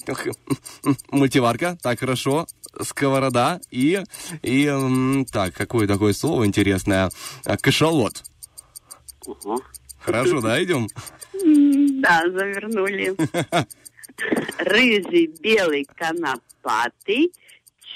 мультиварка. 1.12 1.78
Так, 1.82 2.00
хорошо. 2.00 2.48
сковорода 2.82 3.60
и, 3.70 4.02
и 4.44 5.26
так, 5.32 5.54
какое 5.54 5.88
такое 5.88 6.14
слово 6.14 6.46
интересное? 6.46 7.10
А, 7.44 7.58
Кашалот. 7.58 8.24
Хорошо, 10.00 10.42
да, 10.42 10.64
идем? 10.64 10.88
Да, 12.02 12.22
завернули. 12.32 13.16
Рыжий, 14.60 15.28
белый, 15.40 15.86
конопатый, 15.96 17.32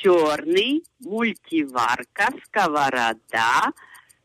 черный, 0.02 0.84
мультиварка, 1.00 2.30
сковорода, 2.46 3.72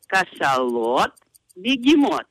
кашалот, 0.07 1.13
бегемот. 1.55 2.27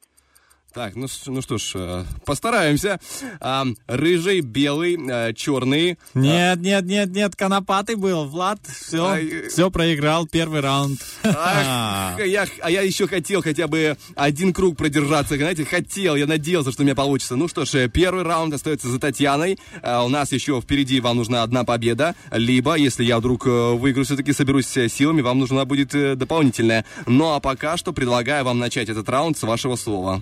Так, 0.76 0.98
ну, 0.98 1.08
ну 1.28 1.42
что 1.42 1.58
ж, 1.58 1.72
э, 1.76 2.04
постараемся. 2.26 3.00
А, 3.40 3.66
рыжий, 3.88 4.42
белый, 4.42 4.98
э, 5.10 5.32
черный. 5.34 5.98
Нет, 6.14 6.60
нет, 6.60 6.84
нет, 6.84 7.12
нет, 7.12 7.34
конопатый 7.38 7.96
был. 7.96 8.26
Влад, 8.26 8.60
все, 8.68 9.06
Ай. 9.06 9.48
все 9.48 9.72
проиграл 9.72 10.28
первый 10.28 10.60
раунд. 10.60 11.00
Ах, 11.24 12.20
я, 12.26 12.46
а 12.62 12.70
я 12.70 12.82
еще 12.82 13.08
хотел 13.08 13.42
хотя 13.42 13.70
бы 13.70 13.96
один 14.18 14.52
круг 14.52 14.76
продержаться, 14.76 15.38
знаете, 15.38 15.64
хотел, 15.64 16.18
я 16.18 16.28
надеялся, 16.28 16.74
что 16.74 16.82
у 16.82 16.86
меня 16.86 16.94
получится. 16.94 17.38
Ну 17.38 17.48
что 17.48 17.64
ж, 17.64 17.76
э, 17.76 17.88
первый 17.88 18.26
раунд 18.26 18.54
остается 18.54 18.90
за 18.90 19.00
Татьяной. 19.00 19.58
А, 19.82 20.04
У 20.04 20.10
нас 20.10 20.34
еще 20.34 20.60
впереди 20.60 21.00
вам 21.00 21.16
нужна 21.16 21.44
одна 21.44 21.64
победа, 21.64 22.16
либо, 22.32 22.76
если 22.76 23.06
я 23.06 23.20
вдруг 23.20 23.46
выиграю, 23.46 24.04
все-таки 24.04 24.34
соберусь 24.34 24.68
силами, 24.68 25.22
вам 25.22 25.40
нужна 25.40 25.64
будет 25.64 25.92
дополнительная. 26.18 26.84
Ну 27.06 27.32
а 27.32 27.40
пока 27.40 27.78
что 27.78 27.94
предлагаю 27.94 28.44
вам 28.44 28.60
начать 28.60 28.90
этот 28.90 29.08
раунд 29.08 29.38
с 29.38 29.44
вашего 29.44 29.78
слова. 29.78 30.22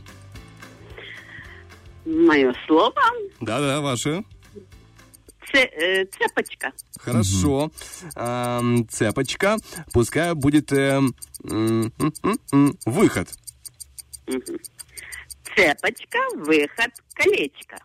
Мое 2.06 2.54
слово 2.68 2.94
Да-да, 3.42 3.80
ваше. 3.80 4.24
це- 5.54 5.70
э, 5.82 6.06
цепочка. 6.20 6.72
Хорошо. 7.00 7.72
Ам, 8.16 8.88
цепочка. 8.90 9.58
Пускай 9.94 10.34
будет 10.34 10.72
эм, 10.72 11.14
м, 11.46 11.92
м, 12.00 12.14
м, 12.24 12.40
м, 12.54 12.78
выход. 12.86 13.28
Цепочка, 15.56 16.20
выход, 16.38 16.92
колечко. 17.14 17.78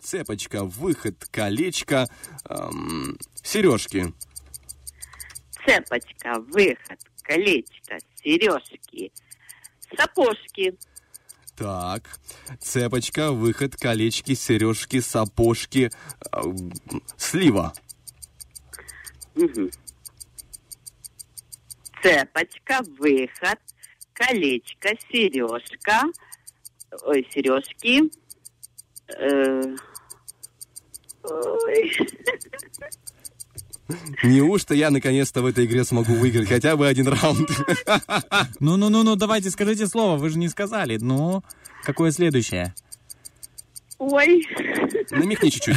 Цепочка, 0.00 0.62
выход, 0.64 1.14
колечко, 1.30 2.06
эм, 2.48 3.18
сережки. 3.42 4.12
Цепочка, 5.66 6.38
выход, 6.38 6.98
колечко, 7.22 7.98
сережки, 8.22 9.10
сапожки. 9.96 10.74
Так. 11.58 12.08
Цепочка, 12.60 13.32
выход, 13.32 13.74
колечки, 13.74 14.34
сережки, 14.34 15.00
сапожки, 15.00 15.90
эм, 16.32 16.72
слива. 17.16 17.72
Цепочка, 22.00 22.80
выход, 22.96 23.58
колечко, 24.12 24.90
сережка, 25.10 26.02
ой, 27.02 27.26
сережки. 27.32 28.08
э, 29.08 29.76
ой. 31.24 31.98
Неужто 34.22 34.74
я 34.74 34.90
наконец-то 34.90 35.40
в 35.42 35.46
этой 35.46 35.64
игре 35.64 35.84
смогу 35.84 36.12
выиграть 36.14 36.48
хотя 36.48 36.76
бы 36.76 36.86
один 36.86 37.08
раунд? 37.08 37.48
Ну-ну-ну-ну, 38.60 39.16
давайте 39.16 39.50
скажите 39.50 39.86
слово, 39.86 40.18
вы 40.18 40.28
же 40.28 40.38
не 40.38 40.48
сказали. 40.48 40.98
Ну, 41.00 41.42
какое 41.84 42.10
следующее? 42.10 42.74
Ой. 43.98 44.46
Намекни 45.10 45.50
чуть-чуть. 45.50 45.76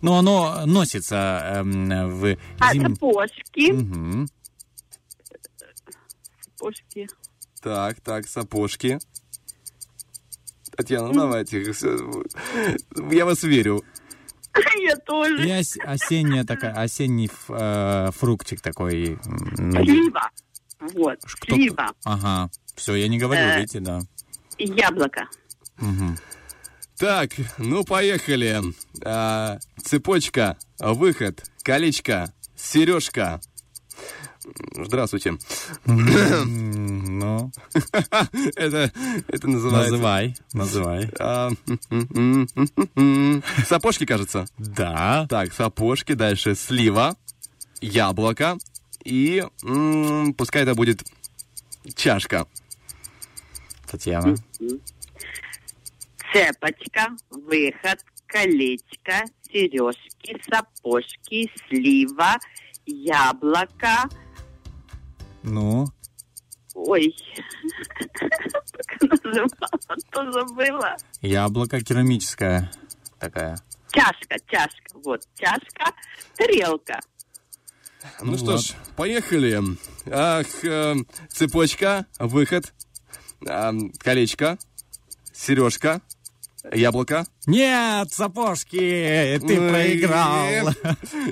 Ну, 0.00 0.14
оно 0.14 0.66
носится 0.66 1.60
эм, 1.60 1.88
в 2.10 2.36
А, 2.58 2.72
зим... 2.72 2.94
сапожки. 2.94 3.70
Мгм. 3.72 4.28
Сапожки. 6.40 7.08
Так, 7.62 8.00
так, 8.00 8.26
сапожки. 8.26 8.98
Татьяна, 10.76 11.08
ну 11.08 11.14
давайте. 11.14 11.62
Я 13.12 13.24
вас 13.24 13.42
верю. 13.44 13.84
Я 14.82 14.96
тоже. 14.96 15.48
И 15.48 15.60
ос- 15.60 15.78
осенняя 15.84 16.44
такая, 16.44 16.72
осенний 16.74 17.30
э, 17.48 18.10
фруктик 18.12 18.60
такой. 18.60 19.18
Слива. 19.56 20.30
Вот, 20.80 21.18
Кто- 21.22 21.54
слива. 21.54 21.92
Ага, 22.04 22.50
все, 22.74 22.94
я 22.96 23.08
не 23.08 23.18
говорю, 23.18 23.40
Э. 23.42 23.58
видите, 23.60 23.80
да. 23.80 24.00
Яблоко. 24.58 25.28
Мгм. 25.78 26.16
Так, 26.98 27.30
ну 27.58 27.84
поехали. 27.84 28.60
А, 29.04 29.58
цепочка, 29.82 30.56
выход, 30.78 31.42
колечко, 31.64 32.32
сережка. 32.56 33.40
Здравствуйте. 34.76 35.38
Ну, 35.84 37.52
Это, 38.56 38.92
это 39.28 39.48
называется... 39.48 39.92
называй, 39.92 40.34
называй. 40.52 41.10
А. 41.18 41.50
Сапожки, 43.66 44.04
кажется. 44.06 44.46
Да. 44.58 45.26
Так, 45.28 45.52
сапожки, 45.52 46.14
дальше 46.14 46.54
слива, 46.54 47.16
яблоко 47.80 48.58
и 49.04 49.44
м, 49.64 50.34
пускай 50.34 50.62
это 50.62 50.74
будет 50.74 51.02
чашка. 51.94 52.46
Татьяна. 53.90 54.36
Цепочка, 56.32 57.08
выход, 57.30 57.98
колечко, 58.26 59.24
сережки, 59.52 60.36
сапожки, 60.48 61.50
слива, 61.68 62.36
яблоко. 62.86 64.08
Ну, 65.42 65.86
Ой, 66.74 67.14
как 68.86 69.02
называла, 69.02 69.96
то 70.10 70.32
забыла. 70.32 70.96
яблоко 71.20 71.80
керамическое 71.80 72.70
такая. 73.18 73.58
Чашка, 73.90 74.36
чашка, 74.48 74.98
вот, 75.04 75.22
чашка, 75.36 75.92
тарелка. 76.36 76.98
Ну, 78.20 78.32
Ну 78.32 78.38
что 78.38 78.56
ж, 78.56 78.72
поехали. 78.96 79.60
Ах, 80.10 80.46
э, 80.64 80.94
цепочка, 81.28 82.06
выход, 82.18 82.72
а, 83.46 83.72
колечко, 83.98 84.58
сережка, 85.32 86.00
яблоко. 86.72 87.24
Нет, 87.46 88.12
сапожки, 88.12 89.40
ты 89.46 89.60
Ну, 89.60 89.68
проиграл. 89.70 90.70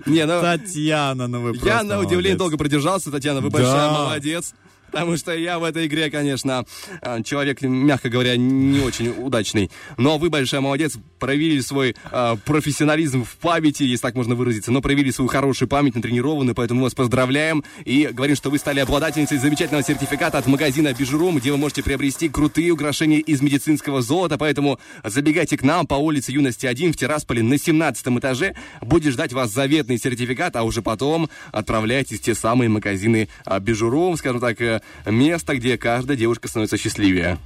Не, 0.06 0.26
ну, 0.26 0.40
Татьяна, 0.40 1.26
ну 1.28 1.40
вы 1.42 1.56
я 1.64 1.82
на 1.82 2.00
удивление 2.00 2.36
долго 2.38 2.56
продержался, 2.56 3.10
Татьяна, 3.10 3.40
вы 3.40 3.50
Да. 3.50 3.58
большая 3.58 3.90
молодец. 3.90 4.54
Потому 4.90 5.16
что 5.16 5.32
я 5.32 5.58
в 5.58 5.64
этой 5.64 5.86
игре, 5.86 6.10
конечно, 6.10 6.64
э, 7.02 7.22
человек, 7.22 7.62
мягко 7.62 8.08
говоря, 8.08 8.36
не 8.36 8.80
очень 8.80 9.08
удачный. 9.08 9.70
Но 9.96 10.18
вы 10.18 10.30
большая 10.30 10.60
молодец, 10.60 10.96
проявили 11.18 11.60
свой 11.60 11.94
э, 12.10 12.36
профессионализм 12.44 13.24
в 13.24 13.36
памяти, 13.36 13.84
если 13.84 14.02
так 14.02 14.14
можно 14.14 14.34
выразиться, 14.34 14.72
но 14.72 14.80
проявили 14.80 15.10
свою 15.10 15.28
хорошую 15.28 15.68
память, 15.68 15.94
натренированную, 15.94 16.54
поэтому 16.54 16.82
вас 16.82 16.94
поздравляем 16.94 17.62
и 17.84 18.08
говорим, 18.10 18.36
что 18.36 18.50
вы 18.50 18.58
стали 18.58 18.80
обладательницей 18.80 19.38
замечательного 19.38 19.84
сертификата 19.84 20.38
от 20.38 20.46
магазина 20.46 20.92
Бижурум, 20.92 21.38
где 21.38 21.52
вы 21.52 21.58
можете 21.58 21.82
приобрести 21.82 22.28
крутые 22.28 22.70
украшения 22.70 23.18
из 23.18 23.40
медицинского 23.42 24.02
золота, 24.02 24.38
поэтому 24.38 24.78
забегайте 25.04 25.56
к 25.56 25.62
нам 25.62 25.86
по 25.86 25.94
улице 25.94 26.32
Юности 26.32 26.66
1 26.66 26.92
в 26.92 26.96
Тирасполе 26.96 27.42
на 27.42 27.58
17 27.58 28.06
этаже, 28.18 28.54
будет 28.80 29.12
ждать 29.12 29.32
вас 29.32 29.50
заветный 29.50 29.98
сертификат, 29.98 30.56
а 30.56 30.62
уже 30.62 30.82
потом 30.82 31.28
отправляйтесь 31.52 32.18
в 32.18 32.22
те 32.22 32.34
самые 32.34 32.68
магазины 32.68 33.28
а, 33.44 33.60
Бижурум, 33.60 34.16
скажем 34.16 34.40
так, 34.40 34.60
место, 35.06 35.56
где 35.56 35.78
каждая 35.78 36.16
девушка 36.16 36.48
становится 36.48 36.76
счастливее. 36.76 37.38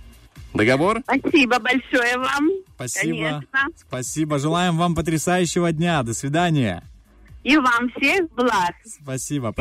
Договор? 0.55 1.01
Спасибо 1.03 1.59
большое 1.59 2.17
вам. 2.17 2.51
Спасибо. 2.77 3.17
Конечно. 3.17 3.69
Спасибо. 3.77 4.39
Желаем 4.39 4.77
вам 4.77 4.95
потрясающего 4.95 5.73
дня. 5.73 6.03
До 6.03 6.15
свидания. 6.15 6.83
И 7.43 7.57
вам 7.57 7.91
всех 7.91 8.31
благ. 8.35 8.75
Спасибо. 9.03 9.55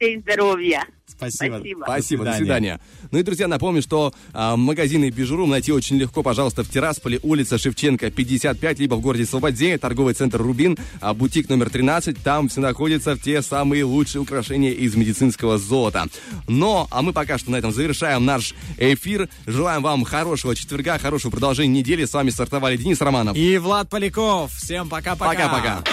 И 0.00 0.18
здоровья. 0.18 0.84
Спасибо. 1.08 1.56
Спасибо. 1.56 1.84
Спасибо, 1.84 2.24
до 2.24 2.32
свидания. 2.32 2.78
свидания. 2.78 2.80
Ну 3.10 3.18
и, 3.18 3.22
друзья, 3.22 3.48
напомню, 3.48 3.82
что 3.82 4.12
а, 4.32 4.56
магазины 4.56 5.10
Бижурум 5.10 5.50
найти 5.50 5.72
очень 5.72 5.96
легко, 5.96 6.22
пожалуйста, 6.22 6.62
в 6.62 6.70
Тирасполе, 6.70 7.18
улица 7.22 7.58
Шевченко, 7.58 8.10
55, 8.10 8.78
либо 8.78 8.94
в 8.94 9.00
городе 9.00 9.26
Слободзе, 9.26 9.78
торговый 9.78 10.14
центр 10.14 10.40
Рубин, 10.40 10.76
а, 11.00 11.14
бутик 11.14 11.48
номер 11.48 11.70
13, 11.70 12.22
там 12.22 12.48
все 12.48 12.60
находятся 12.60 13.16
те 13.16 13.42
самые 13.42 13.84
лучшие 13.84 14.22
украшения 14.22 14.72
из 14.72 14.94
медицинского 14.94 15.58
золота. 15.58 16.06
Но, 16.46 16.86
а 16.90 17.02
мы 17.02 17.12
пока 17.12 17.38
что 17.38 17.50
на 17.50 17.56
этом 17.56 17.72
завершаем 17.72 18.24
наш 18.24 18.54
эфир. 18.76 19.28
Желаем 19.46 19.82
вам 19.82 20.04
хорошего 20.04 20.54
четверга, 20.54 20.98
хорошего 20.98 21.30
продолжения 21.30 21.80
недели. 21.80 22.04
С 22.04 22.12
вами 22.12 22.30
стартовали 22.30 22.76
Денис 22.76 23.00
Романов. 23.00 23.36
И 23.36 23.58
Влад 23.58 23.88
Поляков. 23.88 24.52
Всем 24.54 24.88
пока-пока. 24.88 25.32
Пока-пока. 25.32 25.84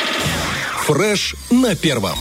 Фреш 0.86 1.36
на 1.50 1.76
первом. 1.76 2.18